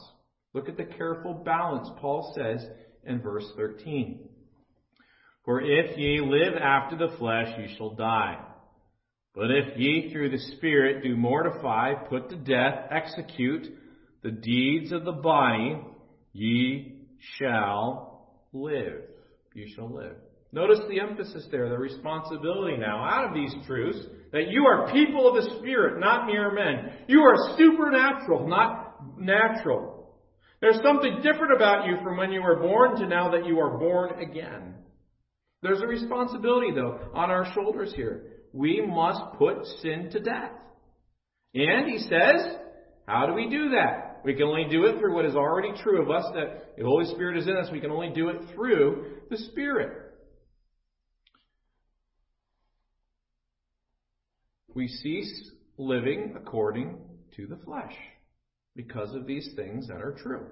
Look 0.55 0.69
at 0.69 0.77
the 0.77 0.85
careful 0.85 1.35
balance 1.35 1.89
Paul 2.01 2.33
says 2.37 2.65
in 3.05 3.21
verse 3.21 3.47
13. 3.57 4.29
For 5.45 5.61
if 5.61 5.97
ye 5.99 6.21
live 6.21 6.55
after 6.61 6.97
the 6.97 7.17
flesh, 7.19 7.49
ye 7.59 7.75
shall 7.77 7.95
die. 7.95 8.39
But 9.35 9.51
if 9.51 9.79
ye 9.79 10.13
through 10.13 10.31
the 10.31 10.57
Spirit 10.57 11.03
do 11.03 11.17
mortify, 11.17 11.95
put 12.09 12.29
to 12.31 12.37
death, 12.37 12.87
execute 12.91 13.67
the 14.23 14.31
deeds 14.31 14.93
of 14.93 15.05
the 15.05 15.13
body, 15.13 15.81
ye 16.33 17.07
shall 17.39 18.29
live. 18.53 19.03
You 19.55 19.67
shall 19.75 19.93
live. 19.93 20.17
Notice 20.53 20.81
the 20.89 21.01
emphasis 21.01 21.47
there, 21.51 21.69
the 21.71 21.79
responsibility 21.79 22.77
now 22.77 23.05
out 23.05 23.29
of 23.29 23.35
these 23.35 23.55
truths 23.67 24.07
that 24.33 24.49
you 24.49 24.65
are 24.67 24.91
people 24.91 25.29
of 25.29 25.45
the 25.45 25.59
Spirit, 25.59 26.01
not 26.01 26.27
mere 26.27 26.53
men. 26.53 26.93
You 27.07 27.21
are 27.21 27.57
supernatural, 27.57 28.49
not 28.49 29.19
natural. 29.19 30.17
There's 30.61 30.81
something 30.83 31.17
different 31.23 31.55
about 31.55 31.87
you 31.87 31.97
from 32.03 32.17
when 32.17 32.33
you 32.33 32.43
were 32.43 32.61
born 32.61 32.97
to 33.01 33.07
now 33.07 33.31
that 33.33 33.47
you 33.47 33.59
are 33.61 33.79
born 33.79 34.21
again. 34.21 34.75
There's 35.63 35.83
a 35.83 35.87
responsibility, 35.87 36.73
though, 36.75 36.99
on 37.15 37.31
our 37.31 37.53
shoulders 37.55 37.93
here. 37.95 38.25
We 38.53 38.81
must 38.85 39.39
put 39.39 39.65
sin 39.81 40.11
to 40.13 40.21
death. 40.21 40.53
And 41.55 41.89
he 41.89 41.99
says, 41.99 42.57
how 43.07 43.27
do 43.27 43.35
we 43.35 43.49
do 43.49 43.71
that? 43.71 44.21
We 44.25 44.35
can 44.35 44.45
only 44.45 44.67
do 44.71 44.87
it 44.87 44.99
through 44.99 45.15
what 45.15 45.25
is 45.25 45.35
already 45.35 45.73
true 45.83 46.01
of 46.03 46.11
us, 46.11 46.25
that 46.35 46.77
the 46.77 46.85
Holy 46.85 47.07
Spirit 47.07 47.39
is 47.39 47.47
in 47.47 47.57
us. 47.57 47.69
We 47.73 47.81
can 47.81 47.91
only 47.91 48.11
do 48.11 48.29
it 48.29 48.55
through 48.55 49.17
the 49.31 49.37
Spirit. 49.37 50.12
We 54.75 54.89
cease 54.89 55.51
living 55.79 56.35
according 56.37 56.97
to 57.37 57.47
the 57.47 57.57
flesh 57.65 57.95
because 58.75 59.15
of 59.15 59.27
these 59.27 59.51
things 59.57 59.89
that 59.89 60.01
are 60.01 60.17
true. 60.23 60.47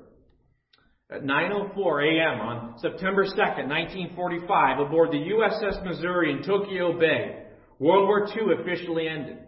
At 1.10 1.22
9:04 1.22 1.74
a.m. 2.04 2.40
on 2.40 2.78
September 2.78 3.24
2nd, 3.24 3.68
1945, 3.68 4.78
aboard 4.78 5.10
the 5.10 5.16
USS 5.16 5.84
Missouri 5.84 6.32
in 6.32 6.42
Tokyo 6.42 6.98
Bay, 6.98 7.46
World 7.78 8.06
War 8.06 8.28
II 8.28 8.60
officially 8.60 9.08
ended. 9.08 9.38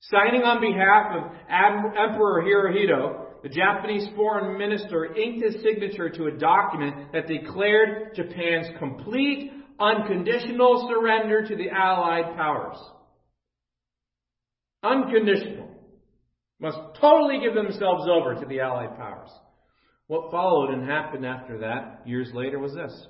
Signing 0.00 0.42
on 0.42 0.60
behalf 0.60 1.12
of 1.14 1.32
Emperor 1.48 2.42
Hirohito, 2.42 3.42
the 3.42 3.48
Japanese 3.48 4.08
foreign 4.16 4.58
minister 4.58 5.14
inked 5.14 5.44
his 5.44 5.62
signature 5.62 6.08
to 6.08 6.26
a 6.26 6.32
document 6.32 7.12
that 7.12 7.28
declared 7.28 8.14
Japan's 8.16 8.66
complete, 8.78 9.52
unconditional 9.78 10.88
surrender 10.88 11.46
to 11.46 11.54
the 11.54 11.70
Allied 11.70 12.34
powers. 12.36 12.78
Unconditional. 14.82 15.68
Must 16.60 16.78
totally 17.00 17.40
give 17.40 17.54
themselves 17.54 18.08
over 18.08 18.34
to 18.34 18.46
the 18.46 18.60
Allied 18.60 18.96
powers. 18.96 19.30
What 20.06 20.30
followed 20.30 20.70
and 20.70 20.88
happened 20.88 21.26
after 21.26 21.58
that, 21.58 22.02
years 22.06 22.30
later, 22.32 22.58
was 22.58 22.74
this. 22.74 23.06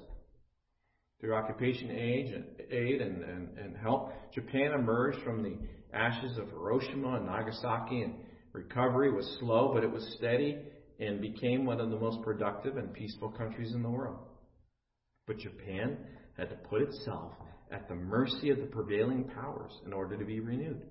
Through 1.21 1.35
occupation 1.35 1.91
aid 1.91 2.33
and, 2.33 2.45
aid 2.71 3.01
and, 3.01 3.23
and, 3.23 3.59
and 3.59 3.77
help, 3.77 4.13
Japan 4.33 4.73
emerged 4.73 5.23
from 5.25 5.43
the 5.43 5.57
ashes 5.93 6.39
of 6.39 6.49
Hiroshima 6.49 7.17
and 7.17 7.27
Nagasaki, 7.27 8.03
and 8.03 8.15
recovery 8.53 9.13
was 9.13 9.37
slow, 9.41 9.73
but 9.73 9.85
it 9.85 9.91
was 9.91 10.15
steady 10.17 10.59
and 11.01 11.21
became 11.21 11.65
one 11.65 11.81
of 11.81 11.91
the 11.91 11.99
most 11.99 12.23
productive 12.23 12.77
and 12.77 12.93
peaceful 12.93 13.31
countries 13.31 13.73
in 13.73 13.83
the 13.83 13.91
world. 13.91 14.19
But 15.27 15.39
Japan 15.39 15.99
had 16.37 16.51
to 16.51 16.57
put 16.57 16.83
itself 16.83 17.33
at 17.71 17.89
the 17.89 17.95
mercy 17.95 18.51
of 18.51 18.59
the 18.59 18.67
prevailing 18.67 19.25
powers 19.25 19.73
in 19.87 19.93
order 19.93 20.17
to 20.17 20.25
be 20.25 20.41
renewed. 20.41 20.83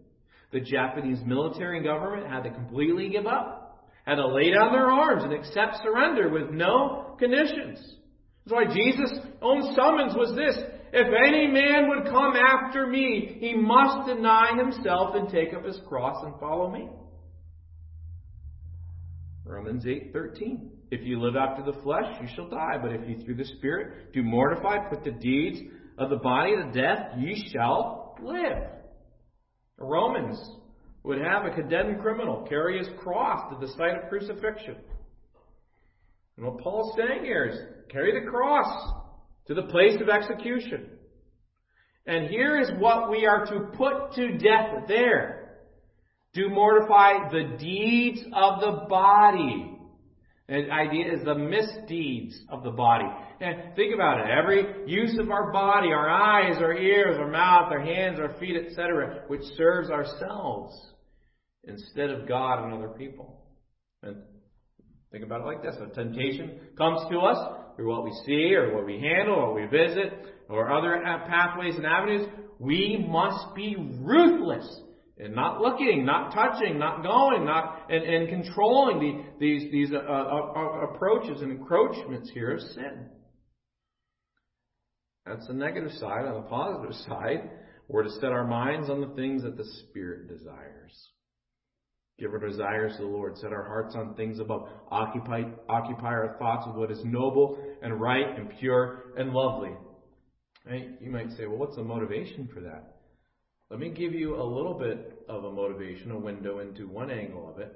The 0.51 0.59
Japanese 0.61 1.19
military 1.25 1.77
and 1.77 1.85
government 1.85 2.27
had 2.27 2.43
to 2.43 2.51
completely 2.51 3.09
give 3.09 3.27
up, 3.27 3.85
had 4.05 4.15
to 4.15 4.27
lay 4.27 4.51
down 4.51 4.71
their 4.71 4.89
arms 4.89 5.23
and 5.23 5.33
accept 5.33 5.83
surrender 5.83 6.29
with 6.29 6.51
no 6.51 7.15
conditions. 7.19 7.79
That's 8.45 8.53
why 8.53 8.73
Jesus' 8.73 9.19
own 9.41 9.75
summons 9.75 10.15
was 10.15 10.33
this 10.35 10.57
If 10.93 11.07
any 11.27 11.47
man 11.47 11.89
would 11.89 12.05
come 12.05 12.33
after 12.35 12.87
me, 12.87 13.37
he 13.41 13.55
must 13.55 14.07
deny 14.07 14.55
himself 14.55 15.15
and 15.15 15.29
take 15.29 15.53
up 15.53 15.65
his 15.65 15.79
cross 15.87 16.23
and 16.23 16.39
follow 16.39 16.71
me. 16.71 16.87
Romans 19.45 19.85
8:13. 19.85 20.71
If 20.91 21.05
you 21.05 21.19
live 21.19 21.35
after 21.35 21.69
the 21.69 21.77
flesh, 21.81 22.05
you 22.21 22.27
shall 22.35 22.47
die, 22.47 22.77
but 22.81 22.93
if 22.93 23.07
you 23.09 23.17
through 23.25 23.35
the 23.35 23.45
Spirit 23.57 24.13
do 24.13 24.23
mortify, 24.23 24.87
put 24.89 25.03
the 25.03 25.11
deeds 25.11 25.59
of 25.97 26.09
the 26.09 26.17
body 26.17 26.55
to 26.55 26.71
death, 26.71 27.17
ye 27.17 27.49
shall 27.51 28.15
live. 28.21 28.76
Romans 29.77 30.39
would 31.03 31.19
have 31.19 31.45
a 31.45 31.55
condemned 31.55 32.01
criminal 32.01 32.45
carry 32.49 32.77
his 32.77 32.89
cross 32.99 33.51
to 33.51 33.65
the 33.65 33.71
site 33.73 34.03
of 34.03 34.09
crucifixion. 34.09 34.75
And 36.35 36.45
what 36.45 36.59
Paul's 36.59 36.95
saying 36.97 37.23
here 37.23 37.45
is 37.45 37.57
carry 37.91 38.19
the 38.19 38.29
cross 38.29 38.93
to 39.47 39.53
the 39.53 39.63
place 39.63 39.99
of 40.01 40.09
execution. 40.09 40.89
And 42.05 42.29
here 42.29 42.59
is 42.59 42.69
what 42.79 43.09
we 43.09 43.25
are 43.25 43.45
to 43.45 43.71
put 43.77 44.13
to 44.15 44.37
death 44.37 44.87
there. 44.87 45.57
Do 46.33 46.49
mortify 46.49 47.29
the 47.31 47.57
deeds 47.57 48.21
of 48.33 48.59
the 48.61 48.85
body. 48.87 49.76
The 50.47 50.71
idea 50.71 51.13
is 51.13 51.25
the 51.25 51.35
misdeeds 51.35 52.39
of 52.49 52.63
the 52.63 52.71
body. 52.71 53.05
And 53.41 53.75
think 53.75 53.93
about 53.93 54.21
it. 54.21 54.31
Every 54.31 54.89
use 54.89 55.17
of 55.19 55.29
our 55.29 55.51
body, 55.51 55.89
our 55.89 56.09
eyes, 56.09 56.57
our 56.59 56.73
ears, 56.73 57.17
our 57.19 57.29
mouth, 57.29 57.71
our 57.71 57.81
hands, 57.81 58.17
our 58.19 58.37
feet, 58.39 58.55
etc., 58.55 59.23
which 59.27 59.41
serves 59.57 59.89
ourselves 59.89 60.73
instead 61.65 62.09
of 62.09 62.27
God 62.27 62.63
and 62.63 62.73
other 62.73 62.87
people. 62.87 63.43
And 64.01 64.17
think 65.11 65.25
about 65.25 65.41
it 65.41 65.45
like 65.45 65.61
this. 65.61 65.75
A 65.81 65.93
temptation 65.93 66.59
comes 66.77 67.01
to 67.11 67.19
us 67.19 67.37
through 67.75 67.89
what 67.89 68.05
we 68.05 68.13
see 68.25 68.55
or 68.55 68.73
what 68.73 68.85
we 68.85 68.99
handle 69.01 69.35
or 69.35 69.53
what 69.53 69.61
we 69.61 69.67
visit 69.67 70.13
or 70.47 70.71
other 70.71 71.01
pathways 71.27 71.75
and 71.75 71.85
avenues. 71.85 72.25
We 72.57 73.05
must 73.07 73.53
be 73.53 73.75
ruthless 73.99 74.81
in 75.19 75.33
not 75.33 75.61
looking, 75.61 76.05
not 76.05 76.33
touching, 76.33 76.77
not 76.77 77.01
going, 77.01 77.45
not 77.45 77.87
and, 77.89 78.03
and 78.03 78.29
controlling 78.29 78.99
the, 78.99 79.23
these 79.39 79.71
these 79.71 79.91
uh, 79.91 79.97
uh, 79.97 80.53
uh, 80.55 80.93
approaches 80.93 81.41
and 81.41 81.51
encroachments 81.51 82.29
here 82.33 82.51
of 82.51 82.61
sin. 82.61 83.09
That's 85.25 85.47
the 85.47 85.53
negative 85.53 85.91
side. 85.93 86.25
On 86.25 86.35
the 86.35 86.47
positive 86.47 86.95
side, 87.07 87.49
we're 87.87 88.03
to 88.03 88.11
set 88.11 88.31
our 88.31 88.45
minds 88.47 88.89
on 88.89 89.01
the 89.01 89.15
things 89.15 89.43
that 89.43 89.57
the 89.57 89.65
Spirit 89.89 90.27
desires. 90.29 91.09
Give 92.19 92.31
our 92.31 92.39
desires 92.39 92.93
to 92.97 93.03
the 93.03 93.07
Lord. 93.07 93.37
Set 93.37 93.53
our 93.53 93.63
hearts 93.63 93.95
on 93.95 94.15
things 94.15 94.39
above. 94.39 94.69
Occupy, 94.89 95.43
occupy 95.69 96.07
our 96.07 96.35
thoughts 96.39 96.65
with 96.67 96.75
what 96.75 96.91
is 96.91 97.03
noble 97.03 97.57
and 97.83 97.99
right 98.01 98.37
and 98.37 98.51
pure 98.59 99.13
and 99.17 99.31
lovely. 99.31 99.71
You 100.99 101.11
might 101.11 101.29
say, 101.31 101.45
well, 101.45 101.57
what's 101.57 101.75
the 101.75 101.83
motivation 101.83 102.49
for 102.53 102.61
that? 102.61 102.96
Let 103.69 103.81
me 103.81 103.89
give 103.89 104.13
you 104.13 104.35
a 104.35 104.43
little 104.43 104.73
bit 104.73 105.25
of 105.27 105.43
a 105.43 105.51
motivation, 105.51 106.11
a 106.11 106.17
window 106.17 106.59
into 106.59 106.87
one 106.87 107.11
angle 107.11 107.49
of 107.49 107.59
it, 107.59 107.75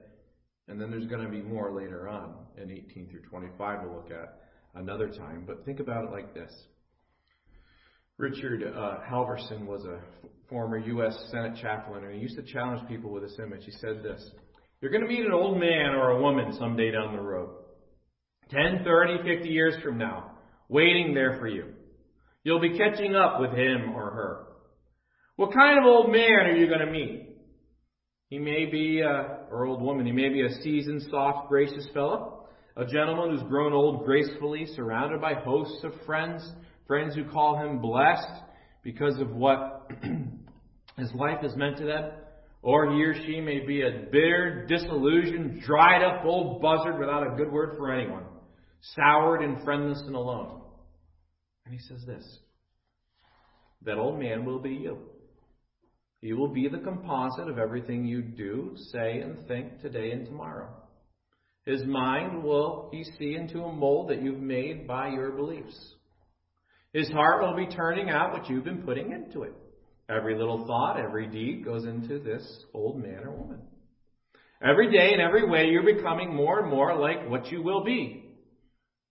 and 0.69 0.79
then 0.79 0.89
there's 0.89 1.07
going 1.07 1.23
to 1.23 1.29
be 1.29 1.41
more 1.41 1.73
later 1.73 2.07
on 2.07 2.33
in 2.57 2.71
18 2.71 3.09
through 3.09 3.23
25 3.23 3.79
we'll 3.83 3.95
look 3.95 4.09
at 4.09 4.41
another 4.75 5.09
time. 5.09 5.43
But 5.45 5.65
think 5.65 5.81
about 5.81 6.05
it 6.05 6.11
like 6.11 6.33
this. 6.33 6.51
Richard 8.17 8.63
uh, 8.63 8.99
Halverson 9.09 9.65
was 9.65 9.83
a 9.83 9.99
former 10.47 10.77
U.S. 10.77 11.27
Senate 11.29 11.57
chaplain, 11.61 12.05
and 12.05 12.13
he 12.13 12.21
used 12.21 12.37
to 12.37 12.43
challenge 12.43 12.87
people 12.87 13.11
with 13.11 13.23
this 13.23 13.37
image. 13.43 13.65
He 13.65 13.71
said 13.71 14.01
this 14.01 14.31
You're 14.79 14.91
going 14.91 15.03
to 15.03 15.09
meet 15.09 15.25
an 15.25 15.33
old 15.33 15.59
man 15.59 15.95
or 15.95 16.11
a 16.11 16.21
woman 16.21 16.55
someday 16.57 16.91
down 16.91 17.17
the 17.17 17.21
road, 17.21 17.49
10, 18.49 18.85
30, 18.85 19.23
50 19.23 19.49
years 19.49 19.73
from 19.83 19.97
now, 19.97 20.37
waiting 20.69 21.13
there 21.13 21.37
for 21.37 21.49
you. 21.49 21.65
You'll 22.45 22.61
be 22.61 22.77
catching 22.77 23.13
up 23.13 23.41
with 23.41 23.51
him 23.51 23.91
or 23.93 24.11
her. 24.11 24.50
What 25.41 25.55
kind 25.55 25.79
of 25.79 25.85
old 25.85 26.11
man 26.11 26.45
are 26.45 26.55
you 26.55 26.67
going 26.67 26.85
to 26.85 26.91
meet? 26.91 27.35
He 28.29 28.37
may 28.37 28.67
be, 28.67 29.01
uh, 29.01 29.49
or 29.49 29.65
old 29.65 29.81
woman, 29.81 30.05
he 30.05 30.11
may 30.11 30.29
be 30.29 30.45
a 30.45 30.61
seasoned, 30.61 31.01
soft, 31.09 31.49
gracious 31.49 31.87
fellow, 31.95 32.45
a 32.77 32.85
gentleman 32.85 33.31
who's 33.31 33.49
grown 33.49 33.73
old 33.73 34.05
gracefully, 34.05 34.67
surrounded 34.75 35.19
by 35.19 35.33
hosts 35.33 35.83
of 35.83 35.93
friends, 36.05 36.47
friends 36.85 37.15
who 37.15 37.23
call 37.23 37.57
him 37.57 37.81
blessed 37.81 38.43
because 38.83 39.19
of 39.19 39.31
what 39.31 39.89
his 40.99 41.11
life 41.15 41.39
has 41.41 41.55
meant 41.55 41.77
to 41.77 41.85
them. 41.85 42.11
Or 42.61 42.91
he 42.91 43.01
or 43.01 43.15
she 43.25 43.41
may 43.41 43.65
be 43.65 43.81
a 43.81 44.05
bitter, 44.11 44.67
disillusioned, 44.69 45.63
dried 45.63 46.03
up 46.03 46.23
old 46.23 46.61
buzzard 46.61 46.99
without 46.99 47.25
a 47.25 47.35
good 47.35 47.51
word 47.51 47.77
for 47.79 47.91
anyone, 47.91 48.25
soured 48.95 49.41
and 49.41 49.63
friendless 49.63 50.03
and 50.05 50.15
alone. 50.15 50.61
And 51.65 51.73
he 51.73 51.79
says 51.79 52.05
this 52.05 52.37
that 53.85 53.97
old 53.97 54.19
man 54.19 54.45
will 54.45 54.59
be 54.59 54.69
you. 54.69 54.99
He 56.21 56.33
will 56.33 56.47
be 56.47 56.67
the 56.67 56.77
composite 56.77 57.49
of 57.49 57.57
everything 57.57 58.05
you 58.05 58.21
do, 58.21 58.75
say, 58.91 59.19
and 59.19 59.47
think 59.47 59.81
today 59.81 60.11
and 60.11 60.25
tomorrow. 60.25 60.69
His 61.65 61.83
mind 61.83 62.43
will 62.43 62.89
he 62.91 63.03
see 63.17 63.35
into 63.35 63.63
a 63.63 63.73
mold 63.73 64.09
that 64.09 64.21
you've 64.21 64.39
made 64.39 64.87
by 64.87 65.09
your 65.09 65.31
beliefs. 65.31 65.95
His 66.93 67.09
heart 67.09 67.41
will 67.41 67.55
be 67.55 67.73
turning 67.73 68.09
out 68.09 68.33
what 68.33 68.49
you've 68.49 68.63
been 68.63 68.83
putting 68.83 69.11
into 69.11 69.43
it. 69.43 69.53
Every 70.09 70.37
little 70.37 70.65
thought, 70.67 70.99
every 70.99 71.27
deed 71.27 71.63
goes 71.63 71.85
into 71.85 72.19
this 72.19 72.65
old 72.73 73.01
man 73.01 73.23
or 73.23 73.31
woman. 73.31 73.61
Every 74.61 74.91
day 74.91 75.13
and 75.13 75.21
every 75.21 75.47
way, 75.47 75.69
you're 75.69 75.95
becoming 75.95 76.35
more 76.35 76.59
and 76.59 76.69
more 76.69 76.95
like 76.99 77.27
what 77.29 77.51
you 77.51 77.63
will 77.63 77.83
be. 77.83 78.25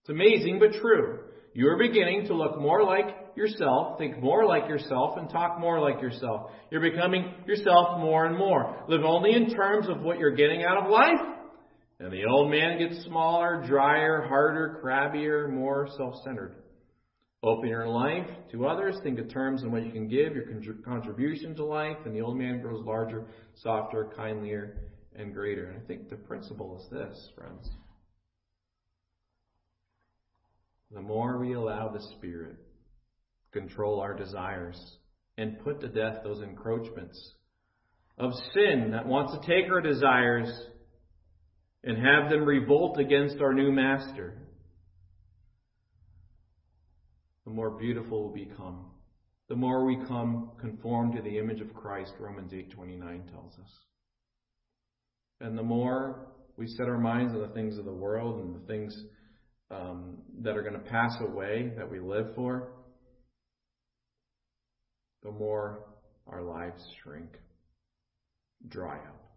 It's 0.03 0.11
amazing 0.11 0.59
but 0.61 0.81
true. 0.81 1.21
You're 1.55 1.79
beginning 1.79 2.27
to 2.27 2.35
look 2.35 2.61
more 2.61 2.85
like 2.85 3.20
yourself, 3.41 3.99
think 3.99 4.23
more 4.23 4.47
like 4.47 4.69
yourself, 4.69 5.17
and 5.17 5.29
talk 5.29 5.59
more 5.59 5.81
like 5.81 6.01
yourself. 6.03 6.51
You're 6.71 6.83
becoming 6.83 7.35
yourself 7.47 7.99
more 7.99 8.27
and 8.27 8.37
more. 8.37 8.85
Live 8.89 9.03
only 9.05 9.35
in 9.35 9.51
terms 9.51 9.89
of 9.89 10.03
what 10.03 10.19
you're 10.19 10.37
getting 10.37 10.63
out 10.63 10.85
of 10.85 10.91
life. 10.91 11.37
And 11.99 12.13
the 12.13 12.27
old 12.27 12.51
man 12.51 12.79
gets 12.79 13.03
smaller, 13.05 13.65
drier, 13.67 14.27
harder, 14.29 14.81
crabbier, 14.83 15.51
more 15.53 15.89
self-centered. 15.97 16.55
Open 17.43 17.69
your 17.69 17.89
life 17.89 18.29
to 18.53 18.67
others. 18.67 18.97
Think 19.03 19.19
of 19.19 19.31
terms 19.31 19.63
in 19.63 19.73
what 19.73 19.85
you 19.85 19.91
can 19.91 20.07
give, 20.09 20.35
your 20.35 20.75
contribution 20.85 21.55
to 21.57 21.65
life, 21.65 21.97
and 22.05 22.15
the 22.15 22.21
old 22.21 22.37
man 22.37 22.61
grows 22.61 22.85
larger, 22.85 23.27
softer, 23.55 24.13
kindlier, 24.17 24.91
and 25.17 25.33
greater. 25.33 25.71
And 25.71 25.83
I 25.83 25.87
think 25.87 26.11
the 26.11 26.17
principle 26.17 26.79
is 26.79 26.91
this, 26.91 27.31
friends. 27.35 27.69
The 30.93 31.01
more 31.01 31.39
we 31.39 31.55
allow 31.55 31.89
the 31.89 32.03
Spirit 32.19 32.57
control 33.53 34.01
our 34.01 34.15
desires 34.15 34.79
and 35.37 35.59
put 35.61 35.81
to 35.81 35.89
death 35.89 36.19
those 36.23 36.43
encroachments 36.43 37.35
of 38.19 38.33
sin 38.55 38.91
that 38.93 39.07
wants 39.07 39.33
to 39.33 39.41
take 39.47 39.71
our 39.71 39.81
desires 39.81 40.49
and 41.83 41.97
have 41.97 42.31
them 42.31 42.45
revolt 42.45 42.99
against 42.99 43.41
our 43.41 43.55
new 43.55 43.73
master, 43.73 44.35
the 47.47 47.51
more 47.51 47.71
beautiful 47.71 48.31
we 48.31 48.45
become. 48.45 48.87
The 49.49 49.57
more 49.57 49.85
we 49.85 49.97
come 50.07 50.51
conformed 50.61 51.17
to 51.17 51.23
the 51.23 51.39
image 51.39 51.61
of 51.61 51.75
Christ, 51.75 52.13
Romans 52.21 52.53
8:29 52.53 53.27
tells 53.33 53.59
us. 53.59 53.79
And 55.41 55.57
the 55.57 55.63
more 55.63 56.29
we 56.57 56.67
set 56.67 56.87
our 56.87 56.99
minds 56.99 57.33
on 57.33 57.41
the 57.41 57.49
things 57.49 57.79
of 57.79 57.87
the 57.87 57.93
world 57.93 58.45
and 58.45 58.55
the 58.55 58.67
things 58.67 59.07
um, 59.71 60.19
that 60.43 60.57
are 60.57 60.63
going 60.63 60.75
to 60.75 60.91
pass 60.91 61.17
away 61.21 61.73
that 61.77 61.91
we 61.91 61.99
live 61.99 62.35
for, 62.35 62.73
the 65.23 65.31
more 65.31 65.81
our 66.27 66.43
lives 66.43 66.83
shrink, 67.03 67.39
dry 68.69 68.97
up. 68.97 69.31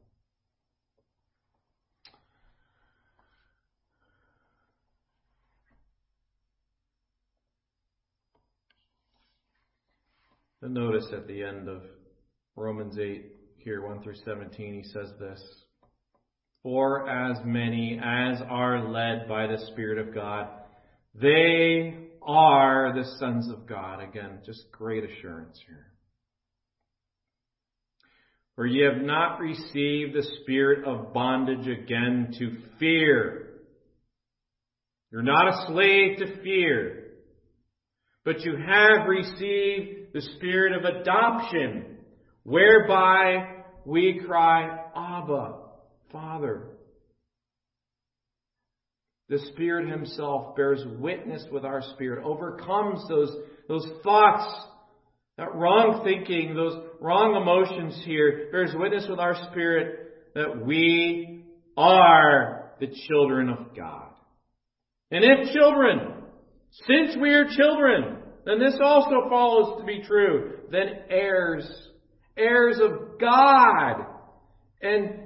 And 10.62 10.74
notice 10.74 11.08
at 11.12 11.28
the 11.28 11.44
end 11.44 11.68
of 11.68 11.82
Romans 12.56 12.98
8, 12.98 13.26
here 13.58 13.86
1 13.86 14.02
through 14.02 14.16
17, 14.24 14.82
he 14.82 14.90
says 14.94 15.10
this 15.20 15.42
For 16.62 17.10
as 17.10 17.38
many 17.44 18.00
as 18.02 18.42
are 18.50 18.90
led 18.90 19.28
by 19.28 19.46
the 19.48 19.58
Spirit 19.72 19.98
of 19.98 20.16
God, 20.16 20.48
they 21.16 22.03
are 22.26 22.94
the 22.96 23.18
sons 23.20 23.50
of 23.50 23.68
God. 23.68 24.02
Again, 24.02 24.40
just 24.46 24.72
great 24.72 25.04
assurance 25.04 25.60
here. 25.68 25.88
For 28.56 28.66
ye 28.66 28.84
have 28.84 29.02
not 29.02 29.40
received 29.40 30.14
the 30.14 30.28
spirit 30.42 30.86
of 30.86 31.14
bondage 31.14 31.68
again 31.68 32.34
to 32.38 32.58
fear. 32.80 33.54
You're 35.12 35.24
not 35.24 35.48
a 35.48 35.68
slave 35.68 36.18
to 36.20 36.42
fear. 36.44 37.00
But 38.26 38.42
you 38.42 38.56
have 38.56 39.08
received 39.08 40.14
the 40.14 40.22
spirit 40.38 40.74
of 40.74 40.86
adoption, 40.86 41.98
whereby 42.44 43.64
we 43.86 44.22
cry, 44.26 44.86
Abba, 44.96 45.56
Father. 46.12 46.73
The 49.34 49.40
Spirit 49.52 49.90
Himself 49.90 50.56
bears 50.56 50.84
witness 51.00 51.44
with 51.52 51.66
our 51.66 51.82
spirit, 51.96 52.24
overcomes 52.24 53.04
those, 53.10 53.36
those 53.68 53.88
thoughts, 54.04 54.46
that 55.40 55.56
wrong 55.56 56.02
thinking, 56.04 56.54
those 56.54 56.80
wrong 57.02 57.36
emotions 57.42 58.00
here, 58.06 58.50
bears 58.52 58.76
witness 58.76 59.08
with 59.10 59.18
our 59.18 59.34
spirit 59.50 60.36
that 60.36 60.64
we 60.64 61.46
are 61.76 62.74
the 62.80 62.94
children 63.08 63.50
of 63.50 63.76
God. 63.76 64.10
And 65.10 65.24
if 65.24 65.52
children, 65.52 66.14
since 66.88 67.18
we 67.20 67.32
are 67.34 67.46
children, 67.58 68.18
then 68.46 68.60
this 68.60 68.78
also 68.84 69.30
follows 69.30 69.80
to 69.80 69.84
be 69.84 70.04
true. 70.06 70.60
Then 70.70 70.90
heirs, 71.10 71.68
heirs 72.38 72.78
of 72.80 73.20
God, 73.20 74.06
and 74.84 75.23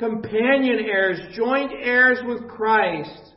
companion 0.00 0.80
heirs, 0.80 1.20
joint 1.36 1.70
heirs 1.80 2.18
with 2.26 2.48
Christ. 2.48 3.34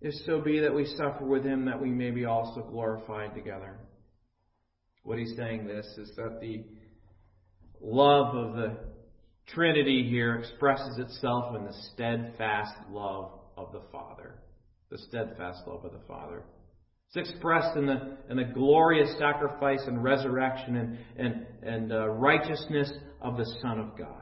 If 0.00 0.14
so 0.26 0.40
be 0.40 0.60
that 0.60 0.74
we 0.74 0.86
suffer 0.96 1.24
with 1.24 1.44
him, 1.44 1.66
that 1.66 1.80
we 1.80 1.90
may 1.90 2.10
be 2.10 2.24
also 2.24 2.62
glorified 2.62 3.34
together. 3.34 3.78
what 5.02 5.18
he's 5.18 5.34
saying 5.36 5.66
this 5.66 5.86
is 5.96 6.12
that 6.16 6.40
the 6.40 6.64
love 7.80 8.34
of 8.34 8.56
the 8.56 8.76
Trinity 9.46 10.06
here 10.08 10.36
expresses 10.36 10.98
itself 10.98 11.56
in 11.56 11.64
the 11.64 11.72
steadfast 11.92 12.74
love 12.90 13.30
of 13.56 13.72
the 13.72 13.82
Father. 13.90 14.34
The 14.90 14.98
steadfast 14.98 15.60
love 15.66 15.84
of 15.84 15.92
the 15.92 16.06
Father. 16.06 16.42
It's 17.08 17.30
expressed 17.30 17.76
in 17.76 17.86
the, 17.86 18.18
in 18.28 18.36
the 18.36 18.44
glorious 18.44 19.10
sacrifice 19.18 19.80
and 19.86 20.04
resurrection 20.04 20.76
and, 20.76 20.98
and, 21.16 21.46
and 21.62 21.92
uh, 21.92 22.08
righteousness 22.08 22.92
of 23.22 23.38
the 23.38 23.46
Son 23.62 23.80
of 23.80 23.96
God. 23.96 24.17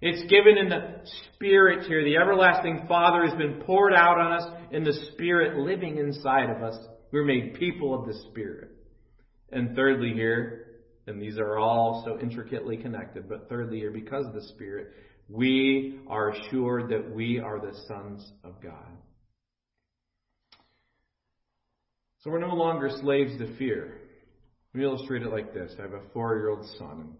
It's 0.00 0.30
given 0.30 0.58
in 0.58 0.68
the 0.68 1.00
Spirit 1.34 1.86
here. 1.86 2.04
The 2.04 2.16
everlasting 2.16 2.84
Father 2.86 3.24
has 3.24 3.34
been 3.34 3.62
poured 3.62 3.94
out 3.94 4.18
on 4.18 4.32
us 4.32 4.44
in 4.70 4.84
the 4.84 4.92
Spirit 5.12 5.58
living 5.58 5.98
inside 5.98 6.50
of 6.50 6.62
us. 6.62 6.76
We're 7.12 7.24
made 7.24 7.54
people 7.54 7.94
of 7.94 8.06
the 8.06 8.14
Spirit. 8.30 8.70
And 9.50 9.74
thirdly, 9.74 10.12
here, 10.12 10.66
and 11.06 11.22
these 11.22 11.38
are 11.38 11.58
all 11.58 12.02
so 12.04 12.20
intricately 12.20 12.76
connected, 12.76 13.28
but 13.28 13.48
thirdly, 13.48 13.78
here, 13.78 13.90
because 13.90 14.26
of 14.26 14.34
the 14.34 14.42
Spirit, 14.48 14.92
we 15.28 15.98
are 16.08 16.30
assured 16.30 16.90
that 16.90 17.10
we 17.14 17.38
are 17.38 17.58
the 17.58 17.76
sons 17.88 18.30
of 18.44 18.60
God. 18.62 18.90
So 22.20 22.30
we're 22.30 22.38
no 22.38 22.54
longer 22.54 22.90
slaves 23.02 23.38
to 23.38 23.56
fear. 23.56 24.00
Let 24.74 24.78
me 24.80 24.84
illustrate 24.84 25.22
it 25.22 25.30
like 25.30 25.54
this. 25.54 25.72
I 25.78 25.82
have 25.82 25.92
a 25.92 26.02
four 26.12 26.34
year 26.34 26.50
old 26.50 26.66
son. 26.76 27.14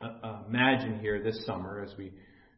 Uh, 0.00 0.38
imagine 0.48 0.98
here 0.98 1.22
this 1.22 1.44
summer 1.44 1.82
as 1.86 1.94
we 1.98 2.10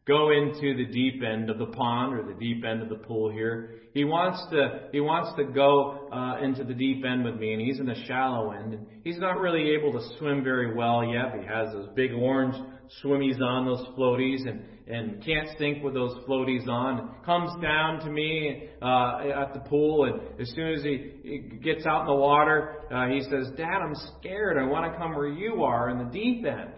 go 0.07 0.31
into 0.31 0.77
the 0.77 0.85
deep 0.93 1.21
end 1.21 1.49
of 1.49 1.57
the 1.57 1.65
pond 1.65 2.17
or 2.17 2.23
the 2.23 2.39
deep 2.39 2.63
end 2.63 2.81
of 2.81 2.87
the 2.87 2.95
pool 2.95 3.29
here. 3.29 3.81
He 3.93 4.05
wants 4.05 4.41
to 4.51 4.87
he 4.93 5.01
wants 5.01 5.35
to 5.35 5.43
go 5.43 6.07
uh, 6.09 6.37
into 6.41 6.63
the 6.63 6.73
deep 6.73 7.03
end 7.03 7.25
with 7.25 7.35
me, 7.35 7.51
and 7.51 7.61
he's 7.61 7.81
in 7.81 7.85
the 7.85 8.01
shallow 8.07 8.51
end, 8.51 8.75
and 8.75 8.87
he's 9.03 9.17
not 9.17 9.41
really 9.41 9.71
able 9.71 9.91
to 9.91 9.99
swim 10.17 10.41
very 10.41 10.73
well 10.73 11.03
yet. 11.03 11.37
He 11.37 11.45
has 11.45 11.73
those 11.73 11.89
big 11.97 12.13
orange 12.13 12.55
swimmies 13.03 13.41
on, 13.41 13.65
those 13.65 13.85
floaties, 13.97 14.47
and 14.47 14.63
and 14.87 15.21
can't 15.25 15.49
sink 15.57 15.83
with 15.83 15.93
those 15.93 16.13
floaties 16.25 16.65
on. 16.69 17.13
Comes 17.25 17.61
down 17.61 17.99
to 18.05 18.09
me 18.09 18.69
uh, 18.81 19.41
at 19.41 19.53
the 19.53 19.59
pool, 19.67 20.05
and 20.05 20.39
as 20.39 20.49
soon 20.55 20.75
as 20.75 20.83
he, 20.83 21.11
he 21.23 21.37
gets 21.61 21.85
out 21.85 22.01
in 22.01 22.07
the 22.07 22.15
water, 22.15 22.83
uh, 22.89 23.09
he 23.09 23.19
says, 23.19 23.51
"Dad, 23.57 23.81
I'm 23.81 23.95
scared. 24.17 24.57
I 24.57 24.63
want 24.63 24.89
to 24.89 24.97
come 24.97 25.13
where 25.13 25.27
you 25.27 25.61
are 25.65 25.89
in 25.89 25.97
the 25.97 26.09
deep 26.09 26.45
end." 26.45 26.71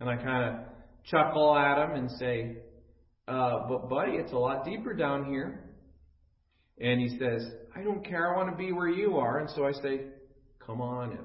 And 0.00 0.08
I 0.08 0.16
kind 0.16 0.48
of 0.48 0.60
chuckle 1.04 1.56
at 1.56 1.78
him 1.78 1.96
and 1.96 2.10
say, 2.12 2.56
uh, 3.28 3.68
but 3.68 3.88
buddy, 3.88 4.12
it's 4.12 4.32
a 4.32 4.38
lot 4.38 4.64
deeper 4.64 4.94
down 4.94 5.26
here. 5.26 5.64
And 6.80 7.00
he 7.00 7.18
says, 7.18 7.46
I 7.76 7.82
don't 7.82 8.04
care. 8.04 8.32
I 8.32 8.36
want 8.36 8.50
to 8.50 8.56
be 8.56 8.72
where 8.72 8.88
you 8.88 9.18
are. 9.18 9.38
And 9.38 9.50
so 9.50 9.66
I 9.66 9.72
say, 9.72 10.06
come 10.64 10.80
on 10.80 11.12
in. 11.12 11.18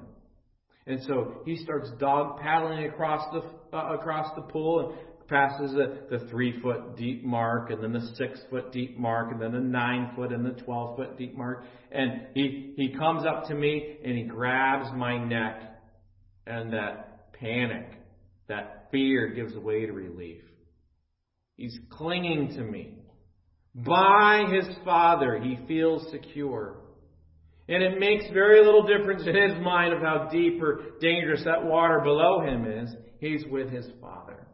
And 0.86 1.02
so 1.04 1.42
he 1.44 1.56
starts 1.56 1.90
dog 1.98 2.38
paddling 2.38 2.84
across 2.84 3.26
the 3.32 3.76
uh, 3.76 3.94
across 3.94 4.32
the 4.36 4.42
pool 4.42 4.90
and 4.90 5.28
passes 5.28 5.72
the, 5.72 6.06
the 6.16 6.28
three 6.28 6.60
foot 6.60 6.96
deep 6.96 7.24
mark 7.24 7.70
and 7.70 7.82
then 7.82 7.92
the 7.92 8.12
six 8.14 8.38
foot 8.48 8.70
deep 8.70 8.96
mark 8.96 9.32
and 9.32 9.42
then 9.42 9.50
the 9.50 9.58
nine 9.58 10.12
foot 10.14 10.32
and 10.32 10.46
the 10.46 10.62
twelve 10.62 10.96
foot 10.96 11.18
deep 11.18 11.36
mark. 11.36 11.64
And 11.90 12.28
he 12.34 12.74
he 12.76 12.94
comes 12.96 13.26
up 13.26 13.48
to 13.48 13.54
me 13.54 13.96
and 14.04 14.16
he 14.16 14.22
grabs 14.22 14.92
my 14.94 15.18
neck 15.18 15.60
and 16.46 16.72
that 16.72 17.32
panic 17.32 17.95
that 18.48 18.88
fear 18.90 19.28
gives 19.28 19.54
way 19.54 19.86
to 19.86 19.92
relief. 19.92 20.42
He's 21.56 21.78
clinging 21.90 22.54
to 22.56 22.62
me. 22.62 22.98
By 23.74 24.46
his 24.50 24.74
Father, 24.84 25.38
he 25.38 25.58
feels 25.66 26.10
secure. 26.10 26.78
And 27.68 27.82
it 27.82 27.98
makes 27.98 28.24
very 28.32 28.64
little 28.64 28.86
difference 28.86 29.22
in 29.26 29.34
his 29.34 29.60
mind 29.62 29.92
of 29.92 30.00
how 30.00 30.28
deep 30.30 30.62
or 30.62 30.98
dangerous 31.00 31.42
that 31.44 31.64
water 31.64 32.00
below 32.00 32.40
him 32.40 32.64
is. 32.64 32.94
He's 33.20 33.44
with 33.50 33.70
his 33.70 33.86
Father. 34.00 34.46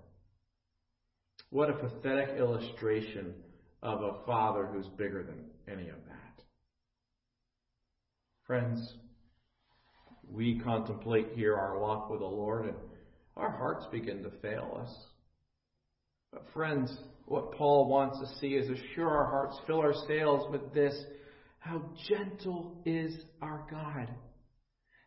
What 1.51 1.69
a 1.69 1.75
pathetic 1.75 2.39
illustration 2.39 3.35
of 3.83 4.01
a 4.03 4.25
Father 4.25 4.67
who's 4.73 4.89
bigger 4.97 5.23
than 5.23 5.45
any 5.69 5.89
of 5.89 5.99
that. 6.09 6.45
Friends, 8.47 8.95
we 10.27 10.59
contemplate 10.61 11.29
here 11.35 11.55
our 11.55 11.79
walk 11.79 12.09
with 12.09 12.21
the 12.21 12.27
Lord 12.27 12.67
and 12.67 12.77
our 13.37 13.51
hearts 13.51 13.87
begin 13.91 14.23
to 14.23 14.31
fail 14.43 14.81
us. 14.83 14.95
But 16.33 16.47
friends, 16.53 16.97
what 17.27 17.53
Paul 17.53 17.89
wants 17.89 18.19
to 18.21 18.39
see 18.39 18.55
is 18.55 18.69
assure 18.69 19.11
our 19.11 19.31
hearts, 19.31 19.61
fill 19.67 19.81
our 19.81 19.95
sails 20.07 20.51
with 20.51 20.73
this. 20.73 20.95
How 21.59 21.83
gentle 22.09 22.83
is 22.85 23.15
our 23.41 23.67
God. 23.71 24.09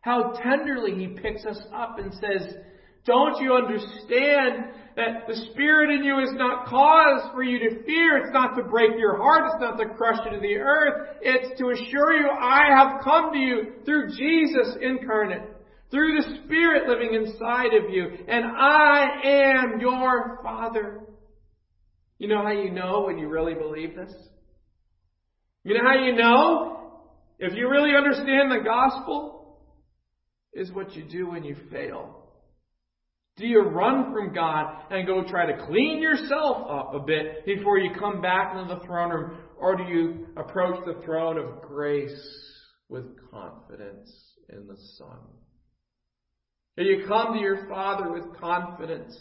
How 0.00 0.32
tenderly 0.42 0.94
he 0.94 1.08
picks 1.08 1.44
us 1.44 1.60
up 1.74 1.98
and 1.98 2.12
says, 2.14 2.54
don't 3.04 3.40
you 3.40 3.54
understand 3.54 4.64
that 4.96 5.28
the 5.28 5.36
Spirit 5.52 5.90
in 5.90 6.04
you 6.04 6.18
is 6.18 6.32
not 6.32 6.66
cause 6.66 7.30
for 7.32 7.44
you 7.44 7.58
to 7.58 7.84
fear? 7.84 8.16
It's 8.16 8.32
not 8.32 8.56
to 8.56 8.62
break 8.62 8.90
your 8.98 9.16
heart. 9.16 9.42
It's 9.52 9.60
not 9.60 9.76
to 9.78 9.94
crush 9.96 10.18
you 10.24 10.32
to 10.32 10.40
the 10.40 10.56
earth. 10.56 11.18
It's 11.20 11.58
to 11.58 11.70
assure 11.70 12.14
you, 12.14 12.28
I 12.28 12.66
have 12.76 13.04
come 13.04 13.32
to 13.32 13.38
you 13.38 13.72
through 13.84 14.16
Jesus 14.16 14.76
incarnate 14.80 15.42
through 15.90 16.20
the 16.20 16.38
Spirit 16.44 16.88
living 16.88 17.14
inside 17.14 17.74
of 17.74 17.90
you, 17.90 18.06
and 18.28 18.44
I 18.44 19.06
am 19.24 19.80
your 19.80 20.40
Father. 20.42 21.00
You 22.18 22.28
know 22.28 22.42
how 22.42 22.52
you 22.52 22.70
know 22.70 23.04
when 23.06 23.18
you 23.18 23.28
really 23.28 23.54
believe 23.54 23.94
this? 23.94 24.12
You 25.64 25.74
know 25.74 25.84
how 25.84 26.04
you 26.04 26.14
know 26.14 27.02
if 27.38 27.54
you 27.54 27.68
really 27.68 27.94
understand 27.94 28.50
the 28.50 28.64
gospel? 28.64 29.58
Is 30.52 30.72
what 30.72 30.96
you 30.96 31.04
do 31.04 31.28
when 31.28 31.44
you 31.44 31.54
fail. 31.70 32.26
Do 33.36 33.46
you 33.46 33.60
run 33.60 34.14
from 34.14 34.32
God 34.32 34.84
and 34.90 35.06
go 35.06 35.22
try 35.22 35.44
to 35.44 35.66
clean 35.66 36.00
yourself 36.00 36.66
up 36.70 36.94
a 36.94 37.00
bit 37.00 37.44
before 37.44 37.78
you 37.78 37.90
come 37.98 38.22
back 38.22 38.56
into 38.56 38.74
the 38.74 38.80
throne 38.86 39.10
room? 39.10 39.38
Or 39.58 39.76
do 39.76 39.82
you 39.82 40.28
approach 40.38 40.82
the 40.86 41.02
throne 41.04 41.36
of 41.36 41.60
grace 41.60 42.18
with 42.88 43.04
confidence 43.30 44.10
in 44.48 44.66
the 44.66 44.76
Son? 44.96 45.18
And 46.78 46.86
you 46.86 47.02
come 47.06 47.32
to 47.32 47.40
your 47.40 47.66
Father 47.68 48.12
with 48.12 48.38
confidence. 48.38 49.16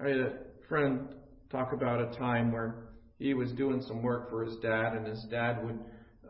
I 0.00 0.08
had 0.08 0.18
a 0.18 0.32
friend 0.68 1.08
talk 1.50 1.72
about 1.72 2.00
a 2.00 2.16
time 2.16 2.52
where 2.52 2.90
he 3.18 3.34
was 3.34 3.50
doing 3.52 3.82
some 3.82 4.02
work 4.02 4.30
for 4.30 4.44
his 4.44 4.56
dad, 4.58 4.92
and 4.92 5.04
his 5.04 5.26
dad 5.28 5.64
would 5.64 5.80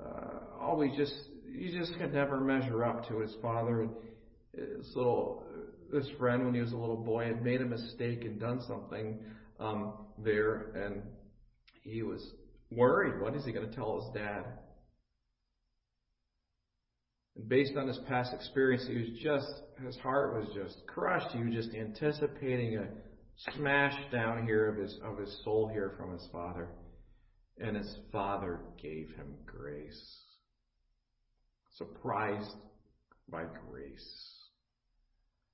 uh, 0.02 0.58
always 0.58 0.96
just, 0.96 1.12
he 1.54 1.70
just 1.70 1.92
could 1.98 2.14
never 2.14 2.40
measure 2.40 2.84
up 2.84 3.06
to 3.08 3.18
his 3.18 3.34
father. 3.42 3.82
And 3.82 3.90
this 4.54 4.90
little, 4.94 5.44
this 5.92 6.08
friend, 6.18 6.46
when 6.46 6.54
he 6.54 6.60
was 6.60 6.72
a 6.72 6.76
little 6.76 6.96
boy, 7.04 7.26
had 7.26 7.42
made 7.42 7.60
a 7.60 7.66
mistake 7.66 8.24
and 8.24 8.40
done 8.40 8.62
something 8.66 9.18
um, 9.60 9.92
there, 10.16 10.72
and 10.74 11.02
he 11.82 12.02
was 12.02 12.26
worried. 12.70 13.20
What 13.20 13.34
is 13.36 13.44
he 13.44 13.52
going 13.52 13.68
to 13.68 13.74
tell 13.74 14.00
his 14.00 14.14
dad? 14.14 14.44
And 17.38 17.48
based 17.48 17.76
on 17.76 17.86
his 17.86 17.98
past 18.08 18.34
experience, 18.34 18.84
he 18.86 18.98
was 18.98 19.08
just, 19.22 19.62
his 19.84 19.96
heart 19.98 20.34
was 20.34 20.48
just 20.54 20.86
crushed. 20.86 21.34
He 21.34 21.42
was 21.42 21.54
just 21.54 21.74
anticipating 21.74 22.76
a 22.76 22.88
smash 23.54 23.94
down 24.12 24.44
here 24.44 24.68
of 24.68 24.76
his, 24.76 24.98
of 25.04 25.18
his 25.18 25.40
soul 25.44 25.70
here 25.72 25.94
from 25.96 26.12
his 26.12 26.28
father. 26.32 26.68
And 27.58 27.76
his 27.76 27.96
father 28.12 28.60
gave 28.82 29.08
him 29.16 29.36
grace. 29.46 30.18
Surprised 31.76 32.56
by 33.30 33.44
grace. 33.70 34.34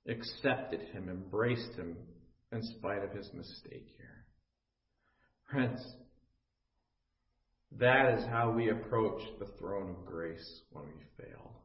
Accepted 0.07 0.81
him, 0.91 1.09
embraced 1.09 1.73
him 1.75 1.95
in 2.51 2.61
spite 2.63 3.03
of 3.03 3.11
his 3.11 3.29
mistake 3.33 3.87
here. 3.97 4.25
Friends, 5.51 5.81
that 7.79 8.17
is 8.17 8.25
how 8.25 8.51
we 8.51 8.69
approach 8.69 9.21
the 9.39 9.47
throne 9.59 9.91
of 9.91 10.05
grace 10.05 10.61
when 10.71 10.85
we 10.85 11.23
fail. 11.23 11.64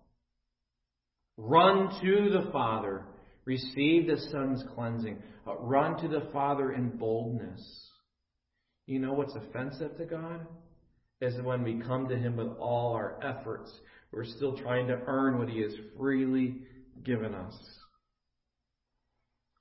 Run 1.42 1.88
to 2.02 2.30
the 2.30 2.50
Father. 2.52 3.06
Receive 3.46 4.06
the 4.06 4.18
Son's 4.30 4.62
cleansing. 4.74 5.22
Uh, 5.46 5.56
run 5.56 6.00
to 6.02 6.08
the 6.08 6.28
Father 6.32 6.72
in 6.72 6.90
boldness. 6.98 7.62
You 8.86 8.98
know 8.98 9.14
what's 9.14 9.34
offensive 9.34 9.96
to 9.96 10.04
God? 10.04 10.46
Is 11.22 11.34
when 11.42 11.62
we 11.62 11.80
come 11.80 12.08
to 12.08 12.16
Him 12.16 12.36
with 12.36 12.48
all 12.58 12.92
our 12.94 13.18
efforts. 13.24 13.72
We're 14.12 14.24
still 14.24 14.56
trying 14.56 14.88
to 14.88 14.98
earn 15.06 15.38
what 15.38 15.48
He 15.48 15.62
has 15.62 15.72
freely 15.98 16.56
given 17.04 17.34
us. 17.34 17.54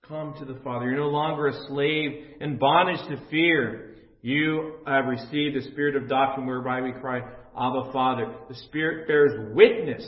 Come 0.05 0.33
to 0.39 0.45
the 0.45 0.59
Father. 0.63 0.87
You're 0.87 0.97
no 0.97 1.09
longer 1.09 1.47
a 1.47 1.67
slave 1.67 2.11
in 2.41 2.57
bondage 2.57 3.07
to 3.09 3.29
fear. 3.29 3.95
You 4.21 4.79
have 4.85 5.05
received 5.05 5.55
the 5.55 5.71
Spirit 5.71 5.95
of 5.95 6.09
doctrine 6.09 6.45
whereby 6.45 6.81
we 6.81 6.91
cry, 6.91 7.19
Abba 7.19 7.91
Father. 7.93 8.35
The 8.49 8.55
Spirit 8.55 9.07
bears 9.07 9.53
witness 9.55 10.03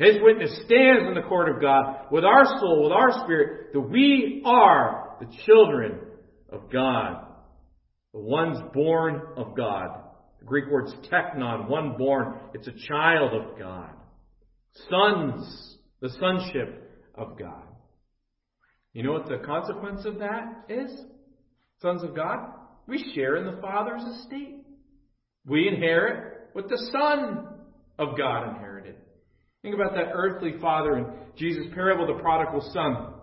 his 0.00 0.16
witness 0.22 0.50
stands 0.64 1.08
in 1.08 1.14
the 1.14 1.28
court 1.28 1.54
of 1.54 1.60
God 1.60 2.06
with 2.10 2.24
our 2.24 2.46
soul, 2.58 2.84
with 2.84 2.92
our 2.92 3.22
spirit, 3.22 3.74
that 3.74 3.80
we 3.80 4.42
are 4.46 5.16
the 5.20 5.26
children 5.44 5.98
of 6.48 6.72
God. 6.72 7.26
The 8.14 8.20
ones 8.20 8.58
born 8.72 9.20
of 9.36 9.54
God. 9.54 9.88
The 10.38 10.46
Greek 10.46 10.70
word's 10.70 10.94
teknon, 11.12 11.68
one 11.68 11.98
born. 11.98 12.34
It's 12.54 12.66
a 12.66 12.88
child 12.88 13.34
of 13.34 13.58
God. 13.58 13.90
Sons, 14.88 15.76
the 16.00 16.08
sonship 16.18 17.12
of 17.14 17.38
God. 17.38 17.64
You 18.94 19.02
know 19.02 19.12
what 19.12 19.28
the 19.28 19.44
consequence 19.44 20.06
of 20.06 20.20
that 20.20 20.64
is? 20.70 20.90
Sons 21.82 22.02
of 22.02 22.16
God? 22.16 22.54
We 22.86 23.12
share 23.14 23.36
in 23.36 23.44
the 23.44 23.60
Father's 23.60 24.02
estate. 24.02 24.64
We 25.46 25.68
inherit 25.68 26.48
what 26.54 26.70
the 26.70 26.88
Son 26.90 27.48
of 27.98 28.16
God 28.16 28.48
inherited. 28.48 28.69
Think 29.62 29.74
about 29.74 29.94
that 29.94 30.10
earthly 30.14 30.54
father 30.60 30.96
in 30.96 31.06
Jesus' 31.36 31.66
parable, 31.74 32.06
the 32.06 32.22
prodigal 32.22 32.62
son. 32.72 33.14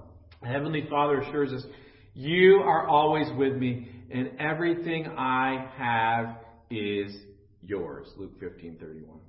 The 0.41 0.47
Heavenly 0.47 0.85
Father 0.89 1.21
assures 1.21 1.51
us, 1.51 1.65
You 2.13 2.57
are 2.57 2.87
always 2.87 3.27
with 3.35 3.55
me, 3.55 3.89
and 4.11 4.31
everything 4.39 5.07
I 5.17 5.67
have 5.77 6.37
is 6.69 7.15
yours. 7.63 8.07
Luke 8.17 8.39
15:31. 8.39 9.19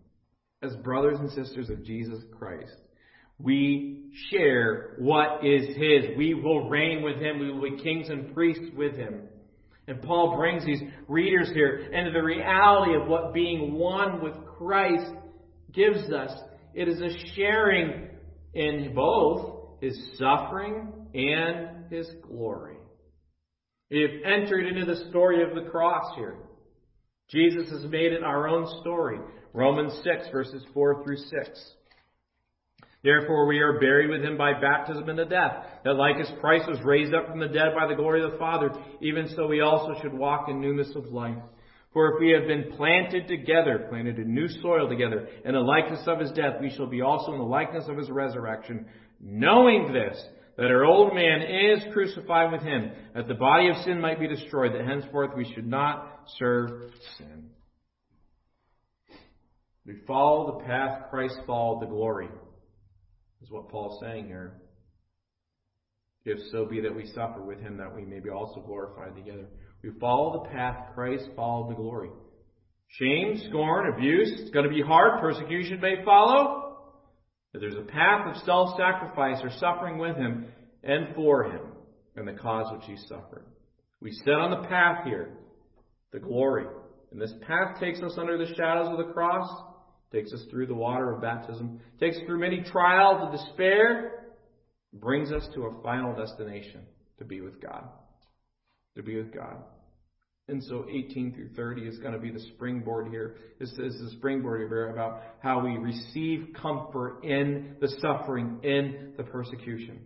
As 0.63 0.77
brothers 0.77 1.19
and 1.19 1.31
sisters 1.31 1.71
of 1.71 1.85
Jesus 1.85 2.23
Christ, 2.37 2.77
we 3.39 4.11
share 4.31 4.97
what 4.99 5.45
is 5.45 5.77
his. 5.77 6.17
We 6.17 6.35
will 6.35 6.69
reign 6.69 7.03
with 7.03 7.17
him. 7.17 7.39
We 7.39 7.51
will 7.51 7.63
be 7.63 7.83
kings 7.83 8.11
and 8.11 8.35
priests 8.35 8.69
with 8.77 8.97
him. 8.97 9.29
And 9.87 10.03
Paul 10.03 10.37
brings 10.37 10.65
these 10.67 10.83
readers 11.07 11.49
here 11.55 11.89
into 11.93 12.11
the 12.11 12.23
reality 12.23 12.95
of 12.95 13.09
what 13.09 13.33
being 13.33 13.73
one 13.73 14.21
with 14.21 14.35
Christ 14.59 15.11
gives 15.73 16.11
us. 16.11 16.33
It 16.75 16.89
is 16.89 17.01
a 17.01 17.35
sharing 17.35 18.09
in 18.55 18.93
both 18.95 19.81
his 19.81 19.99
suffering 20.19 20.93
and 21.15 21.91
his 21.91 22.09
glory. 22.27 22.77
We 23.91 24.03
have 24.03 24.33
entered 24.41 24.67
into 24.67 24.85
the 24.85 25.09
story 25.09 25.43
of 25.43 25.55
the 25.55 25.71
cross 25.71 26.15
here. 26.17 26.37
Jesus 27.31 27.71
has 27.71 27.85
made 27.85 28.13
it 28.13 28.23
our 28.23 28.49
own 28.49 28.67
story. 28.81 29.19
Romans 29.53 29.93
6, 30.05 30.29
verses 30.31 30.63
4 30.75 31.05
through 31.05 31.17
6. 31.17 31.75
Therefore, 33.03 33.47
we 33.47 33.61
are 33.61 33.79
buried 33.79 34.11
with 34.11 34.23
him 34.23 34.37
by 34.37 34.53
baptism 34.59 35.09
into 35.09 35.25
death, 35.25 35.65
that 35.85 35.95
like 35.95 36.17
as 36.17 36.31
Christ 36.41 36.69
was 36.69 36.81
raised 36.83 37.15
up 37.15 37.29
from 37.29 37.39
the 37.39 37.47
dead 37.47 37.69
by 37.79 37.87
the 37.87 37.95
glory 37.95 38.25
of 38.25 38.33
the 38.33 38.39
Father, 38.39 38.71
even 39.01 39.29
so 39.37 39.47
we 39.47 39.61
also 39.61 39.95
should 40.03 40.13
walk 40.13 40.49
in 40.49 40.61
newness 40.61 40.95
of 40.97 41.07
life. 41.07 41.39
For 41.99 42.15
if 42.15 42.21
we 42.21 42.31
have 42.31 42.47
been 42.47 42.77
planted 42.77 43.27
together, 43.27 43.89
planted 43.89 44.21
in 44.21 44.33
new 44.33 44.47
soil 44.63 44.89
together, 44.89 45.27
in 45.45 45.53
the 45.53 45.59
likeness 45.59 46.07
of 46.07 46.21
his 46.21 46.31
death, 46.31 46.61
we 46.61 46.71
shall 46.71 46.87
be 46.87 47.01
also 47.01 47.33
in 47.33 47.39
the 47.39 47.45
likeness 47.45 47.89
of 47.89 47.97
his 47.97 48.09
resurrection, 48.09 48.87
knowing 49.21 49.93
this, 49.93 50.17
that 50.57 50.71
our 50.71 50.85
old 50.85 51.13
man 51.13 51.43
is 51.43 51.93
crucified 51.93 52.53
with 52.53 52.63
him, 52.63 52.93
that 53.17 53.27
the 53.27 53.35
body 53.35 53.69
of 53.69 53.79
sin 53.79 54.01
might 54.01 54.21
be 54.21 54.29
destroyed, 54.29 54.75
that 54.75 54.87
henceforth 54.87 55.33
we 55.37 55.53
should 55.53 55.67
not 55.67 56.29
serve 56.39 56.93
sin. 57.17 57.51
We 59.85 59.95
follow 60.07 60.57
the 60.57 60.67
path 60.67 61.11
Christ 61.11 61.41
followed 61.49 61.83
the 61.83 61.91
glory 61.91 62.29
is 63.43 63.51
what 63.51 63.71
Paul's 63.71 64.01
saying 64.01 64.27
here. 64.27 64.63
If 66.25 66.39
so 66.53 66.65
be 66.65 66.81
that 66.81 66.95
we 66.95 67.07
suffer 67.09 67.43
with 67.43 67.59
him, 67.59 67.77
that 67.79 67.93
we 67.93 68.05
may 68.05 68.21
be 68.21 68.31
also 68.31 68.61
glorified 68.61 69.17
together. 69.17 69.49
We 69.83 69.91
follow 70.01 70.43
the 70.43 70.51
path 70.51 70.95
Christ 70.95 71.29
followed 71.37 71.71
to 71.71 71.77
glory. 71.77 72.11
Shame, 72.89 73.41
scorn, 73.49 73.93
abuse, 73.93 74.33
it's 74.41 74.51
going 74.51 74.65
to 74.65 74.75
be 74.75 74.83
hard. 74.83 75.21
Persecution 75.21 75.81
may 75.81 76.05
follow. 76.05 76.79
But 77.53 77.61
there's 77.61 77.77
a 77.77 77.83
path 77.83 78.29
of 78.29 78.43
self-sacrifice 78.45 79.41
or 79.43 79.51
suffering 79.59 79.99
with 79.99 80.17
him 80.17 80.47
and 80.83 81.15
for 81.15 81.45
him 81.45 81.61
and 82.17 82.27
the 82.27 82.33
cause 82.33 82.73
which 82.73 82.87
he 82.87 82.97
suffered. 83.07 83.45
We 84.01 84.13
set 84.13 84.35
on 84.35 84.51
the 84.51 84.69
path 84.69 85.05
here, 85.05 85.31
the 86.13 86.19
glory. 86.19 86.67
And 87.11 87.21
this 87.21 87.33
path 87.47 87.81
takes 87.81 88.01
us 88.01 88.15
under 88.19 88.37
the 88.37 88.55
shadows 88.55 88.89
of 88.91 88.99
the 88.99 89.13
cross 89.13 89.49
takes 90.13 90.33
us 90.33 90.45
through 90.51 90.67
the 90.67 90.75
water 90.75 91.13
of 91.13 91.21
baptism, 91.21 91.81
takes 92.01 92.17
us 92.17 92.23
through 92.27 92.39
many 92.39 92.63
trials 92.63 93.21
of 93.23 93.33
despair, 93.33 94.25
brings 94.93 95.33
us 95.33 95.47
to 95.55 95.67
a 95.67 95.83
final 95.83 96.15
destination 96.15 96.81
to 97.19 97.25
be 97.25 97.41
with 97.41 97.61
God. 97.61 97.89
To 98.99 99.05
be 99.05 99.17
with 99.17 99.33
God. 99.33 99.59
And 100.49 100.61
so 100.65 100.87
18 100.91 101.33
through 101.35 101.51
30 101.55 101.83
is 101.83 101.99
going 101.99 102.15
to 102.15 102.19
be 102.19 102.33
the 102.33 102.41
springboard 102.55 103.09
here. 103.09 103.37
This 103.61 103.71
is 103.71 104.01
the 104.01 104.11
springboard 104.17 104.69
here 104.69 104.91
about 104.91 105.23
how 105.41 105.65
we 105.65 105.77
receive 105.77 106.49
comfort 106.61 107.23
in 107.23 107.77
the 107.81 107.89
suffering, 108.01 108.59
in 108.65 109.13
the 109.17 109.23
persecution. 109.23 110.01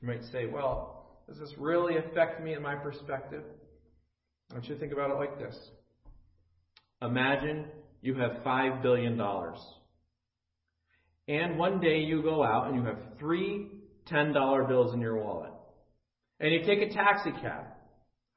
You 0.00 0.08
might 0.08 0.22
say, 0.32 0.46
well, 0.46 1.20
does 1.28 1.38
this 1.38 1.52
really 1.58 1.98
affect 1.98 2.42
me 2.42 2.54
in 2.54 2.62
my 2.62 2.76
perspective? 2.76 3.42
I 4.50 4.54
want 4.54 4.68
you 4.68 4.74
to 4.74 4.80
think 4.80 4.92
about 4.92 5.10
it 5.10 5.14
like 5.14 5.38
this. 5.38 5.56
Imagine 7.02 7.66
you 8.00 8.14
have 8.14 8.42
$5 8.42 8.80
billion. 8.80 9.20
And 11.28 11.58
one 11.58 11.78
day 11.78 11.98
you 11.98 12.22
go 12.22 12.42
out 12.42 12.68
and 12.68 12.76
you 12.76 12.84
have 12.84 12.98
three 13.18 13.68
$10 14.10 14.68
bills 14.68 14.94
in 14.94 15.00
your 15.00 15.16
wallet. 15.22 15.52
And 16.40 16.52
you 16.52 16.62
take 16.64 16.80
a 16.80 16.92
taxi 16.92 17.32
cab. 17.32 17.66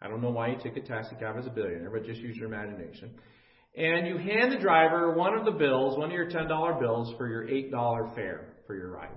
I 0.02 0.08
don't 0.08 0.22
know 0.22 0.30
why 0.30 0.50
you 0.50 0.58
take 0.62 0.78
a 0.78 0.82
taxi 0.82 1.16
cab 1.20 1.36
as 1.38 1.48
a 1.48 1.50
billionaire, 1.50 1.90
but 1.90 2.06
just 2.06 2.22
use 2.22 2.38
your 2.38 2.48
imagination. 2.48 3.12
And 3.78 4.08
you 4.08 4.18
hand 4.18 4.52
the 4.52 4.58
driver 4.58 5.14
one 5.14 5.38
of 5.38 5.46
the 5.46 5.52
bills, 5.52 5.98
one 5.98 6.10
of 6.10 6.16
your 6.16 6.30
$10 6.30 6.80
bills, 6.80 7.14
for 7.18 7.28
your 7.28 7.46
$8 7.46 8.16
fare 8.16 8.46
for 8.68 8.76
your 8.76 8.92
ride. 8.92 9.10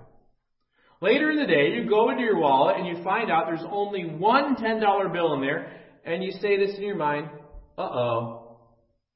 Later 1.01 1.31
in 1.31 1.39
the 1.39 1.47
day, 1.47 1.71
you 1.75 1.89
go 1.89 2.11
into 2.11 2.23
your 2.23 2.39
wallet 2.39 2.77
and 2.77 2.87
you 2.87 3.03
find 3.05 3.31
out 3.31 3.47
there's 3.47 3.67
only 3.71 4.05
one 4.05 4.57
$10 4.57 5.13
bill 5.13 5.35
in 5.35 5.41
there, 5.41 5.73
and 6.05 6.25
you 6.25 6.33
say 6.41 6.57
this 6.57 6.77
in 6.77 6.83
your 6.83 6.97
mind, 6.97 7.29
uh 7.77 7.83
oh, 7.83 8.49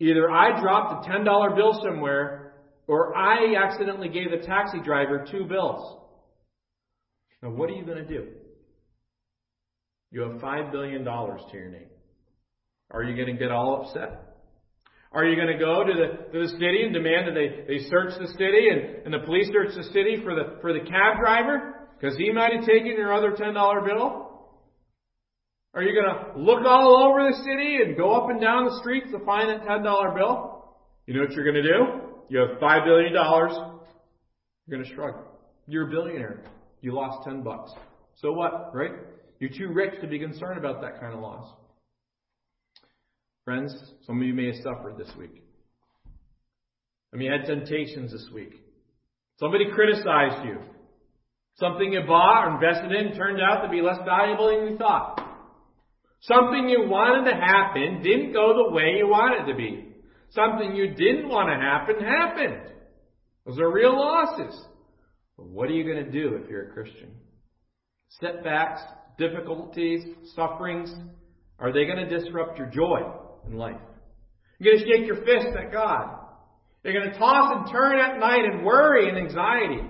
Either 0.03 0.29
I 0.29 0.61
dropped 0.61 1.07
a 1.07 1.11
$10 1.11 1.55
bill 1.55 1.81
somewhere, 1.81 2.55
or 2.89 3.17
I 3.17 3.55
accidentally 3.55 4.09
gave 4.09 4.33
the 4.33 4.45
taxi 4.45 4.81
driver 4.85 5.25
two 5.31 5.45
bills. 5.45 5.97
Now, 7.41 7.51
what 7.51 7.71
are 7.71 7.75
you 7.75 7.85
going 7.85 8.05
to 8.05 8.09
do? 8.09 8.27
You 10.13 10.21
have 10.23 10.41
$5 10.41 10.71
billion 10.71 11.05
to 11.05 11.41
your 11.55 11.71
name. 11.71 11.89
Are 12.91 13.03
you 13.03 13.17
going 13.17 13.35
to 13.35 13.41
get 13.43 13.51
all 13.51 13.83
upset? 13.83 14.33
Are 15.11 15.25
you 15.25 15.37
going 15.37 15.49
to 15.49 15.59
go 15.59 15.85
to 15.85 15.93
the, 15.93 16.33
to 16.33 16.47
the 16.47 16.49
city 16.49 16.85
and 16.85 16.93
demand 16.93 17.29
that 17.29 17.35
they, 17.35 17.65
they 17.67 17.85
search 17.89 18.13
the 18.21 18.29
city 18.29 18.69
and, 18.71 19.07
and 19.07 19.13
the 19.15 19.27
police 19.27 19.49
search 19.53 19.75
the 19.75 19.85
city 19.85 20.19
for 20.23 20.35
the, 20.35 20.61
for 20.61 20.73
the 20.73 20.81
cab 20.81 21.19
driver? 21.19 21.89
Because 21.99 22.17
he 22.17 22.31
might 22.31 22.53
have 22.53 22.67
taken 22.67 22.89
your 22.89 23.13
other 23.13 23.33
$10 23.33 23.55
bill? 23.87 24.29
Are 25.75 25.83
you 25.83 25.95
going 25.95 26.15
to 26.15 26.39
look 26.39 26.65
all 26.67 27.09
over 27.09 27.31
the 27.31 27.37
city 27.39 27.79
and 27.83 27.97
go 27.97 28.13
up 28.13 28.29
and 28.29 28.41
down 28.41 28.67
the 28.67 28.79
streets 28.83 29.07
to 29.13 29.25
find 29.25 29.49
that 29.49 29.67
$10 29.67 30.15
bill? 30.15 30.77
You 31.07 31.15
know 31.15 31.21
what 31.23 31.33
you're 31.33 31.51
going 31.51 31.63
to 31.63 31.63
do? 31.63 32.03
You 32.29 32.39
have 32.41 32.59
$5 32.59 32.85
billion. 32.85 33.13
You're 33.13 34.79
going 34.79 34.85
to 34.85 34.95
shrug. 34.95 35.15
You're 35.67 35.89
a 35.89 35.91
billionaire. 35.91 36.43
You 36.83 36.95
lost 36.95 37.27
10 37.27 37.43
bucks. 37.43 37.73
So 38.17 38.33
what, 38.33 38.75
right? 38.75 38.93
You're 39.43 39.51
too 39.51 39.75
rich 39.75 40.01
to 40.01 40.07
be 40.07 40.21
concerned 40.21 40.57
about 40.57 40.83
that 40.83 41.01
kind 41.01 41.13
of 41.13 41.19
loss. 41.19 41.53
Friends, 43.45 43.75
some 44.07 44.21
of 44.21 44.25
you 44.25 44.33
may 44.35 44.47
have 44.47 44.63
suffered 44.63 44.97
this 44.97 45.11
week. 45.19 45.43
I 47.13 47.17
mean, 47.17 47.27
you 47.27 47.33
had 47.33 47.49
temptations 47.49 48.13
this 48.13 48.25
week. 48.33 48.53
Somebody 49.41 49.65
criticized 49.75 50.45
you. 50.45 50.59
Something 51.57 51.93
you 51.93 52.03
bought 52.07 52.47
or 52.47 52.55
invested 52.55 52.93
in 52.93 53.17
turned 53.17 53.41
out 53.41 53.63
to 53.63 53.69
be 53.69 53.83
less 53.83 53.99
valuable 54.05 54.47
than 54.47 54.71
you 54.71 54.79
thought. 54.79 55.19
Something 56.21 56.69
you 56.69 56.89
wanted 56.89 57.29
to 57.29 57.37
happen 57.37 58.01
didn't 58.01 58.33
go 58.33 58.55
the 58.55 58.73
way 58.73 58.95
you 58.97 59.09
wanted 59.09 59.49
it 59.49 59.51
to 59.51 59.57
be. 59.57 59.89
Something 60.31 60.77
you 60.77 60.95
didn't 60.95 61.29
want 61.29 61.49
to 61.49 61.57
happen 61.57 61.97
happened. 61.99 62.73
Those 63.45 63.59
are 63.59 63.73
real 63.73 63.99
losses. 63.99 64.57
But 65.37 65.49
what 65.49 65.69
are 65.69 65.73
you 65.73 65.83
going 65.83 66.05
to 66.05 66.13
do 66.13 66.39
if 66.41 66.49
you're 66.49 66.69
a 66.69 66.73
Christian? 66.73 67.11
Setbacks, 68.21 68.83
difficulties, 69.19 70.03
sufferings, 70.35 70.93
are 71.59 71.73
they 71.73 71.85
going 71.85 72.09
to 72.09 72.19
disrupt 72.19 72.59
your 72.59 72.69
joy 72.69 73.01
in 73.47 73.57
life? 73.57 73.81
You're 74.59 74.75
going 74.75 74.85
to 74.85 74.93
shake 74.93 75.07
your 75.07 75.25
fist 75.25 75.57
at 75.57 75.73
God. 75.73 76.19
You're 76.85 76.95
going 76.95 77.13
to 77.13 77.19
toss 77.19 77.53
and 77.57 77.71
turn 77.71 77.99
at 77.99 78.19
night 78.19 78.45
and 78.45 78.65
worry 78.65 79.09
and 79.09 79.19
anxiety. 79.19 79.83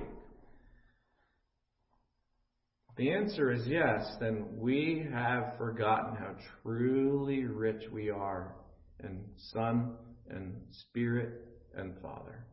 the 2.96 3.10
answer 3.10 3.50
is 3.50 3.66
yes, 3.66 4.06
then 4.20 4.44
we 4.58 5.06
have 5.12 5.54
forgotten 5.56 6.14
how 6.14 6.34
truly 6.62 7.44
rich 7.44 7.82
we 7.90 8.10
are 8.10 8.54
in 9.02 9.24
Son 9.52 9.94
and 10.30 10.54
Spirit 10.70 11.42
and 11.74 11.94
Father. 12.02 12.44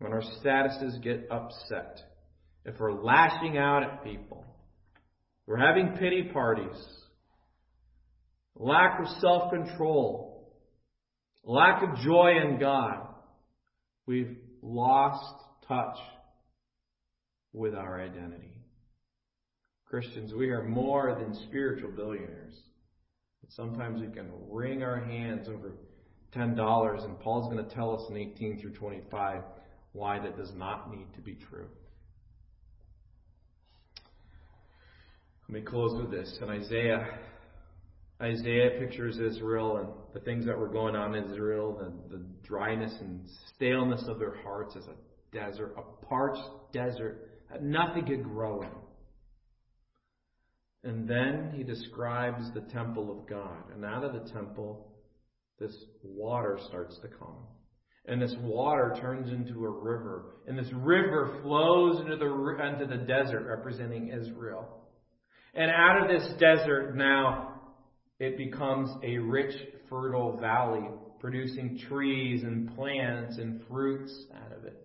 When 0.00 0.12
our 0.12 0.22
statuses 0.22 1.02
get 1.02 1.28
upset, 1.30 2.00
if 2.64 2.78
we're 2.78 3.00
lashing 3.00 3.58
out 3.58 3.82
at 3.84 4.04
people, 4.04 4.44
we're 5.48 5.56
having 5.56 5.96
pity 5.96 6.24
parties, 6.24 6.76
lack 8.54 9.00
of 9.00 9.06
self 9.18 9.50
control, 9.50 10.52
lack 11.42 11.82
of 11.82 11.96
joy 12.04 12.32
in 12.44 12.60
God, 12.60 13.06
we've 14.04 14.36
lost 14.60 15.24
touch 15.66 15.96
with 17.54 17.74
our 17.74 17.98
identity. 17.98 18.60
Christians, 19.86 20.34
we 20.34 20.50
are 20.50 20.62
more 20.62 21.16
than 21.18 21.34
spiritual 21.48 21.92
billionaires. 21.92 22.54
Sometimes 23.48 24.02
we 24.02 24.08
can 24.08 24.30
wring 24.50 24.82
our 24.82 25.00
hands 25.00 25.48
over 25.48 25.72
$10, 26.36 27.04
and 27.04 27.18
Paul's 27.20 27.50
going 27.50 27.66
to 27.66 27.74
tell 27.74 27.96
us 27.96 28.02
in 28.10 28.18
18 28.18 28.60
through 28.60 28.74
25 28.74 29.40
why 29.92 30.18
that 30.18 30.36
does 30.36 30.52
not 30.54 30.94
need 30.94 31.06
to 31.14 31.22
be 31.22 31.36
true. 31.48 31.68
Let 35.50 35.60
me 35.60 35.62
close 35.62 35.98
with 35.98 36.10
this. 36.10 36.38
In 36.42 36.50
Isaiah, 36.50 37.06
Isaiah 38.20 38.78
pictures 38.78 39.18
Israel 39.18 39.78
and 39.78 39.88
the 40.12 40.20
things 40.20 40.44
that 40.44 40.58
were 40.58 40.68
going 40.68 40.94
on 40.94 41.14
in 41.14 41.24
Israel, 41.24 41.74
the, 41.78 42.18
the 42.18 42.22
dryness 42.46 42.94
and 43.00 43.26
staleness 43.54 44.04
of 44.08 44.18
their 44.18 44.36
hearts 44.42 44.76
as 44.76 44.84
a 44.84 44.94
desert, 45.34 45.74
a 45.78 46.04
parched 46.04 46.42
desert 46.74 47.30
that 47.50 47.62
nothing 47.62 48.04
could 48.04 48.24
grow 48.24 48.60
in. 48.60 48.68
And 50.84 51.08
then 51.08 51.52
he 51.56 51.62
describes 51.62 52.52
the 52.52 52.60
temple 52.60 53.10
of 53.10 53.26
God. 53.26 53.72
And 53.74 53.86
out 53.86 54.04
of 54.04 54.12
the 54.12 54.30
temple, 54.30 54.92
this 55.58 55.74
water 56.02 56.58
starts 56.68 56.98
to 57.00 57.08
come. 57.08 57.46
And 58.04 58.20
this 58.20 58.34
water 58.42 58.94
turns 59.00 59.30
into 59.30 59.64
a 59.64 59.70
river. 59.70 60.36
And 60.46 60.58
this 60.58 60.70
river 60.74 61.40
flows 61.42 62.00
into 62.00 62.16
the, 62.16 62.26
into 62.26 62.86
the 62.86 63.04
desert, 63.06 63.46
representing 63.46 64.08
Israel. 64.08 64.74
And 65.58 65.72
out 65.72 66.00
of 66.00 66.08
this 66.08 66.38
desert 66.38 66.94
now, 66.94 67.60
it 68.20 68.38
becomes 68.38 68.90
a 69.02 69.18
rich, 69.18 69.52
fertile 69.90 70.36
valley, 70.36 70.86
producing 71.18 71.80
trees 71.88 72.44
and 72.44 72.72
plants 72.76 73.38
and 73.38 73.60
fruits 73.66 74.26
out 74.36 74.56
of 74.56 74.66
it. 74.66 74.80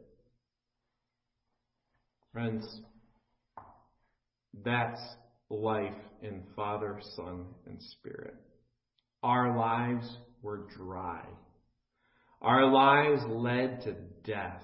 Friends, 2.31 2.81
that's 4.65 4.99
life 5.51 5.93
in 6.23 6.41
Father, 6.55 6.99
Son, 7.15 7.45
and 7.67 7.79
Spirit. 7.99 8.33
Our 9.21 9.55
lives 9.55 10.09
were 10.41 10.65
dry. 10.75 11.23
Our 12.41 12.71
lives 12.71 13.21
led 13.27 13.83
to 13.83 13.93
death. 14.25 14.63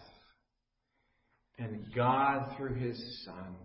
And 1.60 1.94
God, 1.94 2.56
through 2.58 2.78
His 2.78 2.98
Son, 3.26 3.56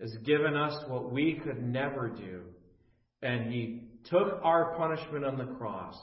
has 0.00 0.14
given 0.24 0.56
us 0.56 0.74
what 0.88 1.12
we 1.12 1.40
could 1.44 1.62
never 1.62 2.08
do. 2.08 2.42
And 3.22 3.52
He 3.52 3.84
took 4.04 4.40
our 4.42 4.76
punishment 4.76 5.24
on 5.24 5.38
the 5.38 5.54
cross. 5.56 5.96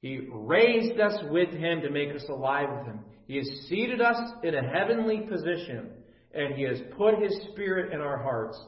He 0.00 0.28
raised 0.30 1.00
us 1.00 1.18
with 1.30 1.50
Him 1.50 1.80
to 1.80 1.90
make 1.90 2.14
us 2.14 2.24
alive 2.28 2.68
with 2.70 2.86
Him. 2.86 3.00
He 3.26 3.36
has 3.38 3.48
seated 3.68 4.00
us 4.00 4.16
in 4.44 4.54
a 4.54 4.62
heavenly 4.62 5.20
position. 5.20 5.90
And 6.32 6.54
He 6.54 6.62
has 6.62 6.78
put 6.96 7.20
His 7.20 7.34
Spirit 7.52 7.92
in 7.92 8.00
our 8.00 8.22
hearts 8.22 8.58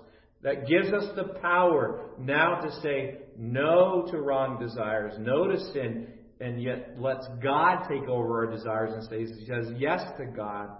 that 0.43 0.67
gives 0.67 0.93
us 0.93 1.05
the 1.17 1.35
power 1.41 2.11
now 2.19 2.61
to 2.61 2.81
say 2.81 3.19
no 3.37 4.07
to 4.11 4.19
wrong 4.19 4.59
desires, 4.59 5.15
no 5.19 5.47
to 5.47 5.59
sin, 5.73 6.09
and 6.41 6.63
yet 6.63 6.95
lets 6.99 7.27
God 7.43 7.89
take 7.89 8.09
over 8.09 8.47
our 8.47 8.53
desires 8.53 8.93
and 8.95 9.05
says 9.47 9.73
yes 9.79 10.03
to 10.19 10.27
God 10.27 10.71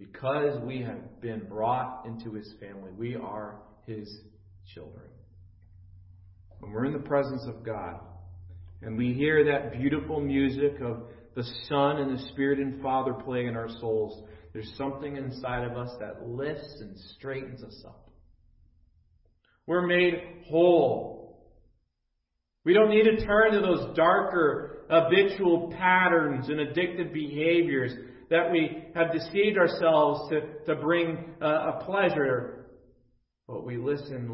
because 0.00 0.58
we 0.62 0.80
have 0.80 1.20
been 1.20 1.40
brought 1.46 2.06
into 2.06 2.32
His 2.32 2.50
family. 2.58 2.90
We 2.96 3.16
are 3.16 3.60
His 3.86 4.10
children. 4.74 5.04
When 6.58 6.72
we're 6.72 6.86
in 6.86 6.94
the 6.94 6.98
presence 6.98 7.42
of 7.46 7.64
God 7.64 8.00
and 8.80 8.96
we 8.96 9.12
hear 9.12 9.44
that 9.44 9.78
beautiful 9.78 10.20
music 10.20 10.80
of 10.80 11.02
the 11.36 11.44
Son 11.68 11.98
and 11.98 12.18
the 12.18 12.22
Spirit 12.28 12.58
and 12.58 12.82
Father 12.82 13.12
playing 13.12 13.48
in 13.48 13.56
our 13.56 13.68
souls, 13.80 14.26
there's 14.54 14.72
something 14.78 15.16
inside 15.16 15.64
of 15.64 15.76
us 15.76 15.90
that 16.00 16.26
lifts 16.26 16.78
and 16.80 16.96
straightens 17.16 17.62
us 17.62 17.84
up. 17.86 18.10
We're 19.66 19.86
made 19.86 20.14
whole. 20.48 21.46
We 22.64 22.72
don't 22.72 22.90
need 22.90 23.04
to 23.04 23.24
turn 23.24 23.52
to 23.52 23.60
those 23.60 23.94
darker 23.96 24.86
habitual 24.90 25.72
patterns 25.78 26.48
and 26.48 26.58
addictive 26.58 27.12
behaviors 27.12 27.92
that 28.30 28.50
we 28.50 28.84
have 28.94 29.12
deceived 29.12 29.58
ourselves 29.58 30.30
to, 30.30 30.40
to 30.66 30.80
bring 30.80 31.34
a, 31.40 31.46
a 31.46 31.84
pleasure. 31.84 32.66
But 33.46 33.66
we 33.66 33.76
listen 33.76 34.28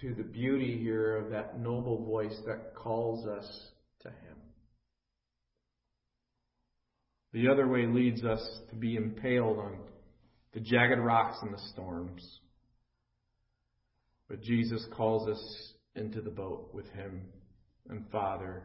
to 0.00 0.14
the 0.14 0.24
beauty 0.24 0.78
here 0.78 1.16
of 1.16 1.30
that 1.30 1.58
noble 1.60 2.04
voice 2.04 2.36
that 2.46 2.74
calls 2.74 3.26
us 3.26 3.46
to 4.02 4.08
Him. 4.08 4.36
The 7.32 7.48
other 7.48 7.68
way 7.68 7.86
leads 7.86 8.24
us 8.24 8.44
to 8.70 8.74
be 8.74 8.96
impaled 8.96 9.58
on 9.58 9.78
the 10.52 10.60
jagged 10.60 10.98
rocks 10.98 11.38
and 11.42 11.54
the 11.54 11.62
storms. 11.72 12.40
But 14.28 14.42
Jesus 14.42 14.84
calls 14.96 15.28
us 15.28 15.72
into 15.94 16.20
the 16.20 16.30
boat 16.30 16.70
with 16.72 16.88
Him 16.90 17.22
and 17.88 18.04
Father 18.10 18.64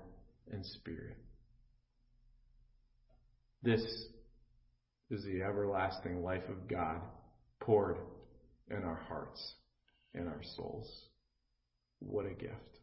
and 0.51 0.66
Spirit. 0.66 1.18
This 3.61 3.82
is 5.10 5.24
the 5.24 5.43
everlasting 5.43 6.24
life 6.24 6.47
of 6.49 6.68
God 6.68 7.01
poured 7.60 7.97
in 8.70 8.84
our 8.84 9.01
hearts 9.08 9.53
and 10.14 10.28
our 10.28 10.41
souls. 10.56 10.89
What 11.99 12.26
a 12.26 12.34
gift. 12.34 12.74